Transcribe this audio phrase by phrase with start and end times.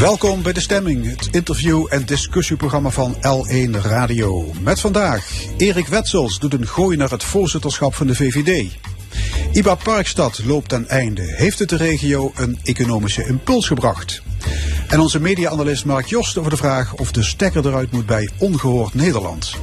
[0.00, 4.52] Welkom bij De Stemming, het interview- en discussieprogramma van L1 Radio.
[4.60, 8.78] Met vandaag, Erik Wetsels doet een gooi naar het voorzitterschap van de VVD.
[9.52, 11.22] IBA Parkstad loopt ten einde.
[11.22, 14.22] Heeft het de regio een economische impuls gebracht?
[14.90, 18.94] En onze media-analyst Mark Jost over de vraag of de stekker eruit moet bij Ongehoord
[18.94, 19.56] Nederland.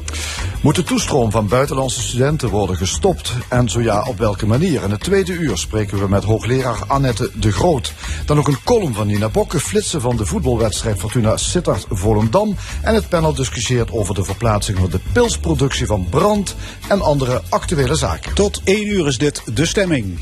[0.61, 3.33] Moet de toestroom van buitenlandse studenten worden gestopt?
[3.49, 4.83] En zo ja, op welke manier?
[4.83, 7.93] In het tweede uur spreken we met hoogleraar Annette de Groot.
[8.25, 12.55] Dan ook een column van Nina Bokke, flitsen van de voetbalwedstrijd Fortuna Sittard Volendam.
[12.81, 16.55] En het panel discussieert over de verplaatsing van de pilsproductie van brand
[16.87, 18.33] en andere actuele zaken.
[18.33, 20.19] Tot 1 uur is dit De Stemming.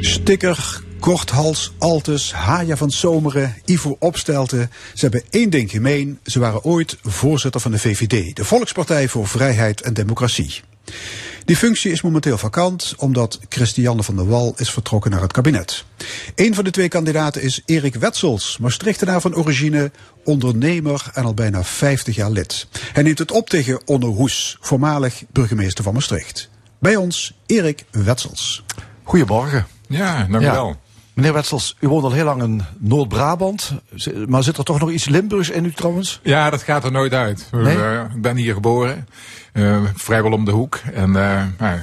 [0.00, 4.70] Sticker, Korthals, Altus, Haja van Zomeren, Ivo Opstelten.
[4.94, 6.18] Ze hebben één ding gemeen.
[6.24, 10.60] Ze waren ooit voorzitter van de VVD, de Volkspartij voor Vrijheid en Democratie.
[11.44, 15.84] Die functie is momenteel vakant omdat Christiane van der Wal is vertrokken naar het kabinet.
[16.34, 19.90] Een van de twee kandidaten is Erik Wetsels, Maastrichtenaar van origine,
[20.24, 22.66] ondernemer en al bijna 50 jaar lid.
[22.92, 26.48] Hij neemt het op tegen Onno Hoes, voormalig burgemeester van Maastricht.
[26.78, 28.64] Bij ons Erik Wetsels.
[29.02, 29.66] Goedemorgen.
[29.88, 30.52] Ja, dank u Ja.
[30.52, 30.82] wel.
[31.14, 33.72] Meneer Wetsels, u woont al heel lang in Noord-Brabant.
[34.26, 36.20] Maar zit er toch nog iets Limburgs in u trouwens?
[36.22, 37.48] Ja, dat gaat er nooit uit.
[37.52, 37.76] Nee?
[37.82, 39.08] Eh, Ik ben hier geboren,
[39.52, 40.80] eh, vrijwel om de hoek.
[40.94, 41.78] En eh, nou,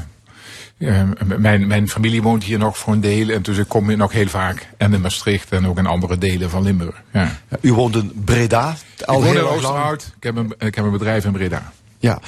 [1.38, 3.30] mijn, mijn familie woont hier nog voor een deel.
[3.30, 4.68] En dus ik kom hier nog heel vaak.
[4.78, 6.96] En in Maastricht en ook in andere delen van Limburg.
[7.12, 7.40] Ja.
[7.62, 8.76] U woont in Breda.
[8.98, 9.42] Ik woon in.
[9.42, 10.14] Oosterhout.
[10.18, 11.72] Ik heb, een, ik heb een bedrijf in Breda.
[12.00, 12.20] Ja.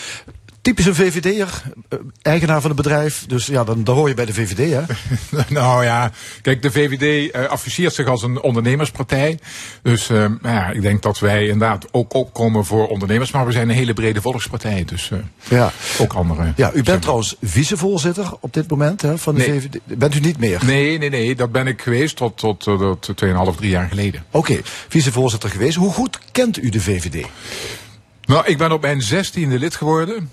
[0.63, 3.25] Typische VVD'er, eh, eigenaar van het bedrijf.
[3.27, 4.81] Dus ja, dan, dan hoor je bij de VVD, hè?
[5.59, 9.39] nou ja, kijk, de VVD eh, afficheert zich als een ondernemerspartij.
[9.81, 13.31] Dus eh, nou ja, ik denk dat wij inderdaad ook opkomen voor ondernemers.
[13.31, 14.85] Maar we zijn een hele brede volkspartij.
[14.85, 15.11] Dus
[15.49, 15.71] Ja.
[15.99, 16.53] ook andere.
[16.55, 19.59] Ja, u bent trouwens vicevoorzitter op dit moment hè, van de Nee.
[19.61, 19.79] VVD.
[19.97, 20.61] Bent u niet meer?
[20.65, 24.23] Nee, nee, nee, dat ben ik geweest tot, tot, tot, tot 2,5, 3 jaar geleden.
[24.31, 25.75] Oké, vicevoorzitter geweest.
[25.77, 27.25] Hoe goed kent u de VVD?
[28.25, 30.29] Nou, ik ben op mijn zestiende lid geworden.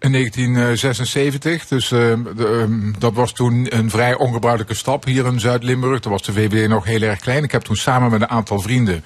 [0.00, 1.66] In 1976.
[1.66, 1.98] Dus eh,
[2.36, 6.00] de, ehm, dat was toen een vrij ongebruikelijke stap hier in Zuid-Limburg.
[6.00, 7.44] Toen was de VVD nog heel erg klein.
[7.44, 9.04] Ik heb toen samen met een aantal vrienden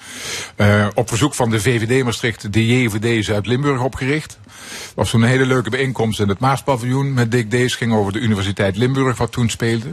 [0.55, 4.39] eh, op verzoek van de VVD Maastricht de JVD Zuid-Limburg opgericht.
[4.85, 7.75] Het was toen een hele leuke bijeenkomst in het Maaspaviljoen met Dick Dees.
[7.75, 9.87] ging over de Universiteit Limburg, wat toen speelde.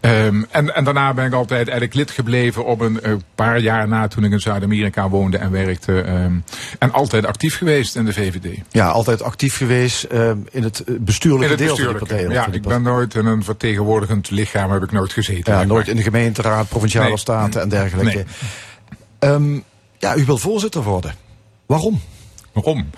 [0.00, 3.88] Ehm, en, en daarna ben ik altijd eigenlijk lid gebleven op een eh, paar jaar
[3.88, 6.00] na toen ik in Zuid-Amerika woonde en werkte.
[6.00, 6.32] ehm,
[6.78, 8.58] en altijd actief geweest in de VVD.
[8.70, 12.28] Ja, altijd actief geweest eh, in het eh, bestuurlijke In het deel van de bestuurlijke.
[12.34, 12.52] partij.
[12.52, 15.52] Ja, ik ben nooit in een vertegenwoordigend lichaam heb ik nooit gezeten.
[15.52, 15.88] Ja, nooit maar.
[15.88, 17.16] in de gemeenteraad, provinciale Nee.
[17.18, 18.14] staten en dergelijke.
[18.16, 18.24] Nee.
[19.18, 19.58] Ehm,
[19.98, 21.14] ja, u wil voorzitter worden.
[21.66, 22.00] Waarom?
[22.56, 22.90] Waarom?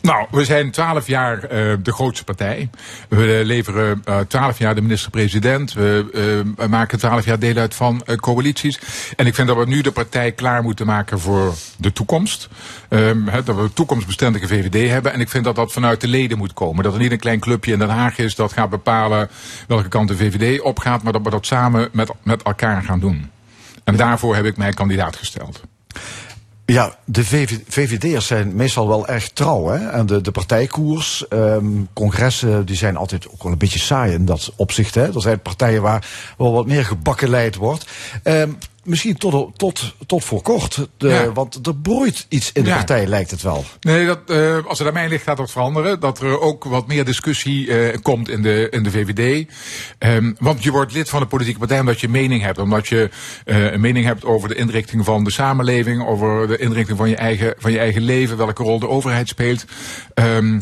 [0.00, 2.70] Nou, we zijn twaalf jaar eh, de grootste partij.
[3.08, 5.72] We eh, leveren twaalf jaar de minister-president.
[5.72, 8.80] We eh, maken twaalf jaar deel uit van eh, coalities.
[9.16, 12.48] En ik vind dat we nu de partij klaar moeten maken voor de toekomst.
[12.88, 15.12] Ehm, dat we een toekomstbestendige VVD hebben.
[15.12, 16.84] En ik vind dat dat vanuit de leden moet komen.
[16.84, 19.30] Dat er niet een klein clubje in Den Haag is dat gaat bepalen
[19.66, 21.02] welke kant de VVD opgaat.
[21.02, 23.30] Maar dat we dat samen met, met elkaar gaan doen.
[23.84, 25.62] En daarvoor heb ik mij kandidaat gesteld.
[26.66, 29.66] Ja, de VV VVD'ers zijn meestal wel erg trouw.
[29.66, 29.88] Hè?
[29.88, 34.24] En de, de partijkoers, ehm, congressen, die zijn altijd ook wel een beetje saai in
[34.24, 34.94] dat opzicht.
[34.94, 35.14] Hè?
[35.14, 36.06] Er zijn partijen waar
[36.38, 37.86] wel wat meer gebakkeleid wordt.
[38.22, 38.50] Ehm,
[38.84, 40.88] misschien tot, tot, tot voor kort.
[40.96, 41.32] De, Ja.
[41.32, 42.76] Want er broeit iets in de Ja.
[42.76, 43.64] partij, lijkt het wel.
[43.80, 46.00] Nee, dat, eh, als het aan mij ligt gaat dat veranderen.
[46.00, 49.48] Dat er ook wat meer discussie eh, komt in de, in de VVD.
[49.98, 52.58] Ehm, want je wordt lid van een politieke partij omdat je mening hebt.
[52.58, 53.10] Omdat je
[53.44, 56.06] eh, een mening hebt over de inrichting van de samenleving.
[56.06, 58.36] Over de inrichting van je eigen, van je eigen leven.
[58.36, 59.64] Welke rol de overheid speelt.
[60.14, 60.60] Ehm,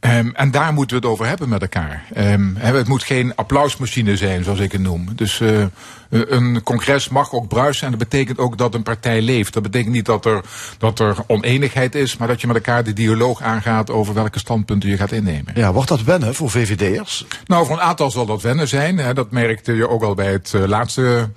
[0.00, 2.04] ehm, en daar moeten we het over hebben met elkaar.
[2.14, 5.08] Ehm, het moet geen applausmachine zijn, zoals ik het noem.
[5.14, 5.64] Dus eh,
[6.08, 7.84] een congres mag ook bruisen.
[7.84, 9.52] En dat betekent ook dat een partij leeft.
[9.52, 10.40] Dat betekent niet dat er,
[10.78, 12.16] dat er oneenigheid is.
[12.16, 15.52] Maar dat je met elkaar de dialoog aangaat over welke standpunten je gaat innemen.
[15.54, 17.26] Ja, wordt dat wennen voor VVD'ers?
[17.44, 18.98] Nou, voor een aantal zal dat wennen zijn.
[18.98, 19.14] Hè.
[19.14, 21.30] Dat merkte je ook al bij het eh, laatste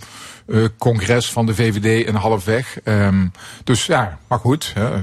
[0.47, 2.79] eh, congres van de VVD in halfweg.
[2.83, 3.27] Ehm,
[3.63, 4.71] dus ja, maar goed.
[4.73, 5.01] Hè.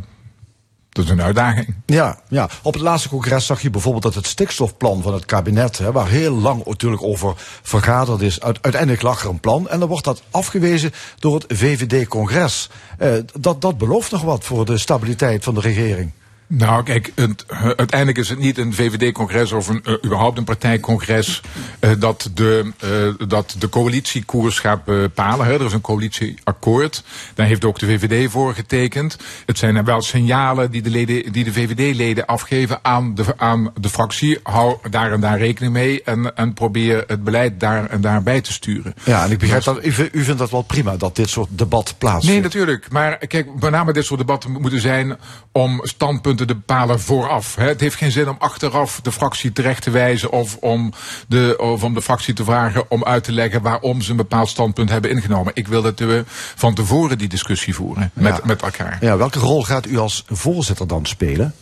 [0.96, 1.75] Dat is een uitdaging.
[1.87, 5.78] Ja, ja, op het laatste congres zag je bijvoorbeeld dat het stikstofplan van het kabinet,
[5.78, 9.88] hè, waar heel lang natuurlijk over vergaderd is, uiteindelijk lag er een plan en dan
[9.88, 12.69] wordt dat afgewezen door het VVD-congres.
[12.98, 16.12] Eh, dat, dat belooft nog wat voor de stabiliteit van de regering.
[16.48, 17.44] Nou, kijk, het,
[17.76, 21.40] uiteindelijk is het niet een VVD-congres of een, uh, überhaupt een partijcongres
[21.81, 22.72] uh, dat, de,
[23.19, 25.46] uh, dat de coalitiekoers gaat bepalen.
[25.46, 25.52] Hè.
[25.52, 27.04] Er is een coalitieakkoord.
[27.34, 29.16] Daar heeft ook de VVD voor getekend.
[29.46, 33.88] Het zijn wel signalen die de, leden, die de VVD-leden afgeven aan de, aan de
[33.88, 34.38] fractie.
[34.43, 38.40] Hou daar en daar rekening mee en, en probeer het beleid daar en daar bij
[38.40, 38.94] te sturen.
[39.04, 41.94] Ja, en ik begrijp dat u, u vindt dat wel prima dat dit soort debat
[41.98, 42.34] plaatsvindt.
[42.34, 42.90] Nee, natuurlijk.
[42.90, 45.16] Maar kijk, met name dit soort debatten moeten zijn
[45.52, 47.55] om standpunten te bepalen vooraf.
[47.55, 50.93] Het heeft geen zin om achteraf de fractie terecht te wijzen of om
[51.29, 54.49] de, of om de fractie te vragen om uit te leggen waarom ze een bepaald
[54.49, 55.53] standpunt hebben ingenomen.
[55.55, 56.25] Ik wil dat we
[56.55, 58.99] van tevoren die discussie voeren met, met elkaar.
[59.00, 61.55] Ja, welke rol gaat u als voorzitter dan spelen?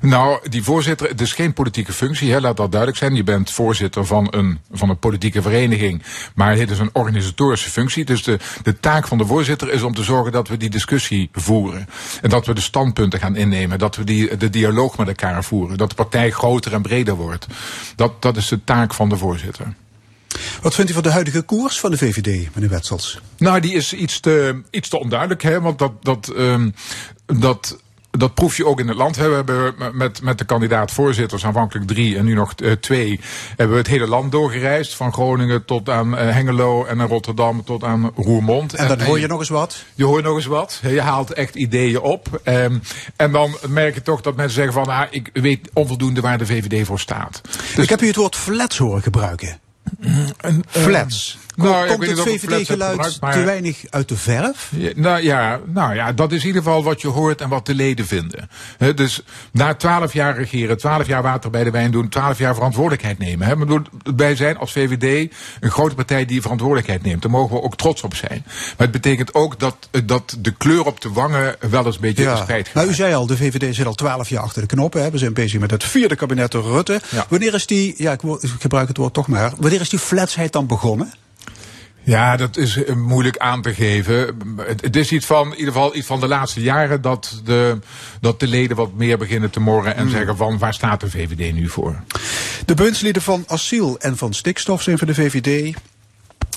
[0.00, 3.14] Nou, die voorzitter, het is geen politieke functie, hè, laat dat duidelijk zijn.
[3.14, 6.02] Je bent voorzitter van een, van een politieke vereniging,
[6.34, 8.04] maar het is een organisatorische functie.
[8.04, 11.28] Dus de, de taak van de voorzitter is om te zorgen dat we die discussie
[11.32, 11.88] voeren.
[12.22, 15.76] En dat we de standpunten gaan innemen, dat we die, de dialoog met elkaar voeren.
[15.76, 17.46] Dat de partij groter en breder wordt.
[17.96, 19.74] Dat, dat is de taak van de voorzitter.
[20.62, 23.20] Wat vindt u van de huidige koers van de VVD, meneer Wetsels?
[23.36, 26.74] Nou, die is iets te, iets te onduidelijk, hè, want dat, dat, um,
[27.26, 27.78] dat
[28.10, 29.16] dat proef je ook in het land.
[29.16, 33.82] We hebben met, met de kandidaat-voorzitters, aanvankelijk drie en nu nog uh, twee, hebben we
[33.82, 34.94] het hele land doorgereisd.
[34.94, 38.74] Van Groningen tot aan uh, Hengelo en Rotterdam tot aan Roermond.
[38.74, 39.84] En dan hoor je nog eens wat?
[39.94, 40.80] Je hoort nog eens wat.
[40.82, 42.40] Je haalt echt ideeën op.
[42.44, 42.82] Um,
[43.16, 46.46] en dan merk je toch dat mensen zeggen van, ah, ik weet onvoldoende waar de
[46.46, 47.40] VVD voor staat.
[47.74, 49.58] Dus ik heb u het woord flats horen gebruiken.
[50.40, 51.38] Een, flats.
[51.58, 54.70] Nou, komt het VVD-geluid te weinig uit de verf?
[54.76, 57.66] Ja, nou, ja, nou ja, dat is in ieder geval wat je hoort en wat
[57.66, 58.48] de leden vinden.
[58.76, 59.22] He, dus
[59.52, 63.46] na twaalf jaar regeren, twaalf jaar water bij de wijn doen, twaalf jaar verantwoordelijkheid nemen.
[63.46, 63.82] He, bedoel,
[64.16, 67.22] wij zijn als VVD een grote partij die verantwoordelijkheid neemt.
[67.22, 68.42] Daar mogen we ook trots op zijn.
[68.46, 72.22] Maar het betekent ook dat, dat de kleur op de wangen wel eens een beetje
[72.22, 72.30] ja.
[72.30, 72.74] verspreid gaat.
[72.74, 75.02] Nou, u zei al, de VVD zit al twaalf jaar achter de knoppen.
[75.02, 75.10] Hè.
[75.10, 77.00] We zijn bezig met het vierde kabinet Rutte.
[77.10, 77.26] Ja.
[77.28, 78.20] Wanneer is die, ja, ik
[78.58, 81.12] gebruik het woord toch maar, wanneer is die fletsheid dan begonnen?
[82.08, 84.36] Ja, dat is eh, moeilijk aan te geven.
[84.80, 87.78] Het, is iets van, in ieder geval iets van de laatste jaren dat de,
[88.20, 90.10] dat de leden wat meer beginnen te morren en hmm.
[90.10, 92.02] zeggen van waar staat de VVD nu voor?
[92.64, 95.76] De bundslieden van asiel en van stikstof zijn voor de VVD.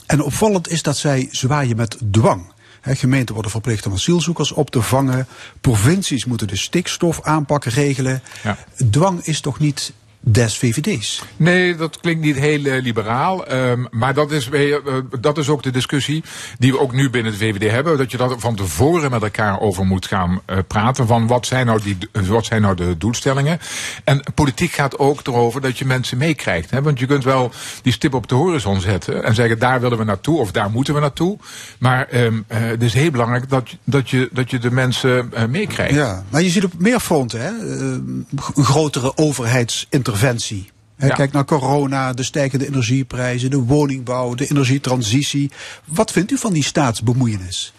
[0.06, 2.51] En opvallend is dat zij zwaaien met dwang.
[2.81, 5.27] He, gemeenten worden verplicht om asielzoekers op te vangen.
[5.62, 8.21] Provincies moeten de stikstof aanpakken regelen.
[8.44, 8.57] Ja.
[8.89, 11.23] Dwang is toch niet des VVD's.
[11.38, 13.51] Nee, dat klinkt niet heel uh, liberaal.
[13.51, 14.75] Um, maar dat is, uh,
[15.19, 16.23] dat is ook de discussie
[16.57, 17.97] die we ook nu binnen de VVD hebben.
[17.97, 21.07] Dat je dat van tevoren met elkaar over moet gaan uh, praten.
[21.07, 23.59] Van wat zijn, nou die, wat zijn nou de doelstellingen?
[24.03, 26.79] En politiek gaat ook erover dat je mensen meekrijgt.
[26.79, 27.51] Want je kunt wel
[27.81, 29.24] die stip op de horizon zetten.
[29.24, 31.38] En zeggen daar willen we naartoe of daar moeten we naartoe.
[31.79, 35.95] Maar um, het is heel belangrijk dat, dat, je, dat je de mensen meekrijgt.
[35.95, 40.69] Ja, maar je ziet op meer fronten hè, een grotere overheidsinterventie interventie.
[40.97, 41.15] Ja.
[41.15, 45.51] Kijk naar corona, de stijgende energieprijzen, de woningbouw, de energietransitie.
[45.85, 47.73] Wat vindt u van die staatsbemoeienis?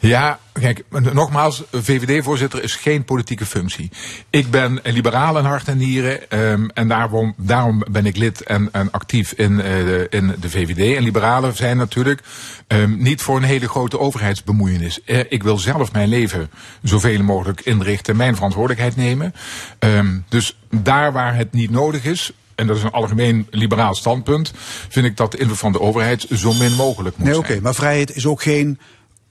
[0.00, 3.90] Ja, kijk, nogmaals, VVD-voorzitter is geen politieke functie.
[4.30, 8.42] Ik ben een liberaal in hart en nieren um, en daarom, daarom ben ik lid
[8.42, 10.96] en, en actief in, uh, de, in de VVD.
[10.96, 12.22] En liberalen zijn natuurlijk
[12.68, 15.00] um, niet voor een hele grote overheidsbemoeienis.
[15.06, 16.50] Uh, ik wil zelf mijn leven
[16.82, 19.34] zoveel mogelijk inrichten, mijn verantwoordelijkheid nemen.
[19.78, 24.52] Um, dus daar waar het niet nodig is, en dat is een algemeen liberaal standpunt,
[24.88, 27.46] vind ik dat de invloed van de overheid zo min mogelijk moet nee, zijn.
[27.46, 28.78] Oké, maar vrijheid is ook geen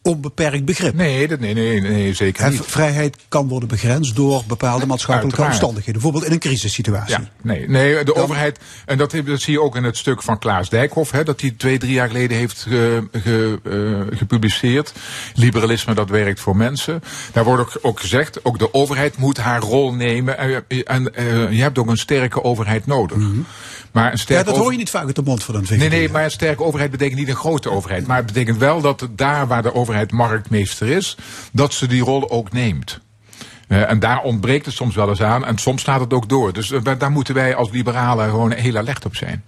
[0.08, 0.94] onbeperkt begrip.
[0.94, 2.62] Nee, dat, nee, nee, nee, zeker niet.
[2.66, 5.94] vrijheid kan worden begrensd door bepaalde maatschappelijke omstandigheden.
[5.94, 7.18] Bijvoorbeeld in een crisissituatie.
[7.20, 10.40] Ja, nee, nee, de overheid, en dat, dat, zie je ook in het stuk van
[10.40, 14.94] Klaas Dijkhoff, hè, dat hij twee, drie jaar geleden heeft ge, ge, uh, gepubliceerd.
[15.34, 17.04] Liberalisme, dat werkt voor mensen.
[17.34, 20.38] Daar wordt ook, ook gezegd, ook de overheid moet haar rol nemen.
[20.38, 23.18] En, en uh, je hebt ook een sterke overheid nodig.
[23.18, 23.46] Mm -hmm.
[23.98, 25.78] Maar een sterke ja, dat hoor je niet vaak uit de mond van een VVD.
[25.78, 28.08] Nee, nee, maar een sterke overheid betekent niet een grote overheid.
[28.08, 31.18] Maar het betekent wel dat daar waar de overheid marktmeester is,
[31.52, 33.00] dat ze die rol ook neemt.
[33.68, 35.46] Uh, en daar ontbreekt het soms wel eens aan.
[35.46, 36.54] En soms staat het ook door.
[36.54, 39.44] Dus uh, daar moeten wij als liberalen gewoon heel alert op zijn.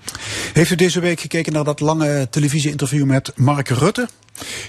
[0.53, 4.07] Heeft u deze week gekeken naar dat lange televisieinterview met Mark Rutte?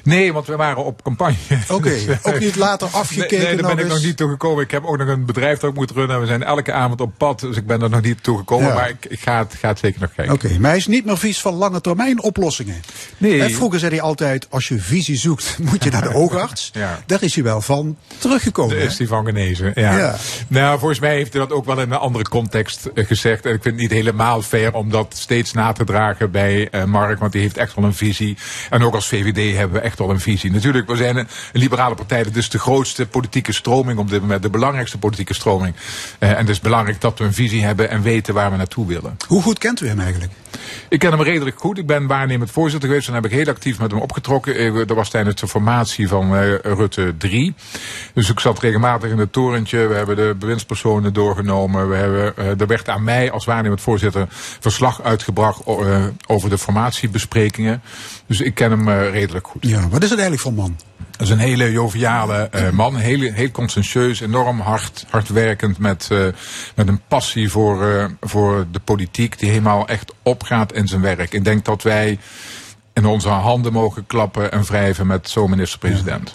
[0.05, 1.37] Nee, want we waren op campagne.
[1.69, 3.39] Oké, Dus, ook niet later afgekeken.
[3.39, 3.95] Nee, nee, daar nog ben ik eens?
[3.95, 4.65] nog niet toe gekomen.
[4.65, 6.21] Ik heb ook nog een bedrijf dat ik moet runnen.
[6.21, 8.69] We zijn elke avond op pad, dus ik ben er nog niet toe gekomen.
[8.69, 8.75] Ja.
[8.75, 10.35] Maar ik, ik ga, het, ga het zeker nog kijken.
[10.35, 12.83] Oké, maar hij is niet meer vies van lange termijn oplossingen.
[13.19, 13.43] Nee.
[13.43, 16.71] En vroeger zei hij altijd, als je visie zoekt, moet je naar de oogarts.
[16.73, 17.03] Ja.
[17.07, 18.77] Daar is hij wel van teruggekomen.
[18.77, 19.73] Daar is hij van genezen.
[19.75, 19.99] Ja.
[19.99, 20.17] Ja.
[20.49, 23.47] Nou, volgens mij heeft hij dat ook wel in een andere context eh, gezegd.
[23.47, 26.85] En ik vind het niet helemaal fair om dat steeds na te dragen bij eh,
[26.85, 27.19] Mark.
[27.19, 28.37] Want die heeft echt wel een visie.
[28.71, 30.53] En ook als VVD hebben we echt wel een visie.
[30.53, 32.23] Natuurlijk, we zijn een, een liberale partij.
[32.23, 34.43] Dat is de grootste politieke stroming op dit moment.
[34.43, 35.75] De belangrijkste politieke stroming.
[36.19, 38.87] Eh, en het is belangrijk dat we een visie hebben en weten waar we naartoe
[38.87, 39.17] willen.
[39.27, 40.33] Hoe goed kent u hem eigenlijk?
[40.89, 41.79] Ik ken hem redelijk goed.
[41.79, 43.09] Ik ben waarnemend voorzitter geweest.
[43.09, 44.57] En heb ik heel actief met hem opgetrokken.
[44.57, 47.55] Eh, Dat was tijdens de formatie van eh, Rutte 3.
[48.15, 49.87] Dus ik zat regelmatig in het torentje.
[49.87, 51.89] We hebben de bewindspersonen doorgenomen.
[51.89, 54.27] We hebben, eh, er werd aan mij als waarnemend voorzitter
[54.61, 55.67] verslag uitgebracht
[56.27, 57.83] over de formatiebesprekingen.
[58.27, 59.50] Dus ik ken hem redelijk goed.
[59.61, 60.77] Ja, wat is het eigenlijk voor man?
[61.11, 66.27] Dat is een hele joviale eh, man, heel, heel conscientieus, enorm hard, hardwerkend, met, eh,
[66.75, 71.33] met een passie voor, eh, voor de politiek, die helemaal echt opgaat in zijn werk.
[71.33, 72.19] Ik denk dat wij
[72.93, 76.35] in onze handen mogen klappen en wrijven met zo'n minister-president.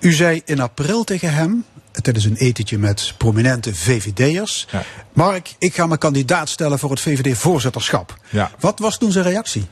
[0.00, 4.66] U zei in april tegen hem, tijdens een etentje met prominente VVD'ers...
[4.70, 4.82] Ja.
[5.12, 8.18] Mark, ik ga me kandidaat stellen voor het VVD-voorzitterschap.
[8.30, 8.50] Ja.
[8.58, 9.66] Wat was toen zijn reactie?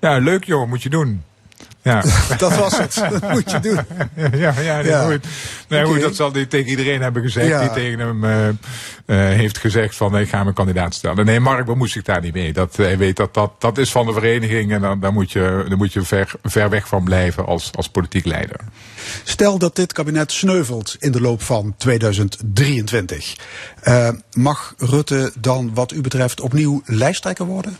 [0.00, 1.22] Ja, leuk joh, moet je doen.
[1.86, 2.02] Ja.
[2.38, 2.94] Dat was het.
[2.94, 3.78] Dat moet je doen.
[4.40, 5.04] ja, ja, Ja.
[5.04, 5.26] goed.
[5.68, 7.60] Nee, goed, dat zal hij tegen iedereen hebben gezegd Ja.
[7.60, 8.54] die tegen hem eh, eh,
[9.36, 11.24] heeft gezegd van ik ga mijn kandidaat stellen.
[11.24, 12.52] Nee, Mark bemoeit zich daar niet mee.
[12.52, 15.64] Dat, hij weet dat, dat dat is van de vereniging en dan, dan moet je,
[15.68, 18.60] dan moet je ver, ver weg van blijven als, als politiek leider.
[19.24, 23.36] Stel dat dit kabinet sneuvelt in de loop van 2023.
[23.82, 27.76] Eh, mag Rutte dan wat u betreft opnieuw lijsttrekker worden?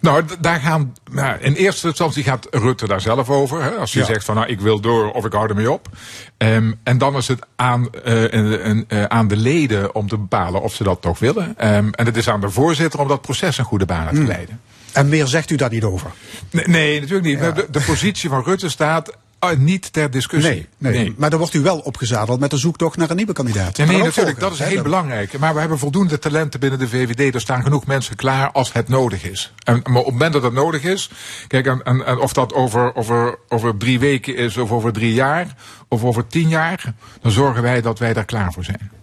[0.00, 3.62] Nou, daar gaan, nou, in eerste instantie gaat Rutte daar zelf over.
[3.62, 4.08] Hè, als hij Ja.
[4.08, 5.88] zegt van nou, ik wil door of ik hou ermee op.
[6.36, 10.74] Ehm, en dan is het aan, eh, eh, aan de leden om te bepalen of
[10.74, 11.54] ze dat toch willen.
[11.58, 14.20] Ehm, en het is aan de voorzitter om dat proces een goede banen Hmm.
[14.24, 14.60] te leiden.
[14.92, 16.10] En meer zegt u daar niet over?
[16.50, 17.38] Nee, nee natuurlijk niet.
[17.38, 17.50] Ja.
[17.50, 20.66] De, de positie van Rutte staat eh, niet ter discussie.
[20.78, 21.14] Nee, nee.
[21.16, 23.76] Maar dan wordt u wel opgezadeld met de zoektocht naar een nieuwe kandidaat.
[23.76, 24.38] Ja, nee, natuurlijk.
[24.38, 25.38] volgen, Dat is heel belangrijk.
[25.38, 27.34] Maar we hebben voldoende talenten binnen de VVD.
[27.34, 29.52] Er staan genoeg mensen klaar als het nodig is.
[29.64, 31.10] En, maar op het moment dat het nodig is.
[31.46, 35.14] Kijk, en, en, en of dat over, over, over drie weken is, of over drie
[35.14, 35.54] jaar,
[35.88, 36.94] of over tien jaar.
[37.20, 38.97] Dan zorgen wij dat wij daar klaar voor zijn.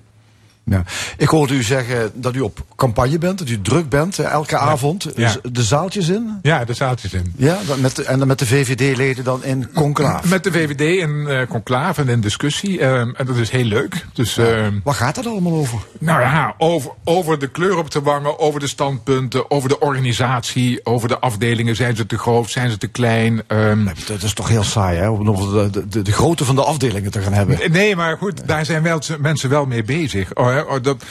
[0.65, 0.83] Ja.
[1.17, 4.57] Ik hoorde u zeggen dat u op campagne bent, dat u druk bent eh, elke
[4.57, 5.03] avond.
[5.15, 5.35] Ja.
[5.41, 6.39] Dus De zaaltjes in?
[6.41, 7.33] Ja, daar zaaltjes in.
[7.37, 10.27] Ja, met de, en dan met de VVD-leden dan in conclave.
[10.27, 12.79] Met de VVD in eh conclave en in discussie.
[12.79, 14.05] ehm, en dat is heel leuk.
[14.13, 15.79] Dus, ehm, Waar gaat dat allemaal over?
[15.99, 20.79] Nou ja, over, over de kleur op de wangen, over de standpunten, over de organisatie,
[20.85, 21.75] over de afdelingen.
[21.75, 23.41] Zijn ze te groot, zijn ze te klein?
[23.47, 25.09] Ehm, Dat is toch heel saai, hè?
[25.09, 27.71] Om over de, de, de grootte van de afdelingen te gaan hebben.
[27.71, 30.33] Nee, maar goed, daar zijn wel, mensen wel mee bezig.
[30.63, 31.03] Oh, hè, dat,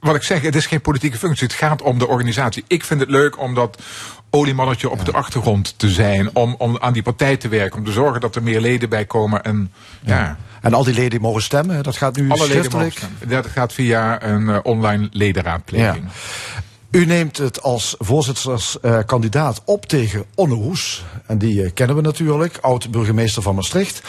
[0.00, 1.46] wat ik zeg, het is geen politieke functie.
[1.46, 2.64] Het gaat om de organisatie.
[2.66, 3.82] Ik vind het leuk om dat
[4.30, 6.30] oliemannetje op de achtergrond te zijn.
[6.32, 7.78] Om, om aan die partij te werken.
[7.78, 9.44] Om te zorgen dat er meer leden bij komen.
[9.44, 12.96] En ja, En al die leden mogen stemmen, dat gaat nu alle leden mogen schriftelijk.
[12.96, 13.28] stemmen.
[13.28, 16.04] Dat gaat via een eh, online ledenraadpleging.
[16.90, 21.04] U neemt het als voorzitterskandidaat op tegen Onne Hoes.
[21.26, 24.02] En die eh, kennen we natuurlijk, oud-burgemeester van Maastricht.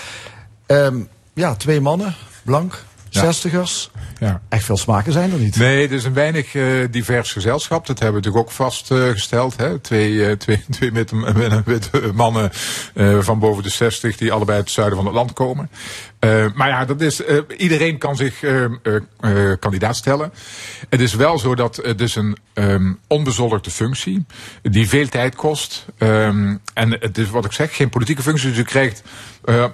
[0.65, 0.97] Ehm,
[1.33, 2.83] ja, twee mannen, blank.
[3.19, 3.89] Zestigers.
[4.19, 4.41] Ja.
[4.49, 5.55] Echt veel smaken zijn er niet.
[5.55, 7.87] Nee, het is een weinig eh, divers gezelschap.
[7.87, 9.57] Dat hebben we natuurlijk ook vastgesteld.
[9.57, 9.79] hè.
[9.79, 12.51] Twee, eh, twee, twee witte, mannen
[12.93, 15.69] eh, van boven de 60 die allebei uit het zuiden van het land komen.
[16.23, 20.33] Eh, maar ja, dat is, eh, iedereen kan zich eh, kandidaat stellen.
[20.89, 24.25] Het is wel zo dat het is een ehm onbezoldigde functie
[24.61, 25.85] die veel tijd kost.
[25.97, 28.47] Ehm, en het is wat ik zeg, geen politieke functie.
[28.47, 29.03] Dus je krijgt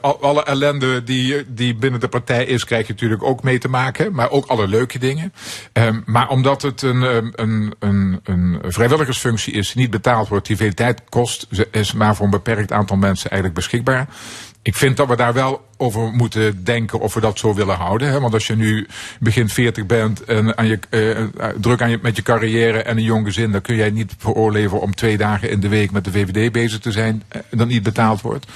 [0.01, 3.67] al- alle ellende die, die binnen de partij is, krijg je natuurlijk ook mee te
[3.67, 4.13] maken.
[4.13, 5.33] Maar ook alle leuke dingen.
[5.73, 7.01] Ehm, maar omdat het een,
[7.41, 12.15] een, een, een vrijwilligersfunctie is die niet betaald wordt, die veel tijd kost, is maar
[12.15, 14.07] voor een beperkt aantal mensen eigenlijk beschikbaar.
[14.69, 18.09] Ik vind dat we daar wel over moeten denken of we dat zo willen houden.
[18.09, 18.19] Hè?
[18.19, 18.87] Want als je nu
[19.19, 21.27] begin 40 bent en aan je, eh, eh,
[21.61, 24.81] druk aan je, met je carrière en een jong gezin, dan kun jij niet veroorloven
[24.81, 27.67] om twee dagen in de week met de VVD bezig te zijn eh, en dat
[27.67, 28.47] niet betaald wordt.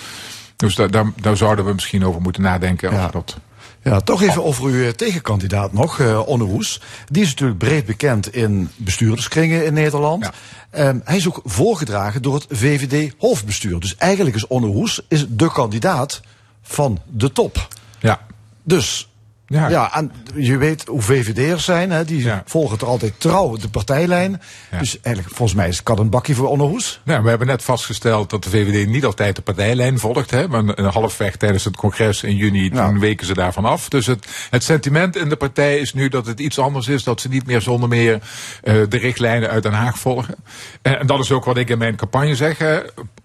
[0.55, 2.91] Dus daar, daar, daar zouden we misschien over moeten nadenken.
[2.91, 3.05] Ja.
[3.05, 3.37] Of dat.
[3.83, 6.81] Ja, toch even over uw eh, tegenkandidaat nog, eh Onne Hoes.
[7.05, 10.23] Die is natuurlijk breed bekend in bestuurderskringen in Nederland.
[10.23, 10.33] Ja.
[10.69, 13.79] Ehm, hij is ook voorgedragen door het VVD-hoofdbestuur.
[13.79, 16.21] Dus eigenlijk is Onne Hoes is de kandidaat
[16.61, 17.67] van de top.
[17.99, 18.19] Ja.
[18.63, 19.07] Dus
[19.53, 19.69] Ja.
[19.69, 19.95] Ja.
[19.95, 22.43] en je weet hoe VVD'ers zijn, hè, die Ja.
[22.45, 24.41] volgen er altijd trouw de partijlijn.
[24.71, 24.79] Ja.
[24.79, 27.01] Dus eigenlijk, volgens mij is het kat een bakje voor Onno Hoes.
[27.03, 30.31] Nou, we hebben net vastgesteld dat de VVD niet altijd de partijlijn volgt.
[30.31, 32.87] Hè, maar een halfweg tijdens het congres in juni, Ja.
[32.87, 33.89] toen weken ze daarvan af.
[33.89, 37.03] Dus het, het sentiment in de partij is nu dat het iets anders is.
[37.03, 38.19] Dat ze niet meer zonder meer
[38.63, 40.35] eh, de richtlijnen uit Den Haag volgen.
[40.81, 42.57] En, en dat is ook wat ik in mijn campagne zeg.
[42.57, 42.79] hè.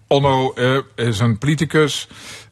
[0.07, 2.07] Onno eh, is een politicus.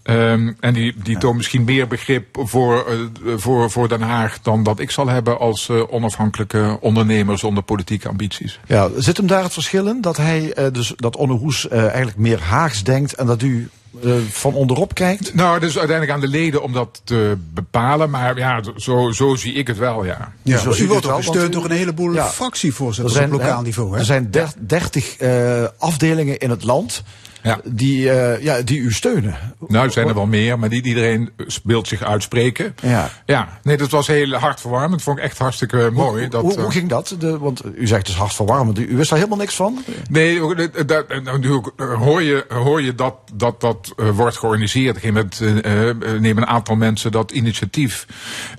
[0.08, 4.64] Ehm, en die, die toont misschien meer begrip voor, eh, voor, voor Den Haag dan
[4.64, 8.60] dat ik zal hebben als eh, onafhankelijke ondernemer zonder politieke ambities.
[8.68, 10.02] Ja, zit hem daar het verschil in?
[10.02, 13.70] Dat hij, eh, dus, dat Onno Hoes eh, eigenlijk meer Haags denkt en dat u
[14.30, 15.34] van onderop kijkt?
[15.34, 18.10] Nou, het is uiteindelijk aan de leden om dat te bepalen.
[18.10, 20.34] Maar ja, zo, zo zie ik het wel, ja.
[20.44, 22.26] Ja, u wordt ook gesteund door een heleboel Ja.
[22.26, 23.92] fractievoorzitters op lokaal niveau.
[23.94, 24.00] Hè?
[24.00, 27.04] er zijn der- 30 eh, afdelingen in het land
[27.48, 27.60] Ja.
[27.63, 29.36] die, eh, ja, die u steunen.
[29.68, 32.75] Nou, er zijn er wel meer, maar niet iedereen speelt zich uitspreken.
[32.82, 33.10] Ja.
[33.25, 35.01] Ja, nee, dat was heel hartverwarmend.
[35.01, 36.27] Vond ik echt hartstikke mooi.
[36.27, 37.16] dat, hoe, hoe eh, ging dat?
[37.20, 38.80] De, want u zegt het is hartverwarmend.
[38.80, 39.84] U wist daar helemaal niks van?
[40.10, 44.96] Nee, eh, daar- eh, hoor je, hoor je dat dat, dat wordt georganiseerd.
[44.98, 45.62] Op eh,
[46.20, 48.06] nemen een aantal mensen dat initiatief.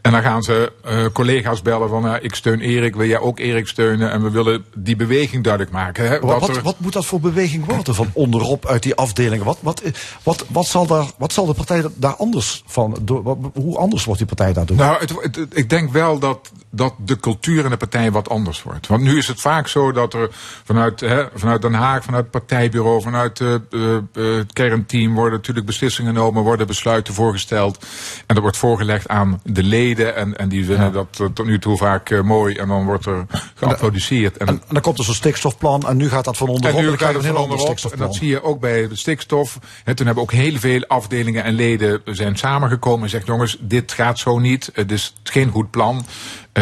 [0.03, 0.73] En dan gaan ze
[1.13, 2.03] collega's bellen van...
[2.03, 4.11] nou, ik steun Erik, wil jij ook Erik steunen?
[4.11, 6.09] En we willen die beweging duidelijk maken.
[6.09, 9.45] Hè, Wat, dat er- wat moet dat voor beweging worden van onderop uit die afdelingen?
[9.45, 9.83] Wat, wat,
[10.23, 13.51] wat, wat, zal, daar, wat zal de partij daar anders van doen?
[13.55, 14.77] Hoe anders wordt die partij daardoor?
[14.77, 18.87] Nou, het- ik denk wel dat, dat de cultuur in de partij wat anders wordt.
[18.87, 20.29] Want nu is het vaak zo dat er
[20.65, 25.33] vanuit, hè, vanuit Den Haag, vanuit het partijbureau, vanuit eh, eh, eh, het kernteam worden
[25.33, 27.87] natuurlijk beslissingen genomen, worden besluiten voorgesteld.
[28.27, 30.17] En dat wordt voorgelegd aan de leden.
[30.17, 32.55] En, en die vinden dat tot nu toe vaak mooi.
[32.55, 34.37] En dan wordt er geapplaudisseerd.
[34.37, 36.79] En, En, en dan komt er zo'n stikstofplan en nu gaat dat van onderop.
[36.79, 37.79] en nu gaat het een van onderop.
[37.79, 39.59] En dat zie je ook bij de stikstof.
[39.85, 43.93] En toen hebben ook heel veel afdelingen en leden zijn samengekomen en zegt: jongens, dit
[43.93, 44.71] gaat zo niet.
[44.73, 46.05] Het is geen goed plan.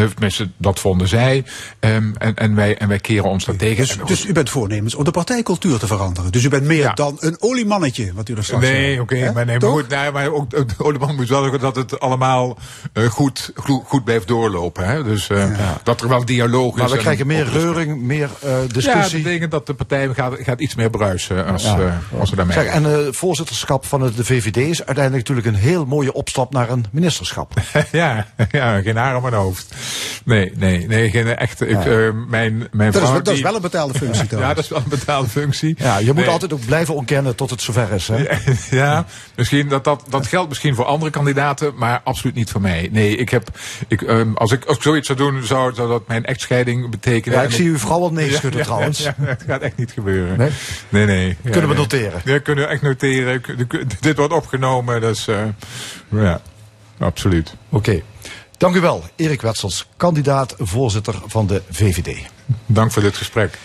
[0.01, 1.43] Eh, Tenminste, dat vonden zij.
[1.79, 3.77] Ehm, en, en, wij, en wij keren ons daartegen.
[3.85, 6.31] Dus, En- dus u bent voornemens om de partijcultuur te veranderen.
[6.31, 6.93] Dus u bent meer Ja.
[6.93, 8.99] dan een oliemannetje, wat u er straks Nee, zei.
[8.99, 11.99] oké, maar, nee, maar, goed, nee, maar ook de olieman moet wel zorgen dat het
[11.99, 12.57] allemaal
[12.93, 14.87] eh, goed, goed, goed blijft doorlopen.
[14.87, 15.03] Hè?
[15.03, 15.45] Dus eh,
[15.83, 16.79] dat er wel dialoog is.
[16.79, 19.21] Maar we en krijgen meer reuring, meer eh, Ja, dat discussie.
[19.21, 21.79] betekent dat de partij gaat, gaat iets meer bruisen als, eh,
[22.19, 25.63] als we daarmee Zeg, en het voorzitterschap van het- de VVD is uiteindelijk natuurlijk een
[25.63, 27.53] heel mooie opstap naar een ministerschap.
[27.91, 29.73] ja, ja, geen haar om mijn hoofd.
[30.25, 31.67] Nee, nee, nee, geen echte.
[31.67, 33.21] Ik, eh, mijn, mijn Dat is, vrouw.
[33.21, 34.55] dat is wel een betaalde functie Ja, trouwens.
[34.55, 35.75] dat is wel een betaalde functie.
[35.77, 36.27] Ja, je moet Nee.
[36.27, 38.07] altijd ook blijven ontkennen tot het zover is.
[38.07, 38.25] Hè?
[38.77, 42.89] Ja, misschien dat, dat, dat geldt misschien voor andere kandidaten, maar absoluut niet voor mij.
[42.91, 43.49] Nee, ik heb,
[43.87, 47.37] ik, ehm, als, ik, als ik zoiets zou doen, zou, zou dat mijn echtscheiding betekenen.
[47.37, 48.99] Ja, ik zie uw vrouw al nee Ja, schudden ja, trouwens.
[49.03, 50.37] Ja, het gaat echt niet gebeuren.
[50.37, 50.49] Nee?
[50.89, 51.05] nee.
[51.05, 51.77] nee, Ja, Kunnen we nee.
[51.77, 52.21] noteren.
[52.23, 53.41] Ja, kunnen we echt noteren.
[53.99, 55.37] Dit wordt opgenomen, dus eh,
[56.09, 56.41] ja,
[56.99, 57.55] absoluut.
[57.69, 58.01] Oké.
[58.57, 62.17] Dank u wel, Erik Wetsels, kandidaat voorzitter van de VVD.
[62.65, 63.57] Dank voor dit gesprek.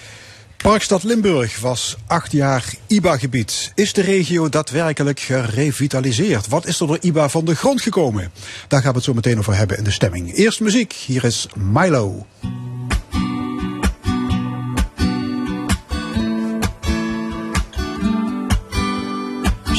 [0.56, 3.72] Parkstad Limburg was acht jaar IBA-gebied.
[3.74, 6.48] Is de regio daadwerkelijk gerevitaliseerd?
[6.48, 8.32] Wat is er door IBA van de grond gekomen?
[8.68, 10.34] Daar gaan we het zo meteen over hebben in de stemming.
[10.34, 12.26] Eerst muziek, hier is Milo.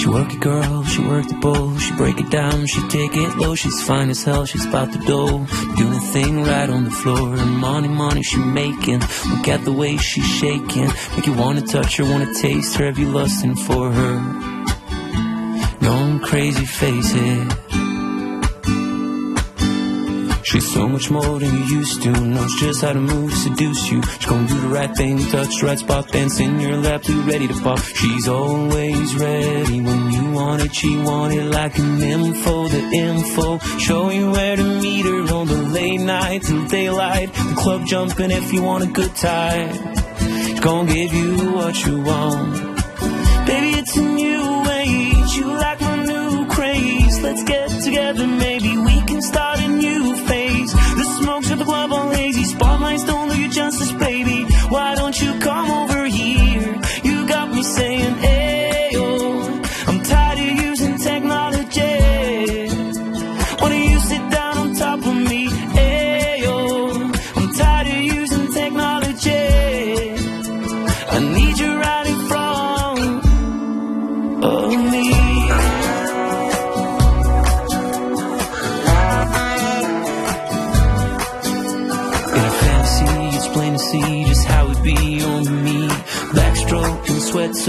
[0.04, 3.38] She work it, girl, she work the bowl, she break it down, she take it
[3.38, 5.46] low, she's fine as hell, she's about the dough,
[5.78, 9.72] doing a thing right on the floor, and money, money she making, look at the
[9.72, 13.94] way she's shaking, make you wanna touch her, wanna taste her, have you lusting for
[13.94, 15.78] her?
[15.80, 17.83] Going crazy, face it.
[20.54, 22.12] She's so much more than you used to.
[22.12, 24.04] Knows just how to move to seduce you.
[24.04, 27.24] She's gonna do the right thing, touch the right spot, dance in your lap, too
[27.24, 27.80] ready to pop.
[27.80, 30.76] She's always ready when you want it.
[30.76, 33.58] She want it like an info, the info.
[33.80, 37.34] Show you where to meet her on the late night till daylight.
[37.34, 39.96] The club jumping if you want a good time.
[40.46, 42.54] She's gonna give you what you want.
[43.48, 45.36] Baby, it's a new age.
[45.36, 47.24] You like my new craze.
[47.24, 50.23] Let's get together, maybe we can start a new
[51.56, 52.46] the glove on lazy.
[52.46, 53.92] Spotlights don't do you justice.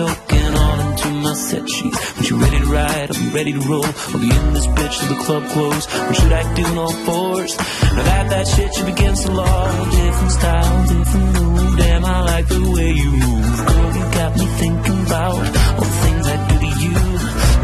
[0.00, 3.28] On soaking all into my set said she's when she ready to ride, I'll be
[3.30, 3.84] ready to roll.
[3.84, 5.86] I'll be in this bitch till the club close.
[5.86, 7.56] What should I do on all fours?
[7.58, 9.90] Now that that shit should begin to law.
[9.90, 11.78] Different style, different move.
[11.78, 13.56] Damn, I like the way you move.
[13.66, 15.36] Girl, you got me thinking about
[15.76, 16.94] all the things I do to you.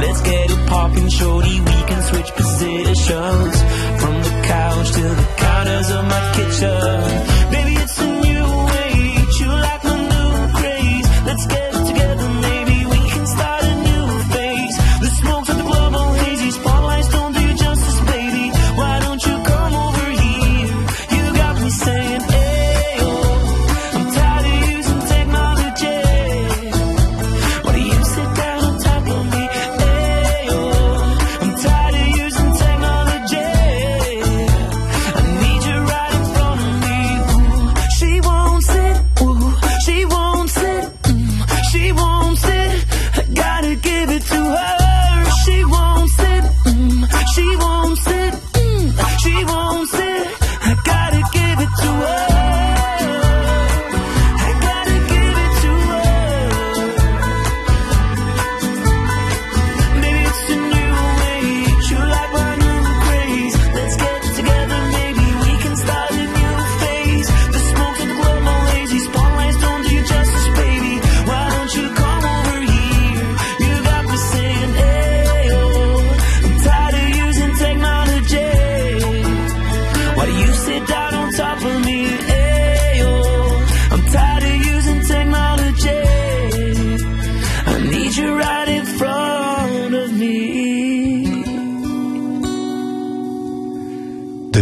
[0.03, 1.61] Let's get it poppin', shorty.
[1.61, 3.57] We can switch positions
[4.01, 7.60] from the couch to the counters of my kitchen.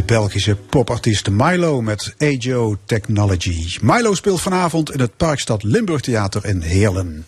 [0.09, 3.79] Belgische popartiest Milo met AJO Technology.
[3.83, 7.27] Milo speelt vanavond in het Parkstad Limburg Theater in Heerlen.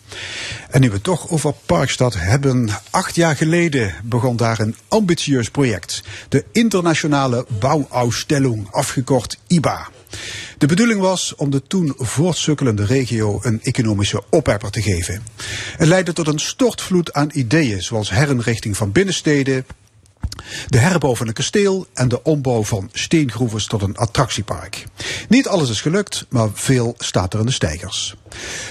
[0.69, 5.49] En nu we het toch over Parkstad hebben, acht jaar geleden begon daar een ambitieus
[5.49, 6.03] project.
[6.29, 9.89] De Internationale Bouwausstellung, afgekort IBA.
[10.57, 15.23] De bedoeling was om de toen voortsukkelende regio een economische oppepper te geven.
[15.77, 19.65] Het leidde tot een stortvloed aan ideeën, zoals herinrichting van binnensteden,
[20.67, 24.85] de herbouw van een kasteel en de ombouw van steengroeves tot een attractiepark.
[25.29, 28.15] Niet alles is gelukt, maar veel staat er in de stijgers.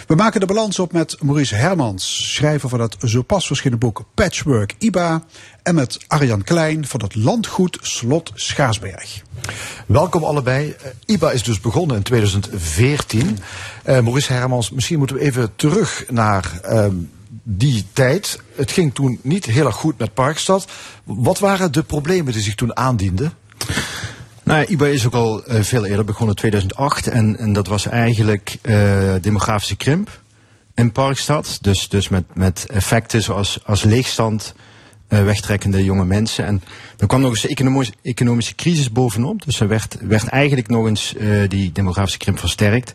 [0.06, 4.04] We maken de balans op met Maurice Hermans, schrijver van het zo pas verschenen boek
[4.14, 5.22] Patchwork IBA,
[5.62, 9.22] en met Arjan Klein van het landgoed Slot Schaarsberg.
[9.86, 10.70] Welkom allebei.
[10.70, 13.38] Eh, IBA is dus begonnen in 2014.
[13.82, 16.94] Eh Maurice Hermans, misschien moeten we even terug naar ehm,
[17.56, 18.40] die tijd.
[18.54, 20.70] Het ging toen niet heel erg goed met Parkstad.
[21.04, 23.32] Wat waren de problemen die zich toen aandienden?
[24.42, 27.06] Nou, ja, IBA is ook al eh, veel eerder begonnen, 2008.
[27.06, 30.20] En, en dat was eigenlijk eh, demografische krimp
[30.74, 31.58] in Parkstad.
[31.60, 34.54] Dus, dus met, met effecten zoals als leegstand,
[35.08, 36.46] eh, wegtrekkende jonge mensen.
[36.46, 36.62] En
[36.98, 39.44] er kwam nog eens de economische, economische crisis bovenop.
[39.44, 41.14] Dus er werd, werd eigenlijk nog eens
[41.48, 42.92] die demografische krimp versterkt.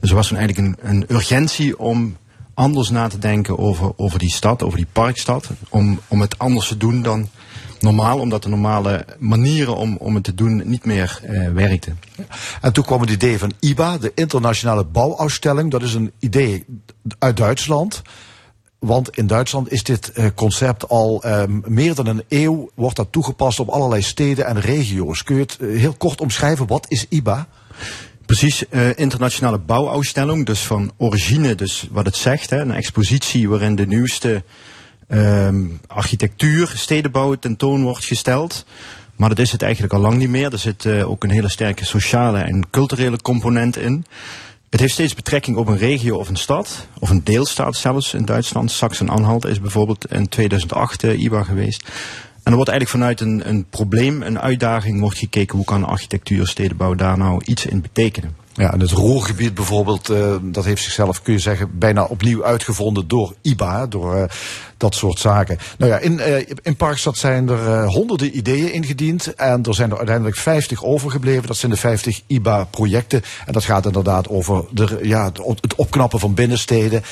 [0.00, 2.16] Dus er was toen eigenlijk een, een urgentie om
[2.56, 5.50] anders na te denken over, over die stad, over die parkstad.
[5.68, 7.28] Om, om het anders te doen dan
[7.80, 11.98] normaal, omdat de normale manieren om, om het te doen niet meer eh, werkten.
[12.60, 15.70] En toen kwam het idee van IBA, de Internationale Bouwausstelling.
[15.70, 16.64] Dat is een idee
[17.18, 18.02] uit Duitsland.
[18.78, 23.12] Want in Duitsland is dit eh, concept al ehm, meer dan een eeuw, wordt dat
[23.12, 25.22] toegepast op allerlei steden en regio's.
[25.22, 26.66] Kun je het eh, heel kort omschrijven?
[26.66, 27.48] Wat is IBA?
[28.26, 33.74] Precies, eh, internationale bouwausstelling, dus van origine, dus wat het zegt, hè, een expositie waarin
[33.74, 34.42] de nieuwste
[35.08, 38.64] ehm, architectuur, stedenbouw tentoon wordt gesteld.
[39.16, 40.52] Maar dat is het eigenlijk al lang niet meer.
[40.52, 44.04] Er zit eh, ook een hele sterke sociale en culturele component in.
[44.70, 48.24] Het heeft steeds betrekking op een regio of een stad, of een deelstaat zelfs in
[48.24, 48.70] Duitsland.
[48.70, 51.90] Sachsen-Anhalt is bijvoorbeeld in 2008 eh, IBA geweest.
[52.46, 56.46] En er wordt eigenlijk vanuit een, een probleem, een uitdaging, wordt gekeken hoe kan architectuur,
[56.46, 58.36] stedenbouw daar nou iets in betekenen.
[58.52, 63.08] Ja, en het Roergebied bijvoorbeeld, eh, dat heeft zichzelf, kun je zeggen, bijna opnieuw uitgevonden
[63.08, 64.24] door IBA, door eh,
[64.76, 65.58] dat soort zaken.
[65.78, 69.96] Nou ja, in, eh, in Parkstad zijn er honderden ideeën ingediend en er zijn er
[69.96, 71.46] uiteindelijk 50 overgebleven.
[71.46, 76.34] Dat zijn de 50 IBA-projecten en dat gaat inderdaad over de, ja, het opknappen van
[76.34, 77.02] binnensteden.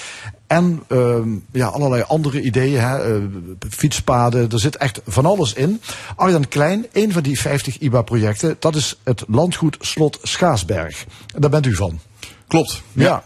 [0.47, 3.23] En ehm, ja, allerlei andere ideeën, hè, eh,
[3.71, 5.81] fietspaden, er zit echt van alles in.
[6.17, 11.05] Arjan Klein, een van die 50 IBA-projecten, dat is het landgoed Slot Schaasberg.
[11.39, 12.01] Daar bent u van.
[12.47, 12.83] Klopt.
[12.93, 13.25] Ja.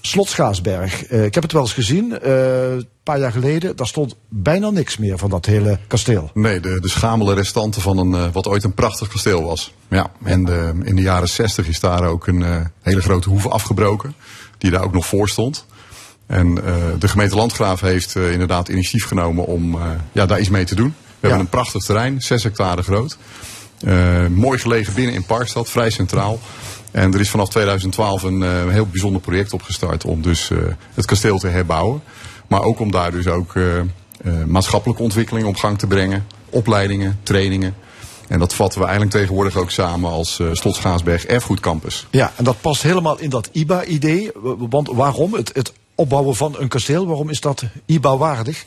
[0.00, 1.04] Slot Schaasberg.
[1.04, 3.76] Eh, ik heb het wel eens gezien, eh, een paar jaar geleden.
[3.76, 6.30] Daar stond bijna niks meer van dat hele kasteel.
[6.34, 9.74] Nee, de, de schamele restanten van een, eh, wat ooit een prachtig kasteel was.
[9.88, 13.48] Ja, en de, in de jaren zestig is daar ook een eh, hele grote hoeve
[13.48, 14.14] afgebroken.
[14.58, 15.66] Die daar ook nog voor stond.
[16.26, 20.48] En eh, de gemeente Landgraaf heeft eh, inderdaad initiatief genomen om eh, ja, daar iets
[20.48, 20.94] mee te doen.
[21.06, 23.18] We hebben een prachtig terrein, 6 hectare groot.
[24.30, 26.38] Mooi gelegen binnen in Parkstad, vrij centraal.
[26.90, 30.50] En er is vanaf 2012 een heel bijzonder project opgestart om dus
[30.94, 32.02] het kasteel te herbouwen.
[32.46, 33.54] Maar ook om daar dus ook
[34.46, 36.26] maatschappelijke ontwikkeling op gang te brengen.
[36.50, 37.74] Opleidingen, trainingen.
[38.28, 42.06] En dat vatten we eigenlijk tegenwoordig ook samen als Slot Schaarsberg Erfgoedcampus.
[42.10, 44.30] Ja, en dat past helemaal in dat IBA-idee.
[44.70, 45.34] Want waarom?
[45.34, 48.64] Het, het opbouwen van een kasteel, waarom is dat IBA-waardig?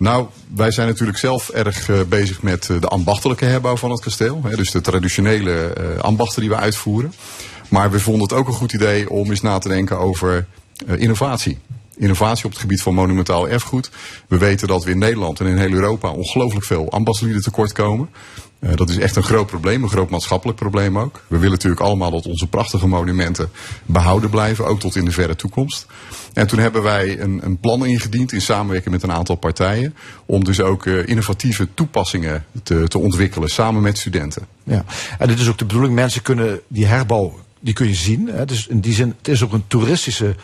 [0.00, 4.00] Nou, wij zijn natuurlijk zelf erg eh, bezig met eh, de ambachtelijke herbouw van het
[4.00, 4.40] kasteel.
[4.56, 7.12] Dus de traditionele eh, ambachten die we uitvoeren.
[7.68, 10.46] Maar we vonden het ook een goed idee om eens na te denken over
[10.96, 11.58] innovatie.
[11.96, 13.90] Innovatie op het gebied van monumentaal erfgoed.
[14.28, 18.08] We weten dat we in Nederland en in heel Europa ongelooflijk veel ambachtslieden tekort komen.
[18.60, 21.22] Eh, dat is echt een groot probleem, een groot maatschappelijk probleem ook.
[21.26, 23.50] We willen natuurlijk allemaal dat onze prachtige monumenten
[23.84, 25.86] behouden blijven, ook tot in de verre toekomst.
[26.32, 29.94] En toen hebben wij een, een plan ingediend in samenwerking met een aantal partijen.
[30.26, 34.46] Om dus ook eh, innovatieve toepassingen te, te ontwikkelen samen met studenten.
[34.64, 34.84] Ja,
[35.18, 38.28] en dit is ook de bedoeling, mensen kunnen die herbouw, die kun je zien.
[38.28, 38.44] Hè?
[38.44, 40.34] Dus in die zin, het is ook een toeristische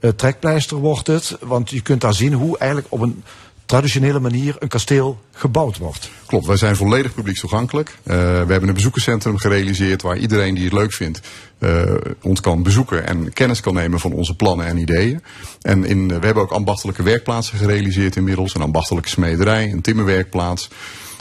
[0.00, 1.36] eh, trekpleister wordt het.
[1.40, 3.22] Want je kunt daar zien hoe eigenlijk op een
[3.66, 6.10] traditionele manier een kasteel gebouwd wordt.
[6.26, 7.98] Klopt, wij zijn volledig publiek toegankelijk.
[8.02, 11.20] Eh, we hebben een bezoekerscentrum gerealiseerd waar iedereen die het leuk vindt
[11.58, 15.22] eh, ons kan bezoeken en kennis kan nemen van onze plannen en ideeën.
[15.60, 18.54] En in, we hebben ook ambachtelijke werkplaatsen gerealiseerd inmiddels.
[18.54, 20.68] Een ambachtelijke smederij, een timmerwerkplaats.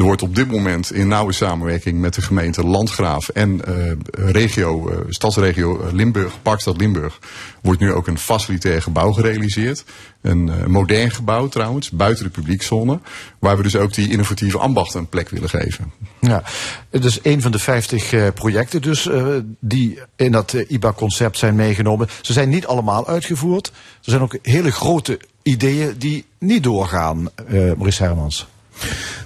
[0.03, 4.89] Er wordt op dit moment in nauwe samenwerking met de gemeente Landgraaf en eh, regio,
[4.89, 7.19] eh, stadsregio Limburg, Parkstad Limburg,
[7.61, 9.83] wordt nu ook een facilitair gebouw gerealiseerd.
[10.21, 12.99] Een eh, modern gebouw trouwens, buiten de publiekzone,
[13.39, 15.91] waar we dus ook die innovatieve ambachten een plek willen geven.
[16.19, 16.43] Ja,
[16.89, 19.09] het is een van de 50 eh, projecten dus
[19.59, 22.07] die in dat IBA-concept zijn meegenomen.
[22.21, 23.67] Ze zijn niet allemaal uitgevoerd.
[23.67, 28.47] Er zijn ook hele grote ideeën die niet doorgaan, eh Maurice Hermans.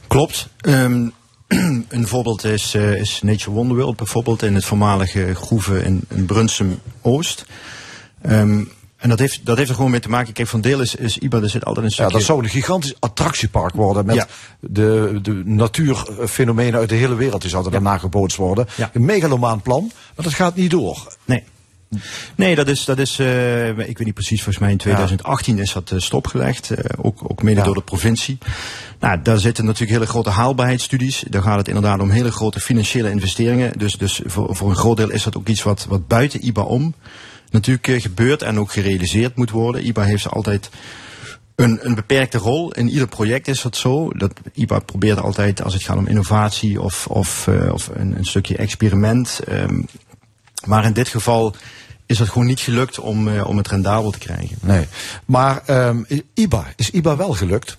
[0.08, 0.48] Klopt.
[0.62, 1.08] Ehm,
[1.90, 6.80] een voorbeeld is, eh, is Nature Wonderworld, bijvoorbeeld in het voormalige groeven in, in Brunsum
[7.02, 7.46] Oost.
[8.22, 8.64] Ehm,
[8.98, 10.34] en dat heeft, dat heeft er gewoon mee te maken.
[10.34, 12.14] Kijk, van deel is, is IBA, er zit altijd een Ja, stukje...
[12.18, 14.28] dat zou een gigantisch attractiepark worden met Ja.
[14.60, 17.42] de, de natuurfenomenen uit de hele wereld.
[17.42, 18.68] Die zouden daarna gebootst worden.
[18.76, 18.90] Ja.
[18.94, 21.14] Een megalomaan plan, maar dat gaat niet door.
[21.26, 21.44] Nee.
[22.36, 25.74] Nee, dat is, dat is eh, ik weet niet precies, volgens mij in 2018 is
[25.74, 26.70] dat eh, stopgelegd.
[26.72, 27.66] eh, ook, ook mede Ja.
[27.66, 28.38] door de provincie.
[29.00, 31.24] Nou, daar zitten natuurlijk hele grote haalbaarheidsstudies.
[31.30, 33.78] Daar gaat het inderdaad om hele grote financiële investeringen.
[33.78, 36.62] Dus, dus voor, voor een groot deel is dat ook iets wat, wat buiten IBA
[36.62, 36.94] om
[37.50, 39.86] natuurlijk eh, gebeurt en ook gerealiseerd moet worden.
[39.88, 40.70] IBA heeft altijd
[41.56, 42.72] een, een beperkte rol.
[42.72, 44.10] In ieder project is dat zo.
[44.10, 48.58] Dat IBA probeert altijd, als het gaat om innovatie of, of, of een, een stukje
[48.58, 49.40] experiment.
[49.48, 49.82] ehm,
[50.66, 51.56] maar in dit geval
[52.06, 54.58] is het gewoon niet gelukt om, eh, om het rendabel te krijgen.
[54.62, 54.88] Nee.
[55.26, 57.78] Maar ehm, IBA, is IBA wel gelukt?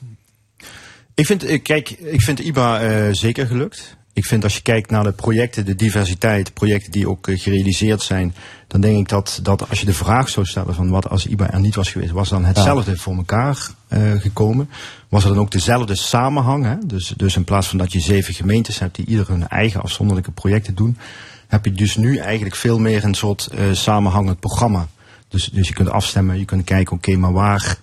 [1.15, 3.97] Ik vind, eh, kijk, ik vind IBA eh, zeker gelukt.
[4.13, 8.35] Ik vind als je kijkt naar de projecten, de diversiteit, projecten die ook gerealiseerd zijn,
[8.67, 11.51] dan denk ik dat, dat als je de vraag zou stellen van wat als IBA
[11.51, 14.71] er niet was geweest, was dan hetzelfde voor elkaar eh, gekomen?
[15.09, 16.65] Was er dan ook dezelfde samenhang?
[16.65, 16.75] Hè?
[16.87, 20.31] Dus, dus in plaats van dat je zeven gemeentes hebt die ieder hun eigen afzonderlijke
[20.31, 20.99] projecten doen,
[21.49, 24.89] heb je dus nu eigenlijk veel meer een soort eh, samenhangend programma.
[25.29, 27.77] Dus, dus je kunt afstemmen, je kunt kijken, oké, maar waar,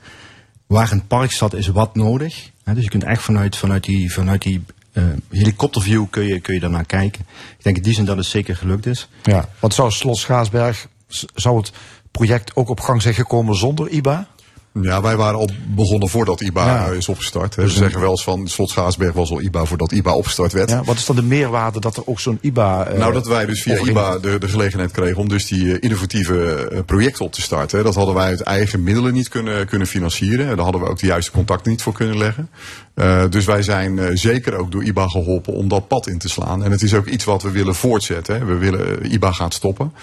[0.68, 2.50] waar een parkstad is wat nodig.
[2.74, 6.60] Dus je kunt echt vanuit, vanuit die, vanuit die eh, helikopterview kun je, kun je
[6.60, 7.26] daarnaar kijken.
[7.58, 9.08] Ik denk in die zin dat het zeker gelukt is.
[9.24, 9.50] Ja.
[9.60, 11.72] Want zou Slot Schaarsberg, s- zou het
[12.12, 14.28] project ook op gang zijn gekomen zonder IBA?
[14.82, 16.86] Ja, wij waren al begonnen voordat IBA Ja.
[16.88, 17.56] is opgestart.
[17.56, 17.70] Hè.
[17.70, 20.70] Ze zeggen wel eens van Slot Schaarsberg was al IBA voordat IBA opgestart werd.
[20.70, 22.86] Ja, wat is dan de meerwaarde dat er ook zo'n IBA...
[22.88, 23.78] eh, Nou, dat wij dus via?
[23.84, 27.84] IBA de, de gelegenheid kregen om dus die eh, innovatieve eh, projecten op te starten.
[27.84, 30.48] Dat hadden wij uit eigen middelen niet kunnen, kunnen financieren.
[30.50, 32.50] En daar hadden we ook de juiste contacten niet voor kunnen leggen.
[32.94, 36.64] Eh, dus wij zijn zeker ook door IBA geholpen om dat pad in te slaan.
[36.64, 38.36] En het is ook iets wat we willen voortzetten.
[38.40, 38.46] Hè.
[38.46, 39.94] We willen, IBA gaat stoppen.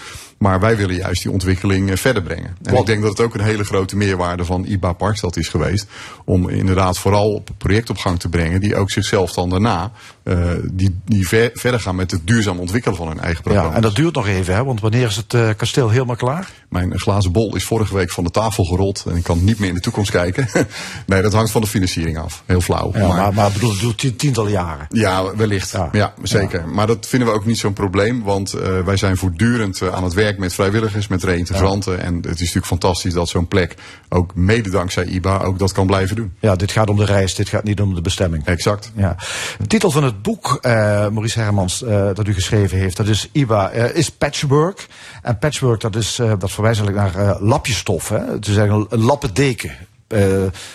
[0.42, 2.56] Maar wij willen juist die ontwikkeling eh, verder brengen.
[2.62, 5.86] En ik denk dat het ook een hele grote meerwaarde van IBA Parkstad is geweest.
[6.24, 8.60] Om inderdaad vooral op project op gang te brengen.
[8.60, 9.92] Die ook zichzelf dan daarna
[10.24, 13.70] eh, die, die ver- verder gaan met het duurzaam ontwikkelen van hun eigen programma.
[13.70, 14.64] Ja, en dat duurt nog even, hè?
[14.64, 16.50] want wanneer is het eh, kasteel helemaal klaar?
[16.68, 19.68] Mijn glazen bol is vorige week van de tafel gerold en ik kan niet meer
[19.68, 20.48] in de toekomst kijken.
[21.06, 22.42] nee, dat hangt van de financiering af.
[22.46, 22.90] Heel flauw.
[22.94, 24.86] Ja, maar, maar, bedoel, het tientallen jaren.
[24.90, 25.70] Ja, wellicht.
[25.70, 25.88] Ja.
[25.92, 26.68] Ja, zeker.
[26.68, 30.14] Maar dat vinden we ook niet zo'n probleem, want eh, wij zijn voortdurend aan het
[30.14, 32.00] werk met vrijwilligers, met reïntegranten.
[32.02, 33.74] En het is natuurlijk fantastisch dat zo'n plek
[34.08, 36.32] ook mede dankzij IBA ook dat kan blijven doen.
[36.40, 38.44] Ja, dit gaat om de reis, dit gaat niet om de bestemming.
[38.44, 38.92] Exact.
[38.96, 39.16] Ja.
[39.58, 40.72] De titel van het boek, eh,
[41.08, 44.86] Maurice Hermans, eh, dat u geschreven heeft, dat is IBA, eh, is patchwork.
[45.22, 48.08] En patchwork, dat, is, dat verwijst eigenlijk naar lapjestof.
[48.08, 48.18] Hè?
[48.18, 49.72] Het is een lappendeken.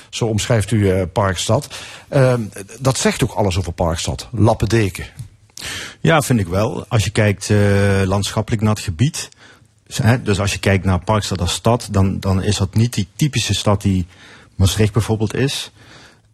[0.10, 1.67] Zo omschrijft u Parkstad.
[2.08, 2.41] Ehm,
[2.80, 4.28] dat zegt ook alles over Parkstad.
[4.32, 5.06] Lappendeken.
[6.00, 6.86] Ja, vind ik wel.
[6.88, 7.50] Als je kijkt
[8.06, 9.30] landschappelijk naar het gebied.
[10.23, 13.54] Dus als je kijkt naar Parkstad als stad, dan, dan is dat niet die typische
[13.54, 14.06] stad die
[14.56, 15.71] Maastricht bijvoorbeeld is.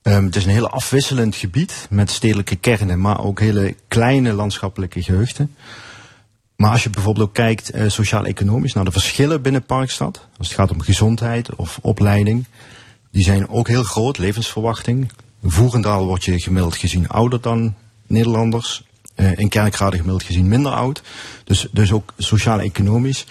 [0.04, 5.04] Um, het is een heel afwisselend gebied met stedelijke kernen, maar ook hele kleine landschappelijke
[5.04, 5.56] geheugden.
[6.56, 10.58] Maar als je bijvoorbeeld ook kijkt uh, sociaal-economisch naar de verschillen binnen Parkstad, als het
[10.58, 12.46] gaat om gezondheid of opleiding,
[13.12, 15.12] die zijn ook heel groot, levensverwachting.
[15.42, 17.76] In Voerendaal word je gemiddeld gezien ouder dan
[18.08, 18.84] Nederlanders.
[19.16, 21.02] Uh, in Kerkrade gemiddeld gezien minder oud.
[21.44, 23.26] Dus, dus ook sociaal-economisch.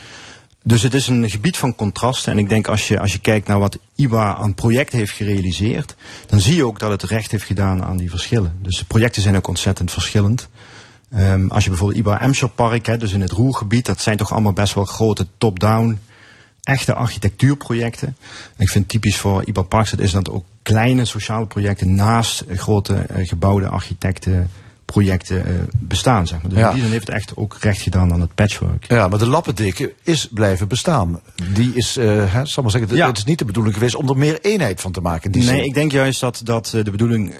[0.64, 2.33] Dus het is een gebied van contrasten.
[2.33, 5.94] En ik denk als je, als je kijkt naar wat IBA aan project heeft gerealiseerd,
[6.27, 8.59] dan zie je ook dat het recht heeft gedaan aan die verschillen.
[8.62, 10.48] Dus de projecten zijn ook ontzettend verschillend.
[11.16, 14.33] Um, als je bijvoorbeeld IBA Emscher Park, hè, dus in het Roergebied, dat zijn toch
[14.33, 15.98] allemaal best wel grote top-down,
[16.62, 18.16] echte architectuurprojecten.
[18.57, 22.44] En ik vind typisch voor IBA Parks, dat is dat ook kleine sociale projecten naast
[22.48, 24.51] grote uh, gebouwde architecten
[24.92, 26.26] projecten uh, bestaan.
[26.26, 26.50] Zeg maar.
[26.50, 26.68] Dus Ja.
[26.68, 28.85] in die zin heeft het echt ook recht gedaan aan het patchwork.
[28.88, 31.20] Ja, maar de lappendeken is blijven bestaan.
[31.55, 33.07] Die is, eh hè, zal maar zeggen, Ja.
[33.07, 35.31] het is niet de bedoeling geweest om er meer eenheid van te maken.
[35.31, 35.64] nee, zin.
[35.64, 37.31] ik denk juist dat, dat eh, de bedoeling.
[37.31, 37.37] eh,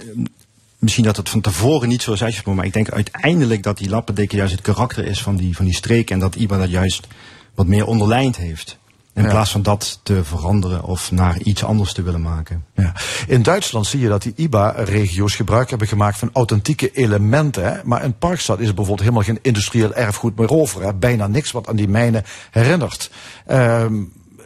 [0.79, 3.89] Misschien dat het van tevoren niet zo is uitgesproken, maar ik denk uiteindelijk dat die
[3.89, 7.07] lappendeken juist het karakter is van die, van die streek en dat IBA dat juist
[7.55, 8.79] wat meer onderlijnd heeft.
[9.15, 9.29] In Ja.
[9.29, 12.65] plaats van dat te veranderen of naar iets anders te willen maken.
[12.75, 12.93] Ja.
[13.27, 17.65] In Duitsland zie je dat die IBA-regio's gebruik hebben gemaakt van authentieke elementen.
[17.65, 17.81] Hè?
[17.85, 20.83] Maar in Parkstad is er bijvoorbeeld helemaal geen industrieel erfgoed meer over.
[20.83, 20.95] Hè?
[20.95, 23.11] Bijna niks wat aan die mijnen herinnert.
[23.47, 23.95] Ehm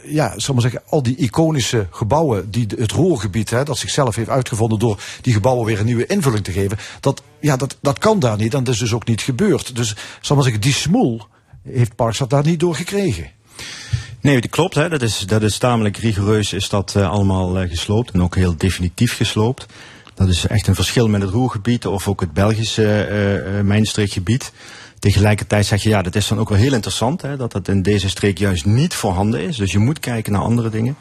[0.09, 4.29] ja, zal maar zeggen, al die iconische gebouwen die het Roergebied, hè, dat zichzelf heeft
[4.29, 8.19] uitgevonden door die gebouwen weer een nieuwe invulling te geven, dat, ja, dat, dat kan
[8.19, 9.75] daar niet en dat is dus ook niet gebeurd.
[9.75, 11.21] Dus zal maar zeggen, die smoel
[11.63, 13.29] heeft Parkstad daar niet door gekregen.
[14.27, 14.75] Nee, dat klopt.
[14.75, 14.89] Hè.
[14.89, 18.11] Dat, is, dat is tamelijk rigoureus is dat eh, allemaal eh, gesloopt.
[18.11, 19.65] En ook heel definitief gesloopt.
[20.13, 24.51] Dat is echt een verschil met het Roergebied of ook het Belgische eh, mijnstreekgebied.
[24.99, 27.21] Tegelijkertijd zeg je, ja, dat is dan ook wel heel interessant.
[27.21, 29.57] Hè, dat dat in deze streek juist niet voorhanden is.
[29.57, 30.95] Dus je moet kijken naar andere dingen.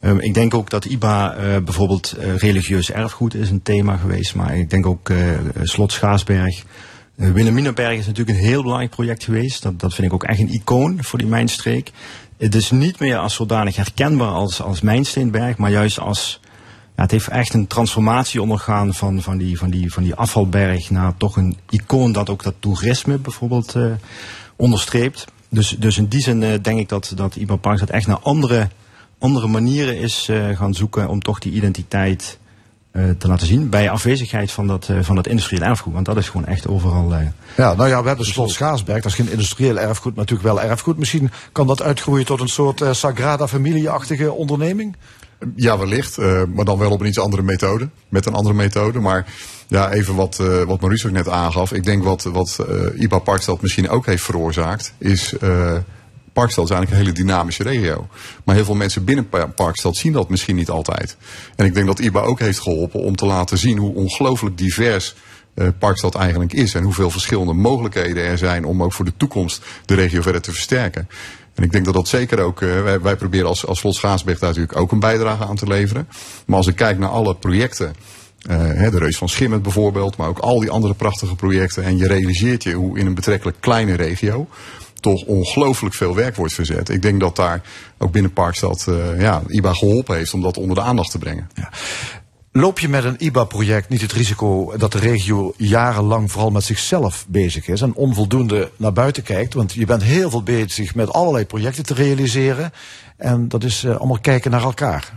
[0.00, 4.34] Um, ik denk ook dat IBA bijvoorbeeld uh, religieus erfgoed is een thema geweest.
[4.34, 5.18] Maar ik denk ook uh,
[5.62, 6.64] Slot Schaasberg.
[7.14, 9.62] Wilhelminaberg is natuurlijk een heel belangrijk project geweest.
[9.62, 11.90] Dat, dat vind ik ook echt een icoon voor die mijnstreek.
[12.42, 16.40] Het is niet meer als zodanig herkenbaar als, als Mijnsteenberg, maar juist als.
[16.96, 20.90] Ja, het heeft echt een transformatie ondergaan van, van, die, van, die, van die afvalberg
[20.90, 23.92] naar toch een icoon dat ook dat toerisme bijvoorbeeld uh,
[24.56, 25.24] onderstreept.
[25.48, 28.18] Dus, dus in die zin uh, denk ik dat, dat IBA Parks dat echt naar
[28.18, 28.68] andere,
[29.18, 32.38] andere manieren is uh, gaan zoeken om toch die identiteit
[32.92, 33.68] te laten zien.
[33.68, 35.92] Bij afwezigheid van dat, uh, van dat industrieel erfgoed.
[35.92, 37.12] Want dat is gewoon echt overal.
[37.12, 37.18] Uh,
[37.56, 39.02] ja, nou ja, we hebben Slot Schaasberg.
[39.02, 40.98] Dat is geen industrieel erfgoed, maar natuurlijk wel erfgoed.
[40.98, 44.96] Misschien kan dat uitgroeien tot een soort uh, Sagrada Familie-achtige onderneming?
[45.56, 46.18] Ja, wellicht.
[46.18, 47.88] Uh, maar dan wel op een iets andere methode.
[48.08, 48.98] Met een andere methode.
[48.98, 49.26] Maar
[49.68, 51.72] ja, even wat, uh, wat Maurice ook net aangaf.
[51.72, 54.94] Ik denk wat, wat uh, IBA Parkstad misschien ook heeft veroorzaakt.
[54.98, 55.76] Is uh,
[56.32, 58.08] Parkstad is eigenlijk een hele dynamische regio.
[58.44, 61.16] Maar heel veel mensen binnen Parkstad zien dat misschien niet altijd.
[61.56, 65.14] En ik denk dat IBA ook heeft geholpen om te laten zien hoe ongelooflijk divers
[65.54, 66.74] uh, Parkstad eigenlijk is.
[66.74, 70.52] En hoeveel verschillende mogelijkheden er zijn om ook voor de toekomst de regio verder te
[70.52, 71.08] versterken.
[71.54, 74.48] En ik denk dat dat zeker ook, uh, wij, proberen als, als Slot Schaatsberg daar
[74.48, 76.08] natuurlijk ook een bijdrage aan te leveren.
[76.46, 77.94] Maar als ik kijk naar alle projecten,
[78.50, 81.84] uh, de Reus van Schimmet bijvoorbeeld, maar ook al die andere prachtige projecten.
[81.84, 84.48] En je realiseert je hoe in een betrekkelijk kleine regio
[85.02, 86.88] toch ongelooflijk veel werk wordt verzet.
[86.88, 87.62] Ik denk dat daar
[87.98, 91.50] ook binnen Parkstad uh, ja, IBA geholpen heeft om dat onder de aandacht te brengen.
[91.54, 91.70] Ja.
[92.54, 97.24] Loop je met een IBA-project niet het risico dat de regio jarenlang vooral met zichzelf
[97.28, 99.54] bezig is en onvoldoende naar buiten kijkt?
[99.54, 102.72] Want je bent heel veel bezig met allerlei projecten te realiseren
[103.16, 105.12] en dat is uh, allemaal kijken naar elkaar.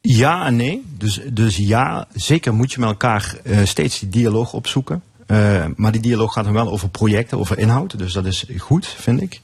[0.00, 0.84] Ja en nee.
[0.98, 5.02] Dus, dus ja, zeker moet je met elkaar uh, steeds die dialoog opzoeken.
[5.30, 7.98] Uh, maar die dialoog gaat dan wel over projecten, over inhoud.
[7.98, 9.40] Dus dat is goed, vind ik,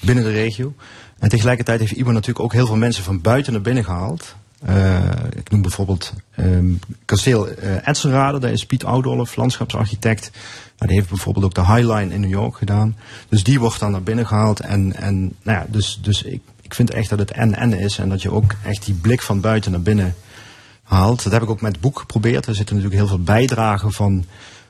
[0.00, 0.74] binnen de regio.
[1.18, 4.34] En tegelijkertijd heeft IBA natuurlijk ook heel veel mensen van buiten naar binnen gehaald.
[4.68, 4.98] Uh,
[5.36, 10.30] ik noem bijvoorbeeld um, kasteel uh, daar is Piet Oudolf, landschapsarchitect.
[10.76, 12.96] Nou, die heeft bijvoorbeeld ook de Highline in New York gedaan.
[13.28, 14.60] Dus die wordt dan naar binnen gehaald.
[14.60, 17.98] En, en nou ja, dus, dus ik, ik vind echt dat het en-en is.
[17.98, 20.14] En dat je ook echt die blik van buiten naar binnen
[20.82, 21.22] haalt.
[21.22, 22.46] Dat heb ik ook met het boek geprobeerd.
[22.46, 24.24] Er zitten natuurlijk heel veel bijdragen van,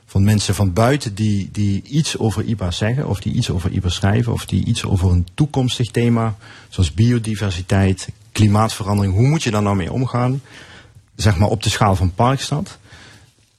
[0.05, 3.07] van mensen van buiten die, die iets over IBA zeggen.
[3.07, 4.33] Of die iets over IBA schrijven.
[4.33, 6.35] Of die iets over een toekomstig thema.
[6.69, 9.13] Zoals biodiversiteit, klimaatverandering.
[9.13, 10.41] Hoe moet je daar nou mee omgaan?
[11.15, 12.77] Zeg maar op de schaal van Parkstad.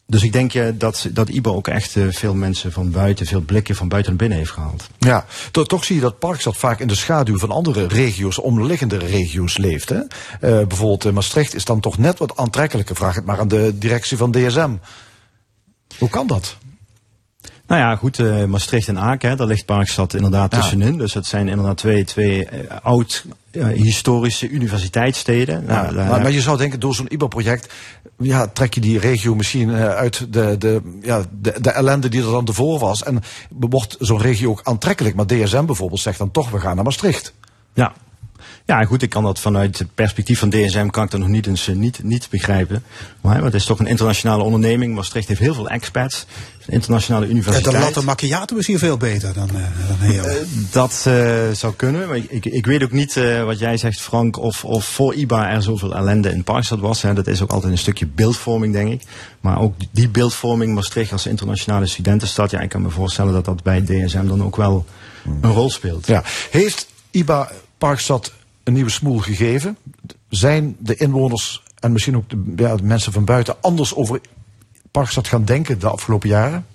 [0.09, 3.41] Dus ik denk eh, dat, dat IBA ook echt eh, veel mensen van buiten, veel
[3.41, 4.89] blikken van buiten naar binnen heeft gehaald.
[4.99, 9.57] Ja, toch, zie je dat Parkstad vaak in de schaduw van andere regio's, omliggende regio's
[9.57, 9.89] leeft.
[9.89, 9.99] Hè?
[9.99, 12.97] Eh, bijvoorbeeld Maastricht is dan toch net wat aantrekkelijker.
[12.97, 14.71] Vraag het maar aan de directie van DSM.
[15.99, 16.57] Hoe kan dat?
[17.67, 20.59] Nou ja, goed, eh, Maastricht en Aken, hè, daar ligt Parkstad inderdaad Ja.
[20.61, 20.99] tussenin.
[20.99, 25.65] Dus dat zijn inderdaad twee, twee eh, oud eh, historische universiteitssteden.
[25.65, 27.73] Nou, Ja, daar- maar, maar je zou denken, door zo'n IBA-project
[28.19, 32.31] ja, trek je die regio misschien uit de, de, ja, de, de ellende die er
[32.31, 33.03] dan tevoren was.
[33.03, 33.23] En
[33.59, 35.15] wordt zo'n regio ook aantrekkelijk.
[35.15, 37.33] Maar DSM bijvoorbeeld zegt dan toch, we gaan naar Maastricht.
[37.75, 37.93] Ja.
[38.67, 41.47] Ja, goed, ik kan dat vanuit het perspectief van DSM kan ik dat nog niet
[41.47, 42.85] eens eh, niet, niet begrijpen.
[43.21, 44.95] Maar het is toch een internationale onderneming.
[44.95, 46.27] Maastricht heeft heel veel expats.
[46.67, 47.75] Een internationale Ja, universiteit.
[47.75, 49.55] de latte macchiato is hier veel beter dan, eh
[49.89, 50.25] dan heel.
[50.71, 52.09] Dat eh, zou kunnen.
[52.09, 55.15] Maar ik, ik, ik weet ook niet eh, wat jij zegt, Frank, of, of voor
[55.15, 57.03] IBA er zoveel ellende in Parkstad was.
[57.03, 57.15] Hè.
[57.15, 59.03] Dat is ook altijd een stukje beeldvorming, denk ik.
[59.41, 62.51] Maar ook die beeldvorming, Maastricht als internationale studentenstad.
[62.51, 64.85] Ja, ik kan me voorstellen dat dat bij DSM dan ook wel
[65.43, 66.07] een rol speelt.
[66.07, 66.23] Ja.
[66.51, 68.33] Heeft IBA Parkstad
[68.67, 69.77] een nieuwe smoel gegeven?
[70.29, 74.21] Zijn de inwoners en misschien ook de, ja, de mensen van buiten anders over
[74.91, 76.67] Parkstad gaan denken de afgelopen jaren?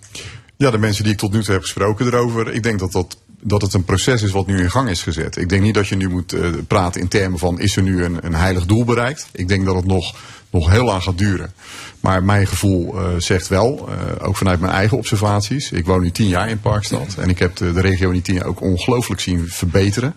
[0.57, 2.53] Ja, de mensen die ik tot nu toe heb gesproken erover.
[2.53, 5.37] Ik denk dat, dat, dat het een proces is wat nu in gang is gezet.
[5.37, 8.03] Ik denk niet dat je nu moet eh, praten in termen van is er nu
[8.03, 9.27] een, een heilig doel bereikt.
[9.31, 10.15] Ik denk dat het nog,
[10.49, 11.53] nog heel lang gaat duren.
[11.99, 15.71] Maar mijn gevoel eh, zegt wel, eh, ook vanuit mijn eigen observaties.
[15.71, 17.15] Ik woon nu tien jaar in Parkstad.
[17.17, 20.15] En ik heb de, de regio in die tien jaar ook ongelooflijk zien verbeteren.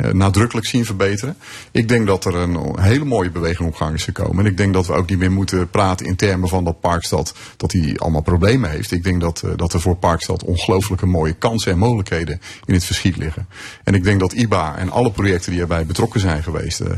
[0.00, 1.36] Eh, nadrukkelijk zien verbeteren.
[1.70, 4.44] Ik denk dat er een hele mooie beweging op gang is gekomen.
[4.44, 7.34] En ik denk dat we ook niet meer moeten praten in termen van dat Parkstad
[7.56, 8.90] dat die allemaal problemen heeft.
[8.92, 12.84] Ik denk dat, eh, dat er voor Parkstad ongelooflijke mooie kansen en mogelijkheden in het
[12.84, 13.46] verschiet liggen.
[13.84, 16.90] En ik denk dat IBA en alle projecten die erbij betrokken zijn geweest, eh,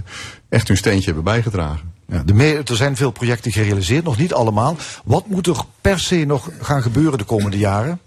[0.49, 1.93] echt hun steentje hebben bijgedragen.
[2.09, 4.77] Ja, de me- er zijn veel projecten gerealiseerd, nog niet allemaal.
[5.05, 8.01] Wat moet er per se nog gaan gebeuren de komende jaren?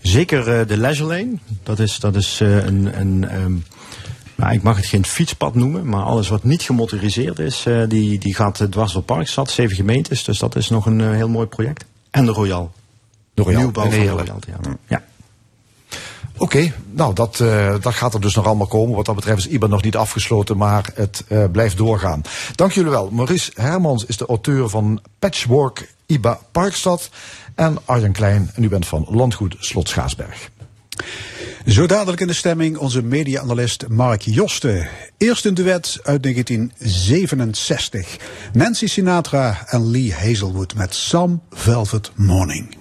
[0.00, 1.38] Zeker eh, de Leisure Lane.
[1.62, 3.00] Dat is, dat is eh, een.
[3.00, 3.52] een ehm,
[4.40, 8.18] nou, ik mag het geen fietspad noemen, maar alles wat niet gemotoriseerd is, eh, die,
[8.18, 10.24] die gaat eh, dwars door Parkstad, zeven gemeentes.
[10.24, 11.84] Dus dat is nog een eh, heel mooi project.
[12.10, 12.72] En de Royal.
[13.34, 14.08] De Royal, Nieuwbouw van de.
[14.08, 14.76] Royal Theater.
[14.88, 15.02] Ja.
[16.36, 17.36] Oké, nou dat,
[17.80, 18.96] dat gaat er dus nog allemaal komen.
[18.96, 22.22] Wat dat betreft is IBA nog niet afgesloten, maar het blijft doorgaan.
[22.54, 23.10] Dank jullie wel.
[23.10, 27.10] Maurice Hermans is de auteur van Patchwork IBA Parkstad.
[27.54, 30.50] En Arjen Klein, en u bent van Landgoed Slot Schaarsberg.
[31.66, 34.88] Zo dadelijk in de stemming onze media-analyst Mark Josten.
[35.18, 38.16] Eerst een duet uit 1967.
[38.52, 42.76] Nancy Sinatra en Lee Hazelwood met Some Velvet Morning.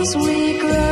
[0.00, 0.89] as we grow.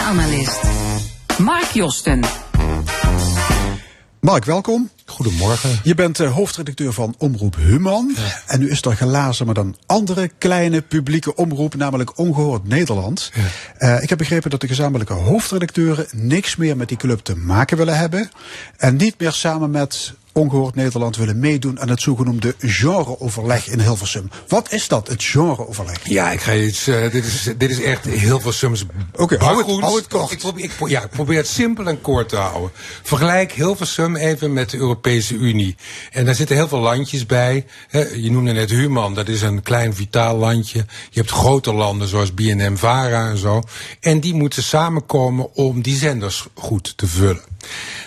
[0.00, 0.62] Media-analyst
[1.38, 2.24] Mark Josten.
[4.20, 4.90] Mark, welkom.
[5.04, 5.80] Goedemorgen.
[5.82, 8.16] Je bent eh, hoofdredacteur van Omroep Human.
[8.46, 13.32] En nu is er gelazen met een andere kleine publieke omroep, namelijk Ongehoord Nederland.
[13.76, 17.76] Eh, ik heb begrepen dat de gezamenlijke hoofdredacteuren niks meer met die club te maken
[17.76, 18.30] willen hebben.
[18.76, 24.30] En niet meer samen met Ongehoord Nederland willen meedoen aan het zogenoemde genreoverleg in Hilversum.
[24.48, 26.08] Wat is dat, het genreoverleg?
[26.08, 26.86] Ja, ik ga iets.
[26.86, 28.84] eh, dit, is, dit is echt Hilversums
[29.16, 29.82] Oké, hou het- bakgoed.
[29.82, 30.30] hou het kort.
[30.30, 32.70] Ik probeer, ik, ja, ik probeer het simpel en kort te houden.
[33.02, 35.76] Vergelijk Hilversum even met de Europese Unie.
[36.12, 37.66] En daar zitten heel veel landjes bij.
[38.16, 40.78] Je noemde net Human, dat is een klein vitaal landje.
[41.10, 43.62] Je hebt grote landen zoals BNM Vara en zo.
[44.00, 47.40] En die moeten samenkomen om die zenders goed te vullen.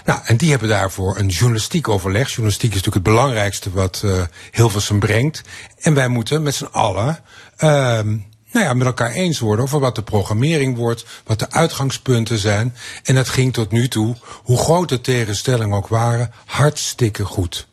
[0.06, 2.28] Nou, en die hebben daarvoor een journalistiek overleg.
[2.28, 5.42] Journalistiek is natuurlijk het belangrijkste wat eh, Hilversum brengt.
[5.80, 7.20] En wij moeten met z'n allen
[7.58, 8.18] ehm,
[8.54, 12.76] nou ja, met elkaar eens worden over wat de programmering wordt, wat de uitgangspunten zijn.
[13.04, 17.68] En dat ging tot nu toe, hoe groot de tegenstellingen ook waren, hartstikke goed.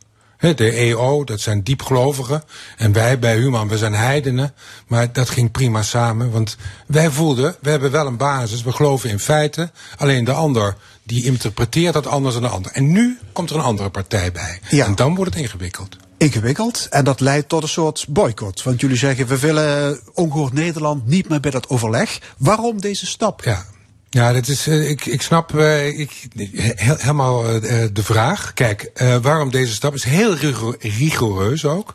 [0.55, 2.43] De EO, dat zijn diepgelovigen.
[2.77, 4.53] En wij bij Human, we zijn heidenen.
[4.87, 6.31] Maar dat ging prima samen.
[6.31, 6.57] Want
[6.87, 8.63] wij voelden, we hebben wel een basis.
[8.63, 9.71] We geloven in feiten.
[9.97, 12.71] Alleen de ander, die interpreteert dat anders dan de ander.
[12.71, 14.59] En nu komt er een andere partij bij.
[14.69, 14.85] Ja.
[14.85, 15.97] En dan wordt het ingewikkeld.
[16.17, 16.87] Ingewikkeld.
[16.89, 18.63] En dat leidt tot een soort boycott.
[18.63, 22.19] Want jullie zeggen, we willen Ongehoord Nederland niet meer bij dat overleg.
[22.37, 23.43] Waarom deze stap?
[23.43, 23.65] Ja.
[24.09, 28.53] Ja, dat is, eh, ik, ik snap eh, ik, he- helemaal eh, eh, de vraag.
[28.53, 30.35] Kijk, eh, waarom deze stap is heel
[30.79, 31.93] rigoureus ook.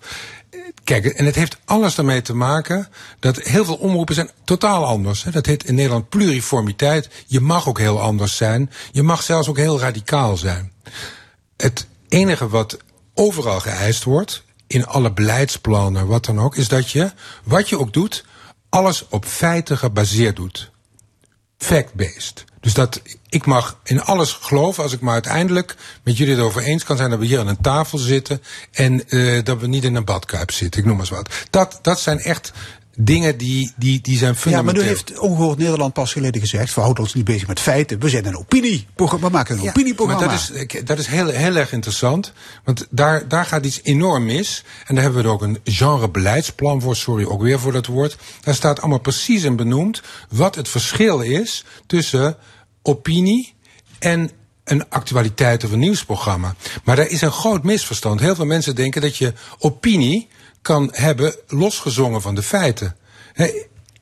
[0.84, 2.88] Kijk, en het heeft alles ermee te maken
[3.18, 5.22] dat heel veel omroepen zijn totaal anders.
[5.22, 7.08] Dat heet in Nederland pluriformiteit.
[7.26, 8.70] Je mag ook heel anders zijn.
[8.92, 10.72] Je mag zelfs ook heel radicaal zijn.
[11.56, 12.76] Het enige wat
[13.14, 17.12] overal geëist wordt, in alle beleidsplannen, wat dan ook, is dat je,
[17.44, 18.24] wat je ook doet,
[18.68, 20.70] alles op feiten gebaseerd doet
[21.58, 22.44] fact-based.
[22.66, 26.84] Dus dat ik mag in alles geloven als ik maar uiteindelijk met jullie erover eens
[26.84, 28.42] kan zijn dat we hier aan een tafel zitten
[28.72, 30.80] en eh, dat we niet in een badkuip zitten.
[30.80, 31.46] Ik noem maar eens wat.
[31.50, 32.52] Dat, dat zijn echt
[32.96, 34.82] dingen die, die, die zijn Ja, maar fundamenteel.
[34.82, 36.74] nu heeft Ongehoord Nederland pas geleden gezegd...
[36.74, 38.86] we houden ons niet bezig met feiten, we zijn een opinie.
[38.96, 40.26] We maken een Ja, opinieprogramma.
[40.26, 42.32] Maar dat is, dat is heel, heel erg interessant.
[42.64, 44.64] Want daar, daar gaat iets enorm mis.
[44.86, 46.96] En daar hebben we er ook een genre-beleidsplan voor.
[46.96, 48.16] Sorry, ook weer voor dat woord.
[48.40, 52.36] Daar staat allemaal precies in benoemd wat het verschil is tussen
[52.86, 53.54] opinie
[53.98, 54.30] en
[54.64, 56.54] een actualiteit of een nieuwsprogramma.
[56.84, 58.20] Maar daar is een groot misverstand.
[58.20, 60.28] Heel veel mensen denken dat je opinie
[60.62, 62.96] kan hebben losgezongen van de feiten.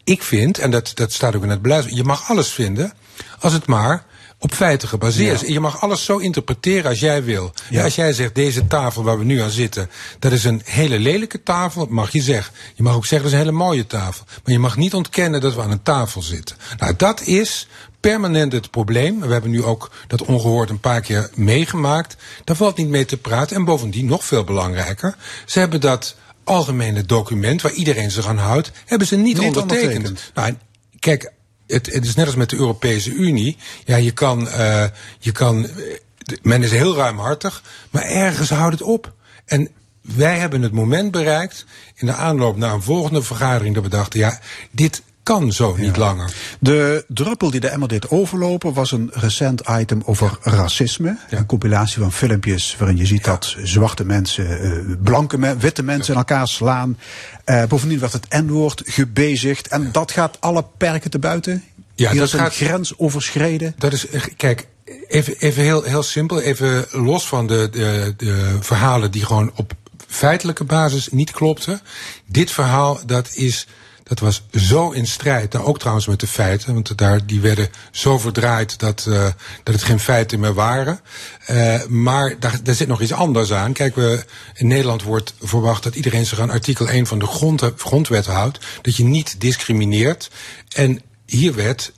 [0.05, 2.93] Ik vind, en dat, dat staat ook in het beleid, je mag alles vinden
[3.39, 4.05] als het maar
[4.39, 5.49] op feiten gebaseerd is.
[5.49, 7.53] Je mag alles zo interpreteren als jij wil.
[7.70, 10.99] Ja, als jij zegt, deze tafel waar we nu aan zitten, dat is een hele
[10.99, 12.55] lelijke tafel, mag je zeggen.
[12.74, 14.24] Je mag ook zeggen, dat is een hele mooie tafel.
[14.45, 16.57] Maar je mag niet ontkennen dat we aan een tafel zitten.
[16.78, 17.68] Nou, dat is
[18.11, 19.20] permanent het probleem.
[19.20, 22.16] We hebben nu ook dat ongehoord een paar keer meegemaakt.
[22.44, 23.57] Daar valt niet mee te praten.
[23.57, 28.70] En bovendien, nog veel belangrijker, ze hebben dat algemene document waar iedereen zich aan houdt,
[28.84, 29.96] hebben ze niet, Niet ondertekend.
[29.96, 30.30] ondertekend.
[30.34, 30.55] Nou,
[30.98, 31.32] kijk,
[31.66, 33.57] het, het is net als met de Europese Unie.
[33.84, 34.84] Ja, je kan, eh,
[35.18, 35.98] je kan, eh,
[36.42, 39.12] men is heel ruimhartig, maar ergens houdt het op.
[39.44, 39.68] En
[40.00, 44.18] wij hebben het moment bereikt in de aanloop naar een volgende vergadering dat we dachten,
[44.20, 44.40] ja,
[44.70, 46.33] dit kan zo niet langer.
[46.59, 51.16] De druppel die de emmer deed overlopen was een recent item over racisme.
[51.31, 56.12] Een compilatie van filmpjes waarin je ziet dat zwarte mensen, eh, blanke men, witte mensen
[56.12, 56.99] in elkaar slaan.
[57.45, 59.68] Eh, bovendien werd het N-woord gebezigd.
[59.68, 61.64] En dat gaat alle perken te buiten.
[61.95, 63.75] Ja, Hier dat is een gaat- grens overschreden.
[63.79, 64.66] Dat is, eh, kijk,
[65.09, 69.72] even, even heel, heel simpel, even los van de, de, de verhalen die gewoon op
[70.09, 71.81] feitelijke basis niet klopte.
[72.27, 73.66] Dit verhaal, dat is.
[74.14, 77.68] Dat was zo in strijd, nou ook trouwens met de feiten, want daar, die werden
[77.90, 79.24] zo verdraaid dat, uh,
[79.62, 81.00] dat het geen feiten meer waren.
[81.50, 83.72] Uh, maar daar, daar zit nog iets anders aan.
[83.72, 87.62] Kijk, we, in Nederland wordt verwacht dat iedereen zich aan artikel 1 van de grond,
[87.76, 90.30] grondwet houdt, dat je niet discrimineert.
[90.74, 91.92] En hier werd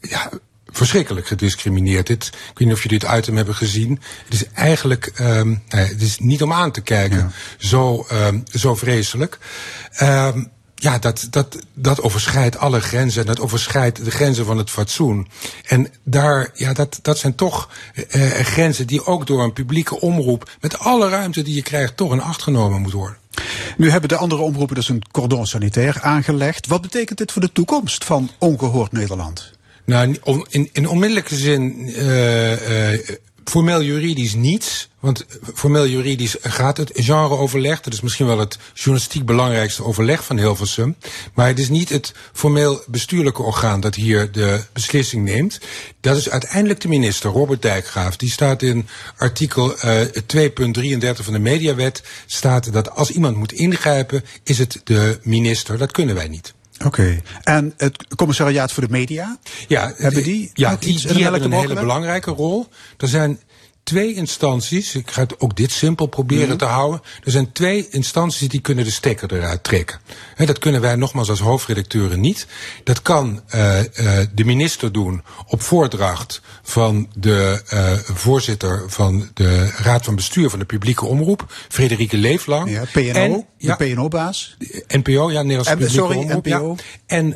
[0.00, 0.30] ja,
[0.66, 2.06] verschrikkelijk gediscrimineerd.
[2.06, 4.00] Dit, ik weet niet of jullie het item hebben gezien.
[4.24, 7.18] Het is eigenlijk, um, ja, het is niet om aan te kijken.
[7.18, 7.30] Ja.
[7.68, 9.38] Zo, um, zo vreselijk.
[10.02, 10.50] Um,
[10.82, 13.26] ja, dat, dat, dat overschrijdt alle grenzen.
[13.26, 15.28] Dat overschrijdt de grenzen van het fatsoen.
[15.66, 20.50] En daar, ja, dat, dat zijn toch uh, grenzen die ook door een publieke omroep,
[20.60, 23.16] met alle ruimte die je krijgt, toch in acht genomen moet worden.
[23.76, 26.66] Nu hebben de andere omroepen dus een cordon sanitair aangelegd.
[26.66, 29.52] Wat betekent dit voor de toekomst van Ongehoord Nederland?
[29.84, 30.16] Nou,
[30.48, 32.98] in, in onmiddellijke zin, uh, uh,
[33.50, 34.88] formeel juridisch niets.
[35.00, 37.80] Want formeel juridisch gaat het genreoverleg.
[37.80, 40.96] Dat is misschien wel het journalistiek belangrijkste overleg van Hilversum.
[41.34, 45.60] Maar het is niet het formeel bestuurlijke orgaan dat hier de beslissing neemt.
[46.00, 48.16] Dat is uiteindelijk de minister, Robert Dijkgraaf.
[48.16, 52.02] Die staat in artikel uh, 2.33 van de Mediawet.
[52.26, 55.78] Staat dat als iemand moet ingrijpen, is het de minister.
[55.78, 56.54] Dat kunnen wij niet.
[56.84, 56.86] Oké.
[56.86, 57.22] Okay.
[57.42, 59.38] En het commissariaat voor de media?
[59.68, 60.50] Ja, hebben die?
[60.54, 62.66] Ja, die, die hebben een hele belangrijke rol.
[62.96, 63.40] Er zijn
[63.90, 66.58] twee instanties, ik ga ook dit simpel proberen mm -hmm.
[66.58, 67.02] te houden.
[67.24, 70.00] Er zijn twee instanties die kunnen de stekker eruit trekken.
[70.34, 72.46] He, dat kunnen wij nogmaals als hoofdredacteuren niet.
[72.84, 73.84] Dat kan uh, uh,
[74.34, 80.58] de minister doen op voordracht van de uh, voorzitter van de Raad van Bestuur van
[80.58, 82.70] de publieke omroep, Frederike Leeflang.
[82.70, 84.56] Ja, PNO, en, ja, de PNO-baas.
[84.88, 86.44] NPO, ja, Nederlandse publieke sorry, omroep.
[86.44, 86.76] NPO.
[86.76, 86.82] Ja.
[87.06, 87.34] En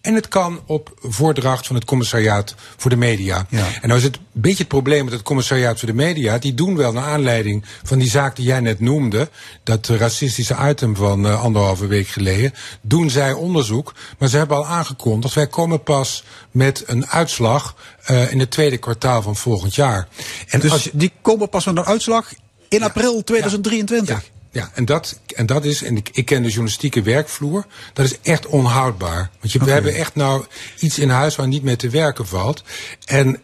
[0.00, 3.46] en het kan op voordracht van het commissariaat voor de media.
[3.48, 3.66] Ja.
[3.80, 6.38] En nou is het een beetje het probleem met het commissariaat voor de media.
[6.38, 9.28] Die doen wel naar aanleiding van die zaak die jij net noemde.
[9.62, 12.54] Dat racistische item van uh, anderhalve week geleden.
[12.80, 13.94] Doen zij onderzoek.
[14.18, 15.34] Maar ze hebben al aangekondigd.
[15.34, 17.76] Wij komen pas met een uitslag
[18.10, 20.08] uh, in het tweede kwartaal van volgend jaar.
[20.48, 22.32] En dus als je, die komen pas met een uitslag
[22.68, 24.16] in ja, april 2023?
[24.16, 28.04] Ja, ja, en dat, en dat is, en ik, ik ken de journalistieke werkvloer, dat
[28.04, 29.30] is echt onhoudbaar.
[29.40, 29.68] Want je, okay.
[29.68, 30.44] we hebben echt nou
[30.78, 32.62] iets in huis waar niet mee te werken valt.
[33.04, 33.36] En uh,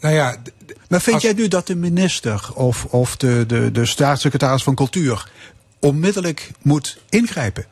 [0.00, 0.36] nou ja.
[0.88, 4.74] Maar vind als, jij nu dat de minister of, of de, de, de staatssecretaris van
[4.74, 5.30] Cultuur
[5.80, 7.66] onmiddellijk moet ingrijpen?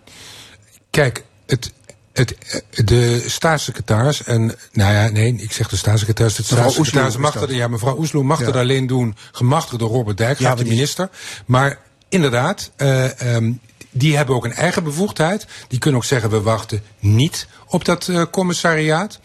[0.91, 1.73] Kijk, het,
[2.13, 2.37] het,
[2.71, 6.35] de staatssecretaris en, nou ja, nee, ik zeg de staatssecretaris.
[6.35, 8.45] De staatssecretaris mag dat, ja, mevrouw Oesloe mag ja.
[8.45, 11.11] dat alleen doen, gemachtigd door Robert Dijkgraaf, ja, de minister.
[11.47, 15.47] Maar inderdaad, uh, um, die hebben ook een eigen bevoegdheid.
[15.69, 19.21] Die kunnen ook zeggen, we wachten niet op dat uh, commissariaat.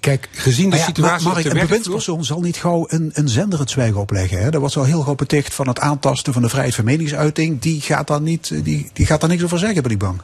[0.00, 3.58] Kijk, gezien de ja, situatie maar, maar een bewindspersoon zal niet gauw een, een zender
[3.58, 4.38] het zwijgen opleggen.
[4.38, 4.50] Hè?
[4.50, 7.60] Dat wordt al heel gauw beticht van het aantasten van de vrijheid van meningsuiting.
[7.60, 10.20] Die gaat daar, niet, die, die gaat daar niks over zeggen, ben ik bang.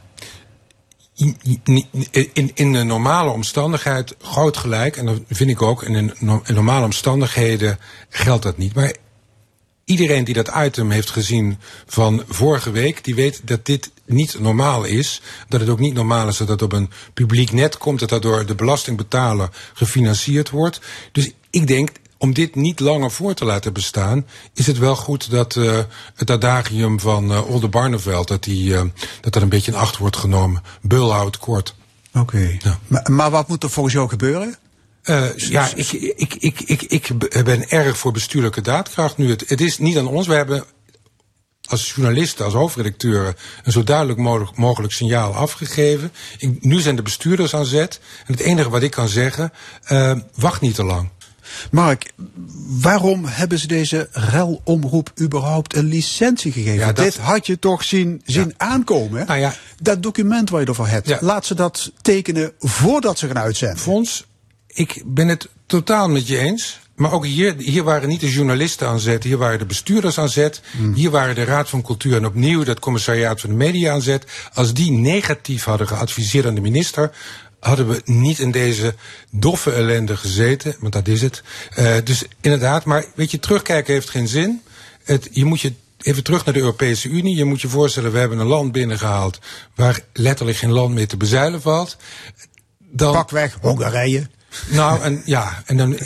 [1.14, 1.36] In,
[2.32, 6.84] in, in de normale omstandigheid groot gelijk, en dat vind ik ook, in, in normale
[6.84, 7.78] omstandigheden
[8.09, 8.74] geldt dat niet.
[8.74, 8.95] Maar
[9.91, 14.84] iedereen die dat item heeft gezien van vorige week, die weet dat dit niet normaal
[14.84, 15.20] is.
[15.49, 18.22] Dat het ook niet normaal is dat het op een publiek net komt, dat dat
[18.22, 20.80] door de belastingbetaler gefinancierd wordt.
[21.12, 25.30] Dus ik denk, om dit niet langer voor te laten bestaan, is het wel goed
[25.30, 25.78] dat uh,
[26.14, 28.82] het adagium van uh, Olde Barneveld, dat, die, uh,
[29.20, 30.62] dat dat een beetje in acht wordt genomen.
[30.82, 31.74] Beul houdt kort.
[32.14, 32.20] Oké.
[32.20, 32.61] Okay.
[32.62, 32.78] Ja.
[32.86, 34.57] Maar, maar wat moet er volgens jou gebeuren?
[35.05, 39.30] Uh, ja, ik, ik, ik, ik, ik ben erg voor bestuurlijke daadkracht nu.
[39.30, 40.26] Het, het is niet aan ons.
[40.26, 40.64] We hebben
[41.70, 46.12] als journalisten, als hoofdredacteuren, een zo duidelijk mogelijk, mogelijk signaal afgegeven.
[46.38, 48.01] Ik, nu zijn de bestuurders aan zet.
[48.26, 49.53] En het enige wat ik kan zeggen,
[49.88, 51.09] uh, wacht niet te lang.
[51.70, 52.12] Mark,
[52.80, 56.78] waarom hebben ze deze relomroep überhaupt een licentie gegeven?
[56.78, 57.05] Ja, dat...
[57.05, 58.66] Dit had je toch zien, zien ja.
[58.66, 59.26] aankomen?
[59.26, 59.55] Nou ja.
[59.82, 63.78] Dat document waar je ervoor hebt, laat ze dat tekenen voordat ze gaan uitzenden.
[63.78, 64.26] Fons,
[64.73, 66.81] ik ben het totaal met je eens.
[66.95, 70.29] Maar ook hier, hier waren niet de journalisten aan zet, hier waren de bestuurders aan
[70.29, 70.61] zet.
[70.71, 70.95] Hmm.
[70.95, 74.25] Hier waren de Raad van Cultuur en opnieuw dat commissariaat van de media aan zet.
[74.55, 77.11] Als die negatief hadden geadviseerd aan de minister,
[77.61, 78.95] hadden we niet in deze
[79.31, 80.77] doffe ellende gezeten.
[80.81, 81.43] Want dat is het.
[81.79, 84.62] Uh, dus inderdaad, maar weet je, terugkijken heeft geen zin.
[85.05, 87.37] Het, je moet je even terug naar de Europese Unie.
[87.37, 89.39] Je moet je voorstellen, we hebben een land binnengehaald
[89.75, 91.97] waar letterlijk geen land meer te bezuilen valt.
[92.79, 94.29] Dan, Pakweg Hongarije.
[94.68, 95.98] Nou, en ja, en dan,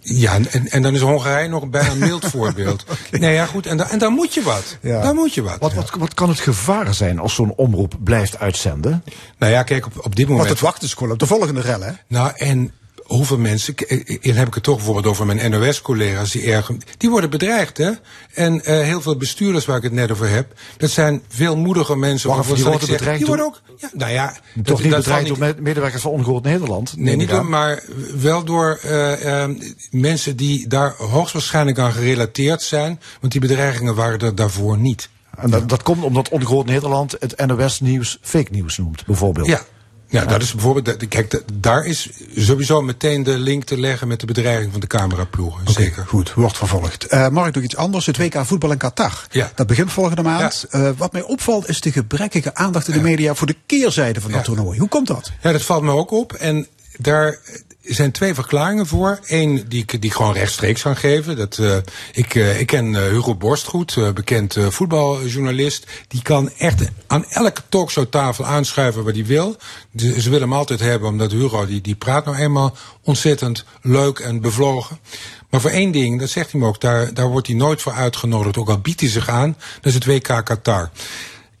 [0.00, 2.82] ja, en, en dan is Hongarije nog bijna een mild voorbeeld.
[2.82, 3.20] okay.
[3.20, 4.76] Nee, ja, goed, en, dan, en dan moet je wat.
[4.80, 5.02] Ja.
[5.02, 5.58] Dan moet je wat.
[5.58, 5.90] Wat, wat.
[5.98, 9.04] wat kan het gevaar zijn als zo'n omroep blijft uitzenden?
[9.38, 10.46] Nou ja, kijk, op, op dit moment.
[10.46, 11.92] Want het wachten is gewoon op de volgende rel, hè?
[12.06, 12.72] Nou, en
[13.16, 16.70] hoeveel mensen, k- eh, dan heb ik het toch bijvoorbeeld over mijn NOS-collega's, die erg,
[16.96, 17.90] die worden bedreigd, hè?
[18.34, 21.96] En eh, heel veel bestuurders waar ik het net over heb, dat zijn veel moedige
[21.96, 22.28] mensen.
[22.30, 25.00] Waarvan die worden zeg, bedreigd Die worden ook, ja, nou ja, Toch dat- niet dat
[25.04, 26.96] bedreigd door me- medewerkers van Ongehoord Nederland?
[26.96, 27.82] Nee, niet door, maar
[28.20, 29.50] wel door eh, eh,
[29.90, 33.00] mensen die daar hoogstwaarschijnlijk aan gerelateerd zijn.
[33.20, 35.08] Want die bedreigingen waren er daarvoor niet.
[35.36, 39.46] En dat, dat komt omdat Ongehoord Nederland het NOS-nieuws fake nieuws noemt, bijvoorbeeld.
[39.46, 39.62] Ja.
[40.08, 41.08] Ja, dat is bijvoorbeeld.
[41.08, 45.72] Kijk, daar is sowieso meteen de link te leggen met de bedreiging van de cameraploegen.
[45.72, 46.06] Zeker.
[46.06, 47.04] Goed, wordt vervolgd.
[47.04, 48.06] Eh Mark, nog iets anders.
[48.06, 49.26] Het WK voetbal in Qatar.
[49.30, 49.52] Ja.
[49.54, 50.66] Dat begint volgende maand.
[50.70, 54.30] Eh, wat mij opvalt is de gebrekkige aandacht in de media voor de keerzijde van
[54.30, 54.78] dat toernooi.
[54.78, 55.32] Hoe komt dat?
[55.42, 56.32] Ja, dat valt me ook op.
[56.32, 57.38] En daar
[57.88, 59.18] zijn twee verklaringen voor.
[59.26, 61.36] Eén die ik, die gewoon rechtstreeks kan geven.
[61.36, 61.76] Dat, eh,
[62.12, 65.86] ik, eh, ik ken eh, Hugo Borst goed, bekend voetbaljournalist.
[66.08, 69.56] Die kan echt aan elke talkshowtafel aanschuiven wat hij wil.
[69.90, 74.18] De- ze willen hem altijd hebben, omdat Hugo die, die praat nou eenmaal ontzettend leuk
[74.18, 74.98] en bevlogen.
[75.50, 77.92] Maar voor één ding, dat zegt hij me ook, daar, daar wordt hij nooit voor
[77.92, 78.56] uitgenodigd.
[78.56, 80.90] Ook al biedt hij zich aan, dat is het WK Qatar.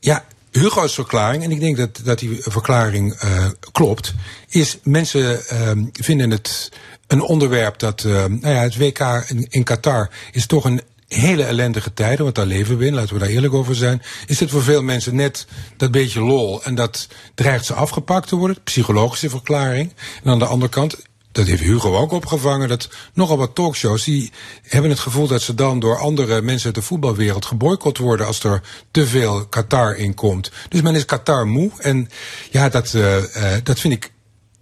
[0.00, 4.14] Ja, Hugo's verklaring, en ik denk dat, dat die verklaring eh, klopt,
[4.48, 6.68] is mensen ehm, vinden het
[7.06, 11.44] een onderwerp dat, eh, nou ja, het WK in, in Qatar is toch een hele
[11.44, 14.02] ellendige tijden, want daar leven we in, laten we daar eerlijk over zijn.
[14.26, 15.46] Is het voor veel mensen net
[15.76, 19.92] dat beetje lol en dat dreigt ze afgepakt te worden, psychologische verklaring.
[20.22, 20.96] En aan de andere kant,
[21.32, 22.68] dat heeft Hugo ook opgevangen.
[22.68, 26.74] Dat nogal wat talkshows die hebben het gevoel dat ze dan door andere mensen uit
[26.74, 30.50] de voetbalwereld geboycott worden als er te veel Qatar in komt.
[30.68, 31.70] Dus men is Qatar moe.
[31.78, 32.08] En
[32.50, 34.12] ja, dat, eh, eh, dat vind ik.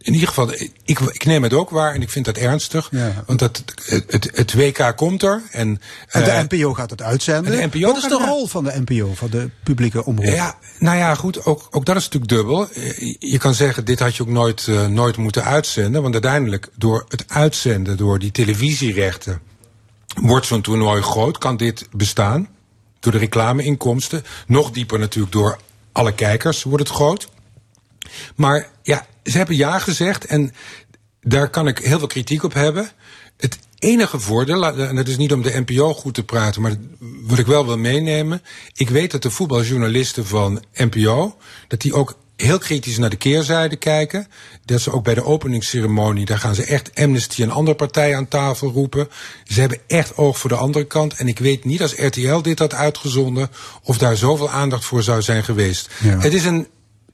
[0.06, 0.52] In ieder geval,
[0.84, 2.88] ik, ik neem het ook waar en ik vind dat ernstig.
[2.90, 3.24] Ja.
[3.26, 5.42] Want dat, het, het, het WK komt er.
[5.50, 7.56] En, En de eh, NPO gaat het uitzenden.
[7.56, 10.34] de NPO Wat is de rol van de NPO, van de publieke omroep?
[10.34, 12.70] Ja, nou ja, goed, ook, ook dat is natuurlijk dubbel.
[12.70, 16.02] Eh, Je kan zeggen, dit had je ook nooit, eh, nooit moeten uitzenden.
[16.02, 19.40] Want uiteindelijk, door het uitzenden, door die televisierechten,
[20.20, 21.38] wordt zo'n toernooi groot.
[21.38, 22.48] Kan dit bestaan?
[23.00, 24.24] Door de reclameinkomsten.
[24.46, 25.58] Nog dieper natuurlijk door
[25.92, 27.28] alle kijkers wordt het groot.
[28.34, 30.54] Maar ja, ze hebben ja gezegd en
[31.20, 32.90] daar kan ik heel veel kritiek op hebben.
[33.36, 37.38] Het enige voordeel, en dat is niet om de NPO goed te praten, maar wat
[37.38, 38.42] ik wel wil meenemen.
[38.74, 41.36] Ik weet dat de voetbaljournalisten van NPO,
[41.68, 44.26] dat die ook heel kritisch naar de keerzijde kijken.
[44.64, 48.28] Dat ze ook bij de openingsceremonie, daar gaan ze echt Amnesty en andere partijen aan
[48.28, 49.08] tafel roepen.
[49.44, 51.14] Ze hebben echt oog voor de andere kant.
[51.14, 53.50] En ik weet niet als RTL dit had uitgezonden,
[53.82, 55.90] of daar zoveel aandacht voor zou zijn geweest.
[56.02, 56.18] Ja.
[56.18, 56.66] Het is een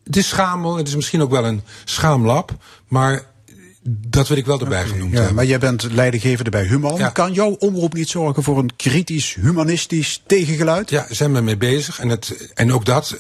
[0.05, 2.53] het is schamel, het is misschien ook wel een schaamlab,
[2.89, 3.31] maar
[3.85, 5.35] dat wil ik wel erbij genoemd Ja, hebben.
[5.35, 6.99] maar jij bent leidinggevende bij Human.
[6.99, 7.09] Ja.
[7.09, 10.91] Kan jouw omroep niet zorgen voor een kritisch, humanistisch tegengeluid?
[10.91, 12.01] Ja, zijn we mee bezig.
[12.01, 13.17] En, het, en ook dat,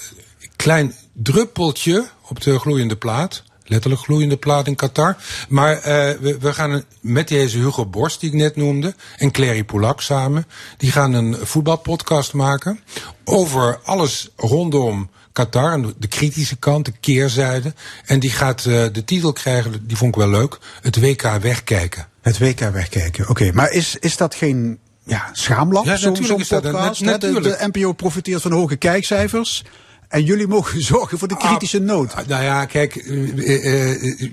[0.56, 3.42] klein druppeltje op de gloeiende plaat.
[3.64, 5.16] Letterlijk gloeiende plaat in Qatar.
[5.48, 9.64] Maar eh, we, we gaan met deze Hugo Borst, die ik net noemde, en Clary
[9.64, 12.80] Polak samen, die gaan een voetbalpodcast maken
[13.24, 17.74] over alles rondom Qatar, en de kritische kant, de keerzijde.
[18.06, 22.06] En die gaat eh, de titel krijgen, die vond ik wel leuk, het WK wegkijken.
[22.22, 23.28] Het WK wegkijken.
[23.28, 25.84] Oké, maar is, is dat geen ja, schaamlab?
[25.84, 26.98] Ja, natuurlijk is dat podcast?
[26.98, 27.58] De- natuurlijk.
[27.58, 29.64] De, NPO profiteert van hoge kijkcijfers.
[30.08, 32.14] En jullie mogen zorgen voor de kritische nood.
[32.14, 34.30] Ah, Nou ja, kijk, eh, eh,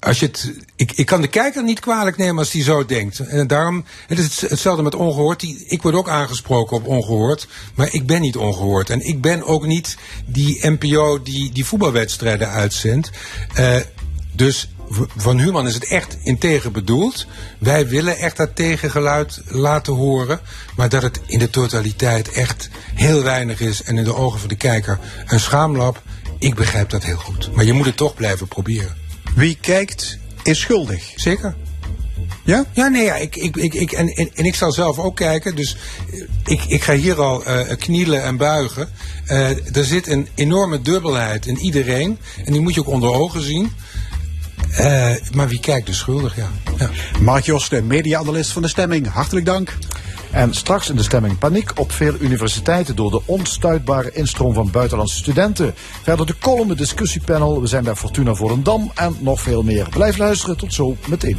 [0.00, 3.18] als je het, ik, ik kan de kijker niet kwalijk nemen als die zo denkt.
[3.18, 5.42] En daarom, het is het- hetzelfde met ongehoord.
[5.66, 8.90] Ik word ook aangesproken op ongehoord, maar ik ben niet ongehoord.
[8.90, 9.96] En ik ben ook niet
[10.26, 13.10] die NPO die die voetbalwedstrijden uitzendt.
[13.54, 13.76] Eh,
[14.32, 14.68] dus
[15.16, 17.26] van Human is het echt integer bedoeld.
[17.58, 20.40] Wij willen echt dat tegengeluid laten horen.
[20.76, 23.82] Maar dat het in de totaliteit echt heel weinig is.
[23.82, 26.02] En in de ogen van de kijker een schaamlab.
[26.38, 27.50] Ik begrijp dat heel goed.
[27.54, 28.96] Maar je moet het toch blijven proberen.
[29.34, 31.12] Wie kijkt, is schuldig.
[31.16, 31.54] Zeker.
[32.44, 32.64] Ja?
[32.72, 35.56] Ja, nee, ja, ik, ik, ik, ik, en, en, en ik zal zelf ook kijken.
[35.56, 35.76] Dus
[36.10, 38.88] eh, ik, ik ga hier al eh, knielen en buigen.
[39.26, 42.18] Eh, er zit een enorme dubbelheid in iedereen.
[42.44, 43.72] En die moet je ook onder ogen zien.
[44.72, 46.50] Eh, maar wie kijkt is schuldig, ja.
[46.78, 46.90] ja.
[47.20, 49.08] Mark Jos, de media-analyst van de Stemming.
[49.08, 49.76] Hartelijk dank.
[50.32, 55.16] En straks in de stemming paniek op veel universiteiten door de onstuitbare instroom van buitenlandse
[55.16, 55.74] studenten.
[56.02, 56.34] Verder de
[56.68, 57.60] het discussiepanel.
[57.60, 59.88] We zijn bij Fortuna Volendam en nog veel meer.
[59.90, 61.38] Blijf luisteren, tot zo meteen.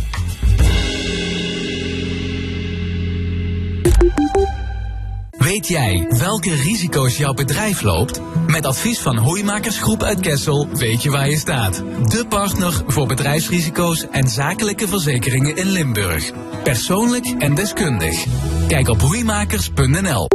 [5.53, 8.21] Weet jij welke risico's jouw bedrijf loopt?
[8.47, 11.83] Met advies van Hoeimakersgroep uit Kessel weet je waar je staat.
[12.03, 16.31] De partner voor bedrijfsrisico's en zakelijke verzekeringen in Limburg.
[16.63, 18.25] Persoonlijk en deskundig.
[18.67, 20.27] Kijk op hoeimakers.nl.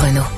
[0.00, 0.30] Renault.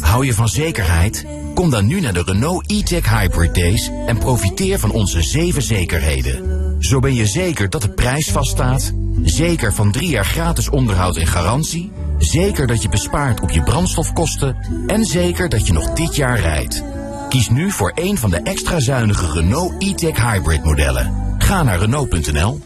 [0.00, 1.26] Hou je van zekerheid?
[1.54, 6.58] Kom dan nu naar de Renault e-tech Hybrid Days en profiteer van onze zeven zekerheden.
[6.82, 8.92] Zo ben je zeker dat de prijs vaststaat,
[9.22, 11.92] zeker van drie jaar gratis onderhoud en garantie,
[12.22, 14.56] zeker dat je bespaart op je brandstofkosten
[14.86, 16.82] en zeker dat je nog dit jaar rijdt.
[17.28, 21.34] Kies nu voor een van de extra zuinige Renault e-tech hybrid modellen.
[21.38, 22.60] Ga naar Renault.nl.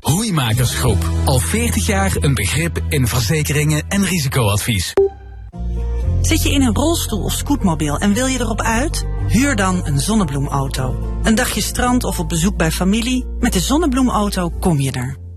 [0.00, 1.10] Hoeimakersgroep.
[1.24, 4.92] Al 40 jaar een begrip in verzekeringen en risicoadvies.
[6.20, 9.06] Zit je in een rolstoel of scootmobiel en wil je erop uit?
[9.28, 11.18] Huur dan een zonnebloemauto.
[11.22, 13.26] Een dagje strand of op bezoek bij familie?
[13.40, 15.27] Met de zonnebloemauto kom je er.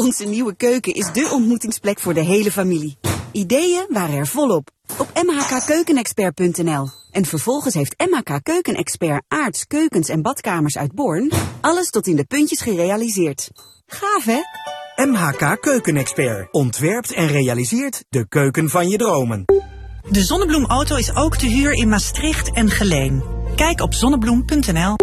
[0.00, 2.98] Onze nieuwe keuken is de ontmoetingsplek voor de hele familie.
[3.32, 6.88] Ideeën waren er volop op mhkkeukenexpert.nl.
[7.10, 11.30] En vervolgens heeft MHK Keukenexpert aards, keukens en badkamers uit Born
[11.60, 13.50] alles tot in de puntjes gerealiseerd.
[13.86, 14.40] Gaaf hè?
[15.04, 19.44] MHK Keukenexpert ontwerpt en realiseert de keuken van je dromen.
[20.10, 23.22] De zonnebloemauto is ook te huur in Maastricht en Geleen.
[23.56, 24.96] Kijk op zonnebloem.nl.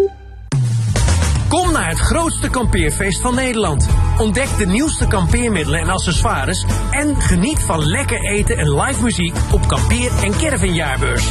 [1.47, 3.87] Kom naar het grootste kampeerfeest van Nederland.
[4.17, 6.65] Ontdek de nieuwste kampeermiddelen en accessoires.
[6.91, 11.25] En geniet van lekker eten en live muziek op kampeer- en caravanjaarbeurs.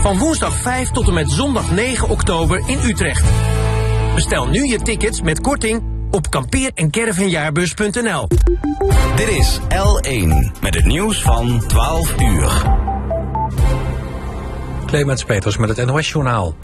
[0.00, 3.24] Van woensdag 5 tot en met zondag 9 oktober in Utrecht.
[4.14, 8.28] Bestel nu je tickets met korting op kampeer- en caravanjaarbeurs.nl.
[9.16, 12.62] Dit is L1 met het nieuws van 12 uur.
[14.86, 16.54] Clemens Peters met het NOS-journaal.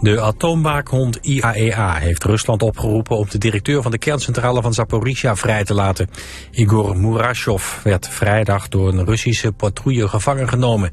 [0.00, 5.64] De atoomwaakhond IAEA heeft Rusland opgeroepen om de directeur van de kerncentrale van Zaporizhia vrij
[5.64, 6.10] te laten.
[6.50, 10.90] Igor Murashov werd vrijdag door een Russische patrouille gevangen genomen.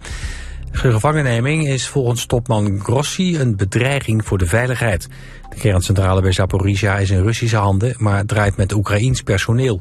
[0.72, 5.08] De gevangenneming is volgens topman Grossi een bedreiging voor de veiligheid.
[5.50, 9.80] De kerncentrale bij Zaporizhia is in Russische handen, maar draait met Oekraïns personeel.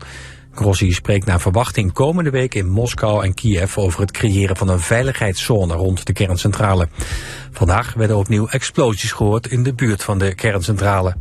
[0.54, 4.80] Grossi spreekt naar verwachting komende week in Moskou en Kiev over het creëren van een
[4.80, 6.88] veiligheidszone rond de kerncentrale.
[7.52, 11.16] Vandaag werden opnieuw explosies gehoord in de buurt van de kerncentrale.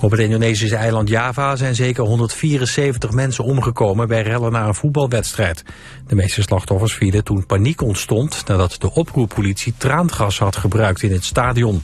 [0.00, 5.64] Op het Indonesische eiland Java zijn zeker 174 mensen omgekomen bij rellen na een voetbalwedstrijd.
[6.06, 11.24] De meeste slachtoffers vielen toen paniek ontstond nadat de oproerpolitie traangas had gebruikt in het
[11.24, 11.82] stadion.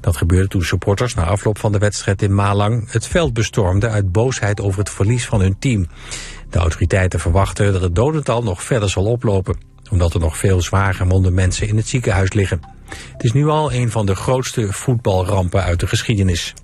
[0.00, 4.12] Dat gebeurde toen supporters na afloop van de wedstrijd in Malang het veld bestormden uit
[4.12, 5.86] boosheid over het verlies van hun team.
[6.50, 9.56] De autoriteiten verwachten dat het dodental nog verder zal oplopen,
[9.90, 12.60] omdat er nog veel zwaar gewonde mensen in het ziekenhuis liggen.
[13.12, 16.54] Het is nu al een van de grootste voetbalrampen uit de geschiedenis.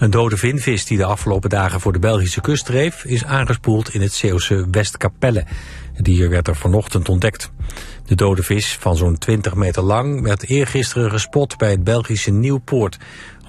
[0.00, 3.04] Een dode vinvis die de afgelopen dagen voor de Belgische kust dreef...
[3.04, 5.44] is aangespoeld in het Zeeuwse Westkapelle.
[5.92, 7.50] Het dier werd er vanochtend ontdekt.
[8.06, 12.98] De dode vis van zo'n 20 meter lang werd eergisteren gespot bij het Belgische Nieuwpoort.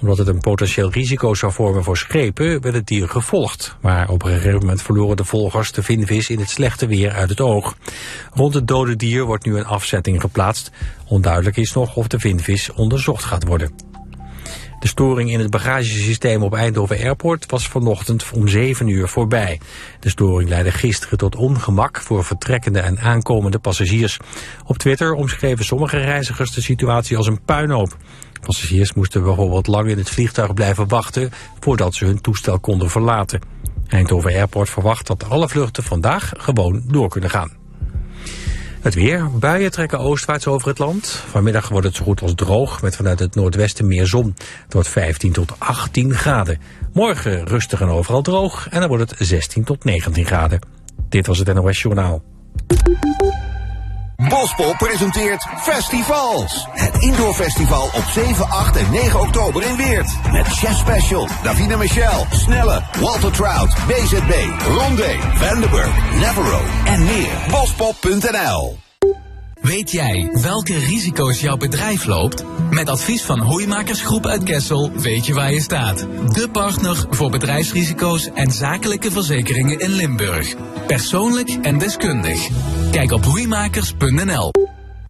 [0.00, 3.76] Omdat het een potentieel risico zou vormen voor schepen werd het dier gevolgd.
[3.80, 7.28] Maar op een gegeven moment verloren de volgers de vinvis in het slechte weer uit
[7.28, 7.76] het oog.
[8.32, 10.70] Rond het dode dier wordt nu een afzetting geplaatst.
[11.06, 13.91] Onduidelijk is nog of de vinvis onderzocht gaat worden.
[14.82, 19.60] De storing in het bagagesysteem op Eindhoven Airport was vanochtend om 7 uur voorbij.
[20.00, 24.18] De storing leidde gisteren tot ongemak voor vertrekkende en aankomende passagiers.
[24.66, 27.96] Op Twitter omschreven sommige reizigers de situatie als een puinhoop.
[28.40, 31.30] Passagiers moesten bijvoorbeeld lang in het vliegtuig blijven wachten
[31.60, 33.40] voordat ze hun toestel konden verlaten.
[33.88, 37.61] Eindhoven Airport verwacht dat alle vluchten vandaag gewoon door kunnen gaan.
[38.82, 39.30] Het weer.
[39.38, 41.06] Buien trekken oostwaarts over het land.
[41.06, 44.34] Vanmiddag wordt het zo goed als droog met vanuit het noordwesten meer zon.
[44.64, 46.60] Het wordt 15 tot 18 graden.
[46.92, 50.58] Morgen rustig en overal droog en dan wordt het 16 tot 19 graden.
[51.08, 52.22] Dit was het NOS Journaal.
[54.28, 56.66] Bospol presenteert Festivals.
[56.70, 60.10] Het indoorfestival op 7, 8 en 9 oktober in Weert.
[60.32, 64.34] Met Chef Special, Davina Michel, Snelle, Walter Trout, BZB,
[64.66, 67.30] Rondé, Vandenberg, Navarro en meer.
[67.50, 68.81] Bospop.nl
[69.62, 72.44] Weet jij welke risico's jouw bedrijf loopt?
[72.70, 75.98] Met advies van Hoeimakersgroep uit Kessel weet je waar je staat.
[76.26, 80.54] De partner voor bedrijfsrisico's en zakelijke verzekeringen in Limburg.
[80.86, 82.48] Persoonlijk en deskundig.
[82.90, 84.50] Kijk op hoeimakers.nl.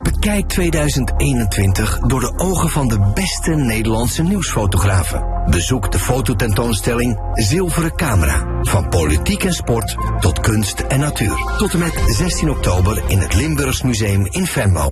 [0.03, 5.25] Bekijk 2021 door de ogen van de beste Nederlandse nieuwsfotografen.
[5.51, 8.61] Bezoek de fototentoonstelling Zilveren Camera.
[8.63, 11.55] Van politiek en sport tot kunst en natuur.
[11.59, 14.89] Tot en met 16 oktober in het Limburgs Museum in Venlo.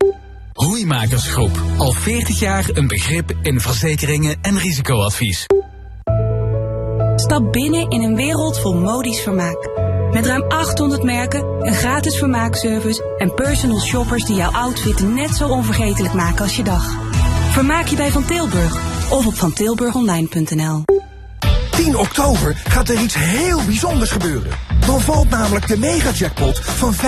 [0.53, 1.61] Hoeimakersgroep.
[1.77, 5.47] Al 40 jaar een begrip in verzekeringen en risicoadvies.
[7.15, 9.90] Stap binnen in een wereld vol modisch vermaak.
[10.13, 15.49] Met ruim 800 merken, een gratis vermaakservice en personal shoppers die jouw outfit net zo
[15.49, 16.85] onvergetelijk maken als je dag.
[17.51, 18.77] Vermaak je bij Van Tilburg
[19.11, 20.85] of op vantilburgonline.nl.
[21.71, 24.53] 10 oktober gaat er iets heel bijzonders gebeuren.
[24.87, 27.01] Dan valt namelijk de megajackpot van 25,7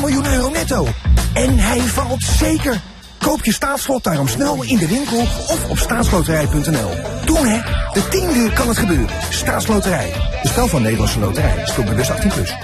[0.00, 0.86] miljoen euro netto.
[1.34, 2.80] En hij valt zeker
[3.20, 6.90] Koop je staatslot daarom snel in de winkel of op staatsloterij.nl.
[7.24, 7.60] Doen hè,
[7.92, 9.16] de tiende kan het gebeuren.
[9.30, 10.12] Staatsloterij.
[10.42, 11.66] De spel van Nederlandse Loterij.
[11.66, 12.14] Speel bewust 18+.
[12.34, 12.54] Plus.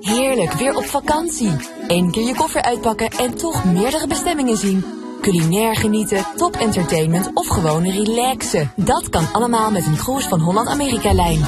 [0.00, 1.50] Heerlijk, weer op vakantie.
[1.88, 4.84] Eén keer je koffer uitpakken en toch meerdere bestemmingen zien.
[5.20, 8.72] Culinair genieten, top entertainment of gewoon relaxen.
[8.76, 11.44] Dat kan allemaal met een cruise van Holland-Amerika-lijn.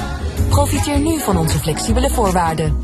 [0.48, 2.78] Profiteer nu van onze flexibele voorwaarden.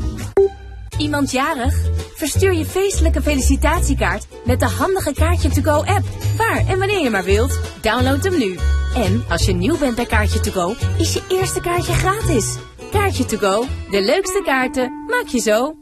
[1.03, 1.75] Iemand jarig?
[2.15, 6.05] Verstuur je feestelijke felicitatiekaart met de handige Kaartje To Go app.
[6.37, 7.59] Waar en wanneer je maar wilt.
[7.81, 8.57] Download hem nu.
[8.95, 12.57] En als je nieuw bent bij Kaartje To Go, is je eerste kaartje gratis.
[12.91, 15.73] Kaartje To Go, de leukste kaarten, maak je zo.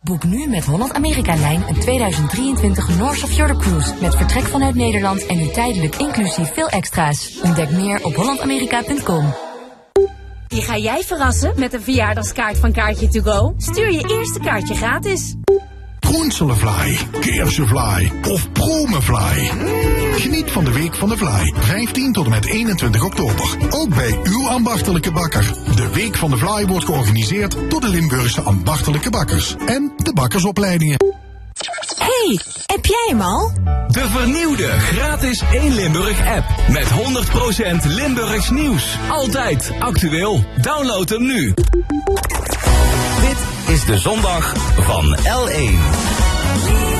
[0.00, 3.94] Boek nu met Holland-Amerika-lijn een 2023 North of Fjord Cruise.
[4.00, 7.40] Met vertrek vanuit Nederland en nu tijdelijk inclusief veel extra's.
[7.42, 9.43] Ontdek meer op hollandamerika.com.
[10.54, 13.54] Die ga jij verrassen met een verjaardagskaart van Kaartje To Go?
[13.56, 15.34] Stuur je eerste kaartje gratis.
[16.00, 19.50] Groenselfly, Keersenfly of Promenfly.
[20.12, 23.56] Geniet van de Week van de Fly, 15 tot en met 21 oktober.
[23.70, 25.54] Ook bij uw ambachtelijke bakker.
[25.76, 31.23] De Week van de Fly wordt georganiseerd door de Limburgse ambachtelijke bakkers en de bakkersopleidingen.
[31.98, 33.52] Hey, heb jij hem al?
[33.86, 36.44] De vernieuwde gratis 1 Limburg app.
[36.68, 38.98] Met 100% Limburgs nieuws.
[39.10, 40.44] Altijd actueel.
[40.60, 41.54] Download hem nu.
[43.20, 46.93] Dit is de zondag van L1.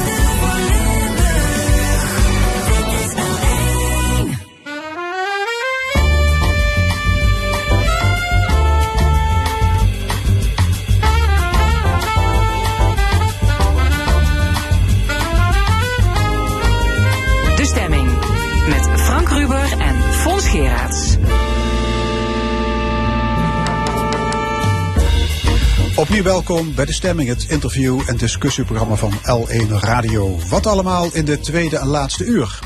[26.25, 30.39] Welkom bij De Stemming, het interview- en discussieprogramma van L1 Radio.
[30.49, 32.59] Wat allemaal in de tweede en laatste uur.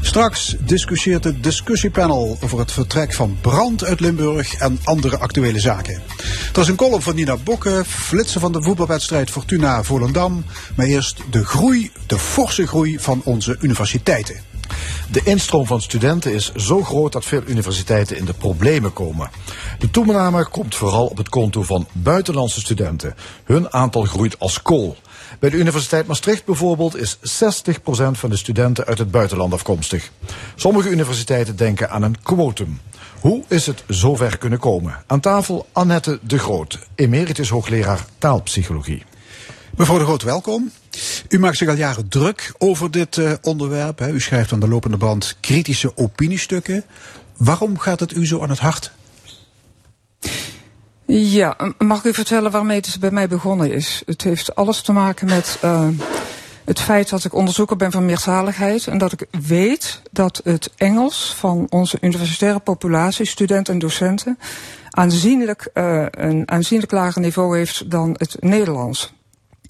[0.00, 6.02] Straks discussieert het discussiepanel over het vertrek van brand uit Limburg en andere actuele zaken.
[6.52, 10.44] Er is een column van Nina Bokke, flitsen van de voetbalwedstrijd Fortuna Volendam.
[10.76, 14.49] Maar eerst de groei, de forse groei van onze universiteiten.
[15.12, 19.30] De instroom van studenten is zo groot dat veel universiteiten in de problemen komen.
[19.78, 23.14] De toename komt vooral op het konto van buitenlandse studenten.
[23.44, 24.96] Hun aantal groeit als kool.
[25.38, 27.20] Bij de Universiteit Maastricht bijvoorbeeld is 60%
[28.10, 30.10] van de studenten uit het buitenland afkomstig.
[30.54, 32.80] Sommige universiteiten denken aan een quotum.
[33.20, 35.02] Hoe is het zover kunnen komen?
[35.06, 39.02] Aan tafel Annette de Groot, emeritus hoogleraar taalpsychologie.
[39.76, 40.70] Mevrouw de Groot, welkom.
[41.28, 43.98] U maakt zich al jaren druk over dit uh, onderwerp.
[43.98, 44.10] Hè.
[44.10, 46.84] U schrijft aan de lopende band kritische opiniestukken.
[47.36, 48.92] Waarom gaat het u zo aan het hart?
[51.06, 54.02] Ja, mag ik u vertellen waarmee het bij mij begonnen is?
[54.06, 55.88] Het heeft alles te maken met uh,
[56.64, 61.34] het feit dat ik onderzoeker ben van meertaligheid en dat ik weet dat het Engels
[61.36, 64.38] van onze universitaire populatie, studenten en docenten,
[64.90, 69.12] aanzienlijk, uh, een aanzienlijk lager niveau heeft dan het Nederlands.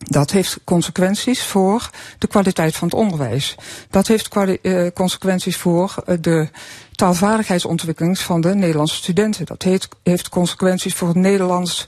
[0.09, 3.55] Dat heeft consequenties voor de kwaliteit van het onderwijs.
[3.91, 6.49] Dat heeft uh, consequenties voor uh, de
[6.95, 9.47] taalvaardigheidsontwikkeling van de Nederlandse studenten.
[9.47, 11.87] Dat heeft, heeft consequenties voor het Nederlands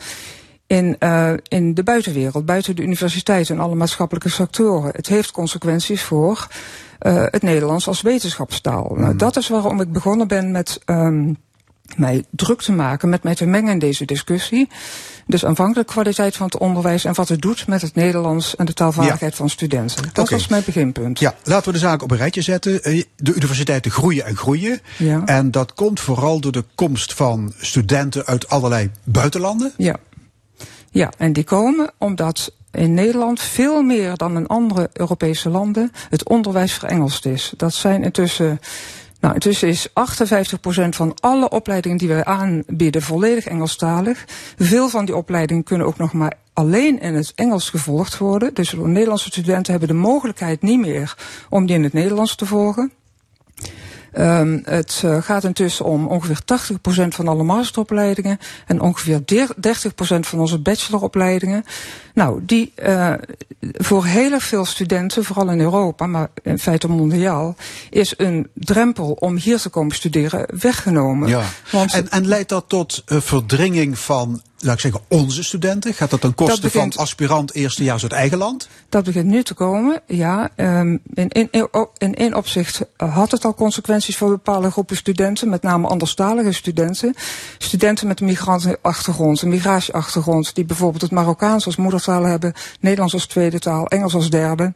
[0.67, 4.91] in, uh, in de buitenwereld, buiten de universiteit en alle maatschappelijke sectoren.
[4.95, 6.49] Het heeft consequenties voor
[7.31, 8.91] het Nederlands als wetenschapstaal.
[8.95, 9.01] Mm.
[9.01, 11.37] Nou, dat is waarom ik begonnen ben met um,
[11.97, 14.69] mij druk te maken, met mij te mengen in deze discussie.
[15.27, 18.73] Dus aanvankelijk kwaliteit van het onderwijs en wat het doet met het Nederlands en de
[18.73, 19.39] taalvaardigheid ja.
[19.39, 20.03] van studenten.
[20.13, 20.39] Dat okay.
[20.39, 21.19] was mijn beginpunt.
[21.19, 22.83] Ja, laten we de zaak op een rijtje zetten.
[23.17, 24.81] De universiteiten groeien en groeien.
[24.99, 25.23] Ja.
[25.25, 29.73] En dat komt vooral door de komst van studenten uit allerlei buitenlanden.
[29.77, 29.97] Ja,
[30.91, 36.29] ja en die komen omdat in Nederland veel meer dan in andere Europese landen het
[36.29, 37.53] onderwijs verengeld is.
[37.57, 38.61] Dat zijn intussen
[39.23, 39.93] nou, intussen is 58%
[40.89, 44.25] van alle opleidingen die wij aanbieden volledig Engelstalig.
[44.59, 48.55] Veel van die opleidingen kunnen ook nog maar alleen in het Engels gevolgd worden.
[48.55, 51.17] Dus Nederlandse studenten hebben de mogelijkheid niet meer
[51.49, 52.93] om die in het Nederlands te volgen.
[54.19, 56.41] Um, het uh, gaat intussen om ongeveer
[57.05, 59.25] 80% van alle masteropleidingen en ongeveer 30%
[60.21, 61.65] van onze bacheloropleidingen.
[62.15, 63.13] Nou, die uh,
[63.61, 67.57] voor heel erg veel studenten, vooral in Europa, maar in feite mondiaal,
[67.91, 71.29] is een drempel om hier te komen studeren weggenomen.
[71.29, 71.43] Ja.
[71.71, 75.95] Want, en, en leidt dat tot uh, verdringing van laat ik zeggen, onze studenten?
[75.95, 78.69] Gaat dat ten koste dat begint, van aspirant eerstejaars uit eigen land?
[78.89, 80.51] Dat begint nu te komen, ja.
[80.57, 81.49] Um, in, in,
[81.99, 87.15] in één opzicht had het al consequenties voor bepaalde groepen studenten, met name anderstalige studenten.
[87.59, 93.27] Studenten met een migrantenachtergrond, een migratieachtergrond, die bijvoorbeeld het Marokkaans als moedertaal hebben, Nederlands als
[93.27, 94.73] tweede taal, Engels als derde.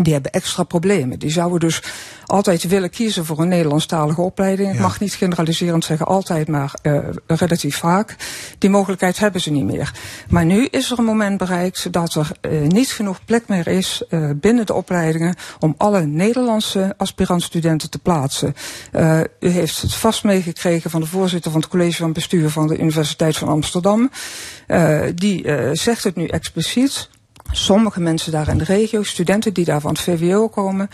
[0.00, 1.18] Die hebben extra problemen.
[1.18, 1.82] Die zouden dus
[2.26, 4.72] altijd willen kiezen voor een Nederlandstalige opleiding.
[4.72, 8.16] Ik mag niet generaliserend zeggen altijd, maar uh, relatief vaak.
[8.58, 9.92] Die mogelijkheid hebben ze niet meer.
[10.28, 14.02] Maar nu is er een moment bereikt dat er uh, niet genoeg plek meer is
[14.08, 18.54] uh, binnen de opleidingen om alle Nederlandse aspirantstudenten te plaatsen.
[19.40, 22.78] u heeft het vast meegekregen van de voorzitter van het college van bestuur van de
[22.78, 24.10] Universiteit van Amsterdam.
[25.14, 27.08] die zegt het nu expliciet
[27.52, 30.90] sommige mensen daar in de regio, studenten die daar van het VWO komen,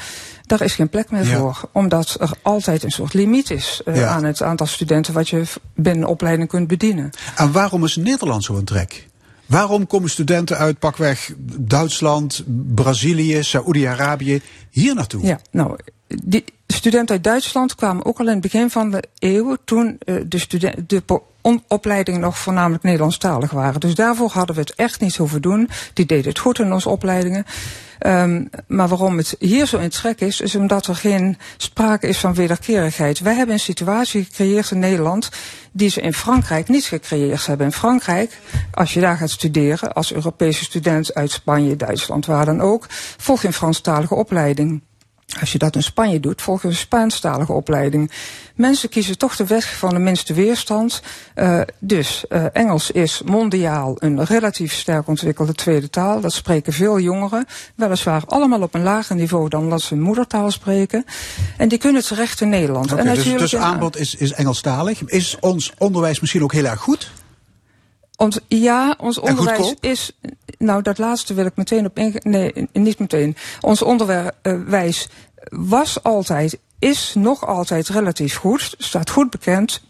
[0.47, 1.39] daar is geen plek meer Ja.
[1.39, 1.69] voor.
[1.73, 4.07] Omdat er altijd een soort limiet is eh, Ja.
[4.09, 5.43] aan het aantal studenten wat je
[5.75, 7.11] binnen opleiding kunt bedienen.
[7.37, 9.07] En waarom is Nederland zo een trek?
[9.47, 12.43] Waarom komen studenten uit pakweg Duitsland,
[12.75, 14.41] Brazilië, Saoedi-Arabië
[14.71, 15.25] hier naartoe?
[15.27, 15.77] Ja, nou,
[16.25, 16.45] die
[16.75, 20.85] studenten uit Duitsland kwamen ook al in het begin van de eeuw, toen eh, de,
[20.87, 21.03] de
[21.69, 23.81] opleidingen nog voornamelijk Nederlandstalig waren.
[23.81, 25.69] Dus daarvoor hadden we het echt niet hoeven doen.
[25.93, 27.45] Die deden het goed in onze opleidingen.
[27.99, 32.19] Ehm, maar waarom het hier zo in trek is, is omdat er geen sprake is
[32.19, 33.19] van wederkerigheid.
[33.21, 35.31] Wij hebben een situatie gecreëerd in Nederland
[35.73, 37.67] die ze in Frankrijk niet gecreëerd hebben.
[37.67, 38.39] In Frankrijk,
[38.71, 43.41] als je daar gaat studeren, als Europese student uit Spanje, Duitsland, waar dan ook, volg
[43.41, 44.83] je een Franstalige opleiding.
[45.41, 48.11] Als je dat in Spanje doet, volg je een Spaanstalige opleiding.
[48.55, 51.03] Mensen kiezen toch de weg van de minste weerstand.
[51.35, 56.21] Uh, dus uh, Engels is mondiaal een relatief sterk ontwikkelde tweede taal.
[56.21, 57.47] Dat spreken veel jongeren.
[57.75, 61.05] Weliswaar allemaal op een lager niveau dan dat ze hun moedertaal spreken.
[61.57, 62.93] En die kunnen terecht in Nederland.
[62.93, 65.03] En dus, dus ja, aanbod is, is Engelstalig.
[65.05, 67.11] Is ons onderwijs misschien ook heel erg goed?
[68.19, 70.13] Ons, ja, ons onderwijs is.
[70.59, 72.33] Nou, dat laatste wil ik meteen op ingaan.
[72.33, 73.37] Nee, niet meteen.
[73.61, 75.09] Ons onderwijs
[75.51, 78.75] was altijd, is nog altijd relatief goed.
[78.79, 79.83] Staat goed bekend.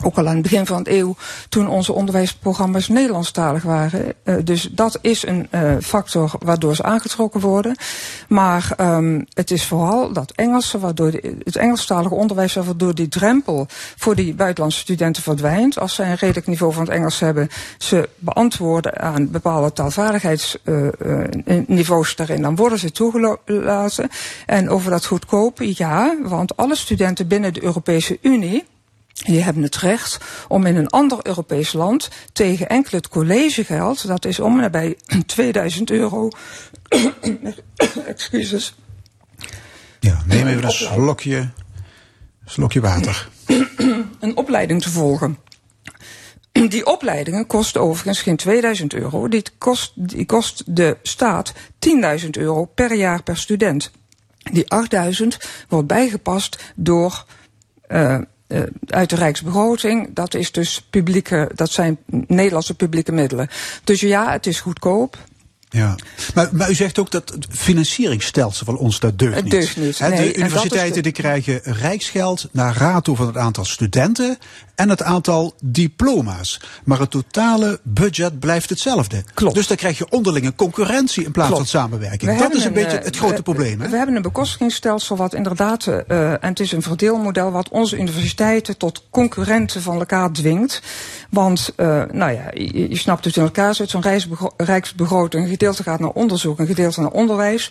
[0.00, 1.16] Ook al aan het begin van de eeuw,
[1.48, 4.14] toen onze onderwijsprogramma's Nederlandstalig waren.
[4.24, 7.76] Uh, dus dat is een uh, factor waardoor ze aangetrokken worden.
[8.28, 13.66] Maar um, het is vooral dat Engelse, waardoor de, het Engelstalige onderwijs, waardoor die drempel
[13.96, 15.78] voor die buitenlandse studenten verdwijnt.
[15.78, 22.16] Als zij een redelijk niveau van het Engels hebben, ze beantwoorden aan bepaalde taalvaardigheidsniveaus uh,
[22.16, 24.08] daarin, dan worden ze toegelaten.
[24.46, 28.70] En over dat goedkope, ja, want alle studenten binnen de Europese Unie.
[29.12, 34.24] Die hebben het recht om in een ander Europees land tegen enkel het collegegeld, dat
[34.24, 34.96] is om en nabij
[35.26, 36.30] 2000 euro,
[38.06, 38.74] excuses,
[40.00, 41.50] Ja, neem even een slokje,
[42.44, 43.28] slokje water.
[44.20, 45.38] een opleiding te volgen.
[46.52, 51.52] Die opleidingen kosten overigens geen 2000 euro, die kost, die kost de staat
[52.22, 53.90] 10.000 euro per jaar per student.
[54.52, 55.38] Die 8000
[55.68, 57.24] wordt bijgepast door
[57.88, 58.18] uh,
[58.52, 60.14] uh, uit de Rijksbegroting.
[60.14, 63.48] Dat is dus publieke, dat zijn Nederlandse publieke middelen.
[63.84, 65.18] Dus ja, het is goedkoop.
[65.72, 65.94] Ja,
[66.34, 69.52] maar, maar u zegt ook dat het financieringsstelsel van ons dat deugt Het niet.
[69.52, 74.38] deugt niet, de universiteiten de- die krijgen rijksgeld naar rato van het aantal studenten
[74.74, 76.60] en het aantal diploma's.
[76.84, 79.24] Maar het totale budget blijft hetzelfde.
[79.34, 79.54] Klopt.
[79.54, 81.70] Dus dan krijg je onderlinge concurrentie in plaats Klopt.
[81.70, 82.32] van samenwerking.
[82.32, 83.80] We Dat is een, beetje eh, het grote we- probleem.
[83.80, 83.88] Hè?
[83.88, 88.76] We hebben een bekostigingsstelsel wat inderdaad, uh, en het is een verdeelmodel wat onze universiteiten
[88.76, 90.82] tot concurrenten van elkaar dwingt.
[91.30, 94.04] Want, uh, nou ja, je, je snapt het in elkaar zit, zo'n
[94.56, 97.70] rijksbegroting, gedeelte gaat naar onderzoek, een gedeelte naar onderwijs.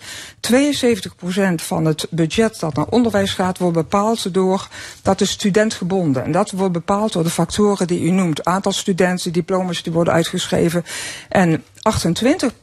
[0.52, 4.68] 72% van het budget dat naar onderwijs gaat, wordt bepaald door,
[5.02, 6.24] dat is studentgebonden.
[6.24, 8.46] En dat wordt bepaald door de factoren die u noemt.
[8.46, 10.86] Aantal studenten, diploma's die worden uitgeschreven.
[11.30, 12.54] En 28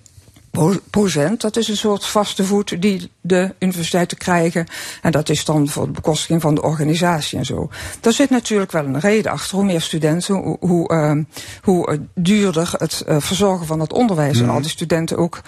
[0.90, 4.66] procent, dat is een soort vaste voet die de universiteiten krijgen.
[5.02, 7.70] En dat is dan voor de bekostiging van de organisatie en zo.
[8.00, 9.56] Daar zit natuurlijk wel een reden achter.
[9.56, 11.24] Hoe meer studenten, hoe, hoe, uh,
[11.62, 14.48] hoe uh, duurder het uh, verzorgen van het onderwijs Mhm.
[14.48, 15.40] en al die studenten ook,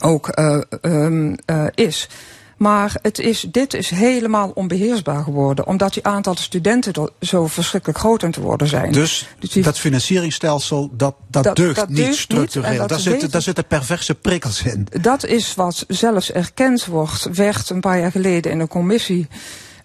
[0.00, 2.08] ook uh, um, uh, is.
[2.56, 8.24] Maar het is, dit is helemaal onbeheersbaar geworden, omdat die aantallen studenten zo verschrikkelijk groot
[8.24, 8.92] aan te worden zijn.
[8.92, 12.78] Dus die- dat financieringsstelsel, dat, dat, Dat- deugt dat niet deugt structureel.
[12.78, 14.88] dat daar, zitten, daar zitten perverse prikkels in.
[15.00, 19.26] Dat is wat zelfs erkend wordt, werd een paar jaar geleden in een commissie.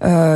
[0.06, 0.36] Uh,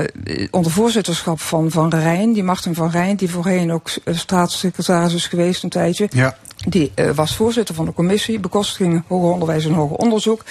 [0.52, 5.28] onder voorzitterschap van Van Rijn, die Martin van Rijn, die voorheen ook uh, staatssecretaris is
[5.28, 6.08] geweest een tijdje.
[6.12, 6.38] Ja.
[6.66, 10.44] Die uh, was voorzitter van de commissie bekostiging hoger onderwijs en hoger onderzoek.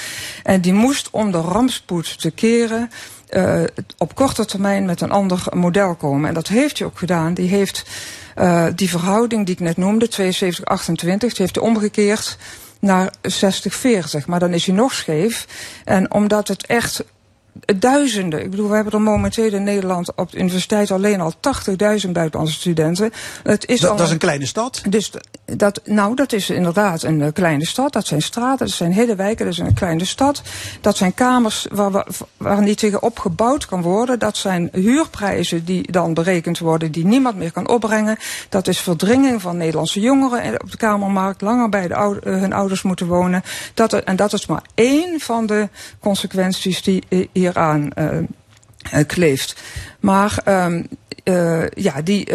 [0.42, 2.90] En die moest om de rampspoed te keren
[3.30, 3.62] uh,
[3.98, 6.28] op korte termijn met een ander model komen.
[6.28, 7.34] En dat heeft hij ook gedaan.
[7.34, 7.84] Die heeft
[8.38, 12.36] uh, die verhouding die ik net noemde, 72-28, die heeft hij omgekeerd
[12.80, 13.12] naar
[14.22, 14.24] 60-40.
[14.26, 15.46] Maar dan is hij nog scheef.
[15.84, 17.04] En omdat het echt
[17.78, 18.42] duizenden.
[18.42, 21.32] Ik bedoel, we hebben er momenteel in Nederland op de universiteit alleen al
[22.04, 23.12] 80.000 buitenlandse studenten.
[23.42, 24.82] Het is dat, al dat is een kleine stad?
[24.88, 25.10] Dus
[25.44, 27.92] dat, nou, dat is inderdaad een uh, kleine stad.
[27.92, 30.42] Dat zijn straten, dat zijn hele wijken, dat is een kleine stad.
[30.80, 32.06] Dat zijn kamers waar, waar,
[32.36, 34.18] waar niet tegenop gebouwd kan worden.
[34.18, 38.16] Dat zijn huurprijzen die dan berekend worden, die niemand meer kan opbrengen.
[38.48, 42.52] Dat is verdringing van Nederlandse jongeren op de kamermarkt, langer bij de oude, uh, hun
[42.52, 43.42] ouders moeten wonen.
[43.74, 45.68] Dat, en dat is maar één van de
[46.00, 47.02] consequenties die
[47.44, 49.62] hieraan uh, kleeft.
[50.00, 50.86] Maar um,
[51.24, 52.28] uh, ja, die,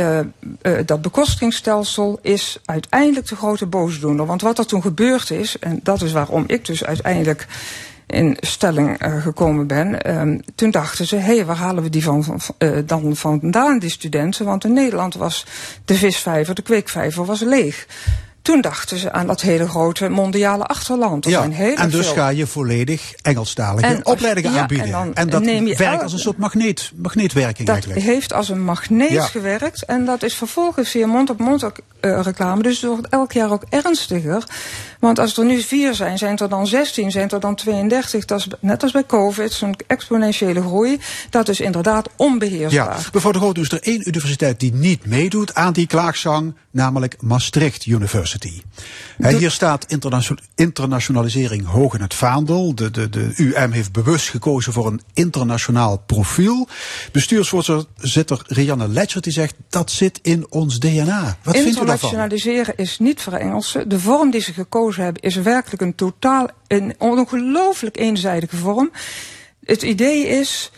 [0.86, 4.26] dat bekostigingsstelsel is uiteindelijk de grote boosdoener.
[4.26, 7.48] Want wat er toen gebeurd is, en dat is waarom ik dus uiteindelijk
[8.08, 10.18] in stelling gekomen ben.
[10.20, 12.40] Um, toen dachten ze, hé, hey, waar halen we die van, van,
[12.86, 14.46] dan vandaan, die studenten?
[14.46, 15.46] Want in Nederland was
[15.86, 17.88] de visvijver, de kweekvijver, was leeg.
[18.50, 21.26] Toen dachten ze aan dat hele grote mondiale achterland.
[21.26, 21.44] Er ja,
[21.76, 22.16] en dus veel...
[22.16, 24.86] ga je volledig Engelstalige en, opleidingen ja, aanbieden.
[24.86, 28.06] En, dan en dat werkt als een soort magneet, magneetwerking dat eigenlijk.
[28.06, 29.26] heeft als een magneet Ja.
[29.26, 29.86] gewerkt.
[29.86, 31.64] En dat is vervolgens via mond-op-mond
[32.00, 32.64] eh, reclame.
[32.64, 34.44] Dus het wordt elk jaar ook ernstiger.
[35.00, 38.26] Want als er nu vier zijn, zijn er dan 16, zijn er dan 32.
[38.26, 41.00] Dat is net als bij COVID, zo'n exponentiële groei.
[41.30, 42.98] Dat is inderdaad onbeheersbaar.
[42.98, 47.16] Ja, mevrouw de Groot, dus er één universiteit die niet meedoet aan die klaagzang, namelijk
[47.22, 48.62] Maastricht University.
[49.18, 52.76] Hè, hier staat internatio- internationalisering hoog in het vaandel.
[52.76, 56.68] De, de, de UM heeft bewust gekozen voor een internationaal profiel.
[57.12, 61.38] Bestuursvoorzitter Rianne Letchert die zegt dat zit in ons DNA.
[61.44, 61.80] Wat vindt u daarvan?
[61.82, 63.90] Internationaliseren is niet voor Engelsen.
[63.90, 68.92] De vorm die ze gekozen hebben is werkelijk een totaal, een ongelooflijk eenzijdige vorm.
[69.66, 70.72] Het idee is.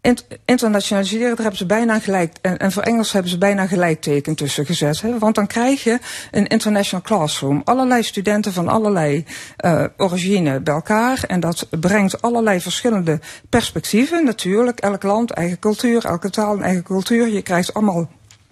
[0.00, 2.36] int- Internationaliseren, daar hebben ze bijna gelijk.
[2.42, 5.00] En, en voor Engels hebben ze bijna gelijkteken tussen gezet.
[5.00, 5.18] Hè?
[5.18, 5.98] Want dan krijg je
[6.30, 7.62] een international classroom.
[7.64, 9.24] Allerlei studenten van allerlei
[9.64, 11.24] uh, origine bij elkaar.
[11.26, 14.24] En dat brengt allerlei verschillende perspectieven.
[14.24, 17.28] Natuurlijk, elk land, eigen cultuur, elke taal, eigen cultuur.
[17.28, 18.10] Je krijgt allemaal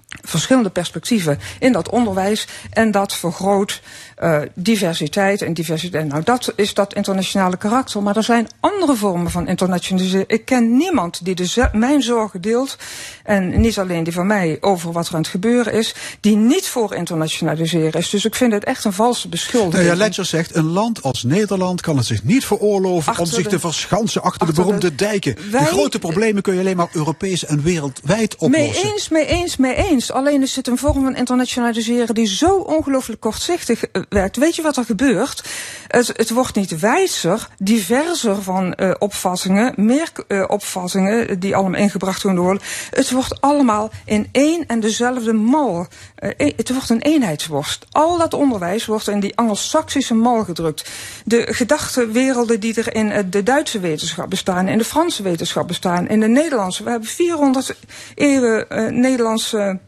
[0.08, 2.46] verschillende perspectieven in dat onderwijs.
[2.70, 3.82] En dat vergroot
[4.22, 6.06] uh, diversiteit en diversiteit.
[6.08, 8.02] Nou, dat is dat internationale karakter.
[8.02, 10.24] Maar er zijn andere vormen van internationaliseren.
[10.28, 12.76] Ik ken niemand die de mijn zorgen deelt.
[13.24, 15.94] En niet alleen die van mij over wat er aan het gebeuren is.
[16.20, 18.10] Die niet voor internationaliseren is.
[18.10, 19.74] Dus ik vind het echt een valse beschuldiging.
[19.74, 23.42] Nou ja, Letcher zegt, een land als Nederland kan het zich niet veroorloven om zich
[23.44, 25.36] de- te verschansen achter, de beroemde de- dijken.
[25.50, 28.90] Wij- De grote problemen kun je alleen maar Europees en wereldwijd Mee oplossen.
[28.92, 30.12] eens, mee eens, mee eens.
[30.12, 34.76] Alleen is het een vorm van internationaliseren die zo ongelooflijk kortzichtig eh, Weet je wat
[34.76, 35.48] er gebeurt?
[35.88, 42.20] Het, het wordt niet wijzer, diverser van uh, opvattingen, meer uh, opvattingen die allemaal ingebracht
[42.20, 42.62] kunnen worden.
[42.90, 45.86] Het wordt allemaal in één en dezelfde mal.
[46.18, 47.86] Uh, e- het wordt een eenheidsworst.
[47.90, 50.90] Al dat onderwijs wordt in die anglo-saxische mal gedrukt.
[51.24, 56.20] De gedachtenwerelden die er in de Duitse wetenschap bestaan, in de Franse wetenschap bestaan, in
[56.20, 56.84] de Nederlandse.
[56.84, 57.74] We hebben 400
[58.14, 58.66] eeuwen
[59.00, 59.78] Nederlandse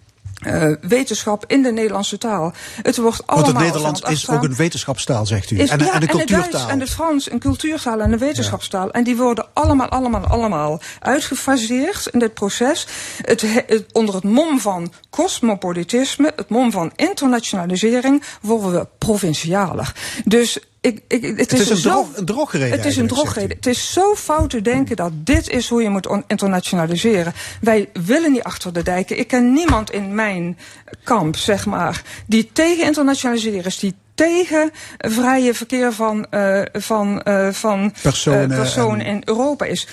[0.47, 2.53] uh, wetenschap in de Nederlandse taal.
[2.83, 5.59] Het wordt allemaal Want het Nederlands is ook een wetenschapstaal, zegt u.
[5.59, 6.51] is, en, ja, en het cultuurtaal.
[6.51, 8.87] Duits en het Frans, een cultuurtaal en een wetenschapstaal.
[8.87, 8.93] Ja.
[8.93, 12.87] En die worden allemaal, allemaal, allemaal uitgefaseerd in dit proces.
[13.23, 19.95] Het, het, onder het mom van cosmopolitisme, het mom van internationalisering, worden we provincialer.
[20.25, 22.71] Dus ik, ik, het, het is, is een, zo, een drogreden.
[22.71, 23.57] Het is een drogreden.
[23.57, 27.33] Het is zo fout te denken dat dit is hoe je moet internationaliseren.
[27.61, 29.19] Wij willen niet achter de dijken.
[29.19, 30.59] Ik ken niemand in mijn
[31.05, 37.49] kamp, zeg maar, die tegen internationaliseren is, die tegen vrije verkeer van, uh, van, uh,
[37.49, 39.87] van personen, uh, personen in Europa is.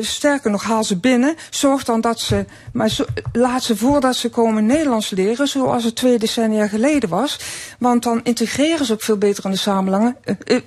[0.00, 1.34] sterker nog, haal ze binnen.
[1.50, 5.96] Zorg dan dat ze, maar zo, laat ze voordat ze komen Nederlands leren, zoals het
[5.96, 7.38] twee decennia geleden was.
[7.78, 10.16] Want dan integreren ze ook veel beter in de samenleving.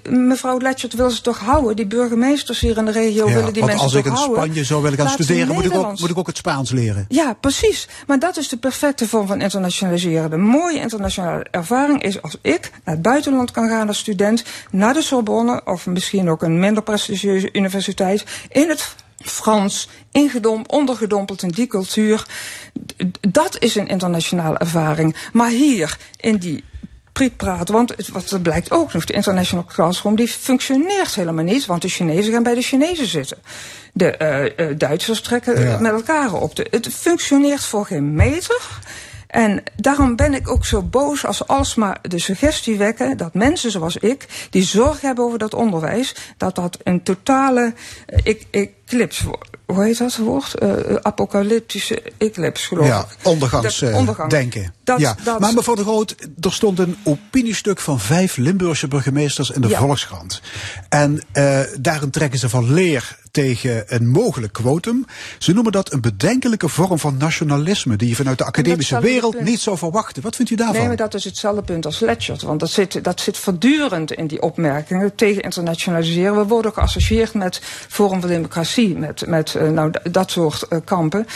[0.09, 1.75] mevrouw Letchert wil ze toch houden?
[1.75, 4.11] Die burgemeesters hier in de regio ja, willen die want mensen als toch ik in
[4.11, 4.37] houden?
[4.37, 7.05] Spanje zou willen gaan Laat studeren, moet ik, ook, moet ik ook het Spaans leren.
[7.07, 7.87] Ja, precies.
[8.07, 10.29] Maar dat is de perfecte vorm van internationaliseren.
[10.29, 15.01] De mooie internationale ervaring is als ik naar buitenland kan gaan als student, naar de
[15.01, 21.67] Sorbonne of misschien ook een minder prestigieuze universiteit, in het Frans, ingedom, ondergedompeld in die
[21.67, 22.25] cultuur.
[23.21, 25.15] Dat is een internationale ervaring.
[25.33, 26.63] Maar hier, in die
[27.11, 31.65] prietpraat, want het, wat er blijkt ook nog, de International Classroom, die functioneert helemaal niet,
[31.65, 33.37] want de Chinezen gaan bij de Chinezen zitten.
[33.93, 34.15] De
[34.57, 35.79] uh, uh, Duitsers trekken ja.
[35.79, 36.55] met elkaar op.
[36.55, 38.61] De, het functioneert voor geen meter.
[39.27, 43.97] En daarom ben ik ook zo boos als alsmaar de suggestie wekken dat mensen zoals
[43.97, 47.73] ik, die zorg hebben over dat onderwijs, dat dat een totale.
[48.23, 49.23] Ik, ik eclips,
[49.65, 50.53] hoe heet dat woord?
[50.63, 53.27] Uh, apocalyptische eclips, geloof ja, ik.
[53.27, 54.61] ondergangsdenken.
[54.61, 55.15] Uh, Dat, ja.
[55.23, 59.67] dat, maar mevrouw de Groot, er stond een opiniestuk van vijf Limburgse burgemeesters in de
[59.67, 59.79] Ja.
[59.79, 60.41] Volkskrant.
[60.89, 65.05] En uh, daarin trekken ze van leer tegen een mogelijk quotum.
[65.39, 69.59] Ze noemen dat een bedenkelijke vorm van nationalisme die je vanuit de academische wereld niet
[69.59, 70.23] zou verwachten.
[70.23, 70.77] Wat vindt u daarvan?
[70.77, 72.41] Nee, maar dat is hetzelfde punt als Letchert.
[72.41, 76.35] Want dat zit, dat zit voortdurend in die opmerkingen tegen internationaliseren.
[76.35, 77.59] We worden geassocieerd met
[77.89, 81.27] Forum voor Democratie, met, met uh, nou, dat soort uh, kampen.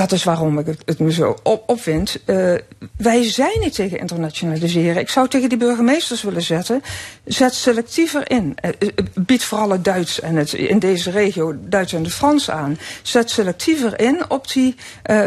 [0.00, 1.80] Dat is waarom ik het, me zo op.
[1.86, 2.54] Uh,
[2.96, 5.02] wij zijn niet tegen internationaliseren.
[5.02, 6.82] Ik zou tegen die burgemeesters willen zetten.
[7.24, 8.56] Zet selectiever in.
[8.64, 12.78] Uh, bied vooral het Duits en het, in deze regio Duits en het Frans aan.
[13.02, 14.76] Zet selectiever in op die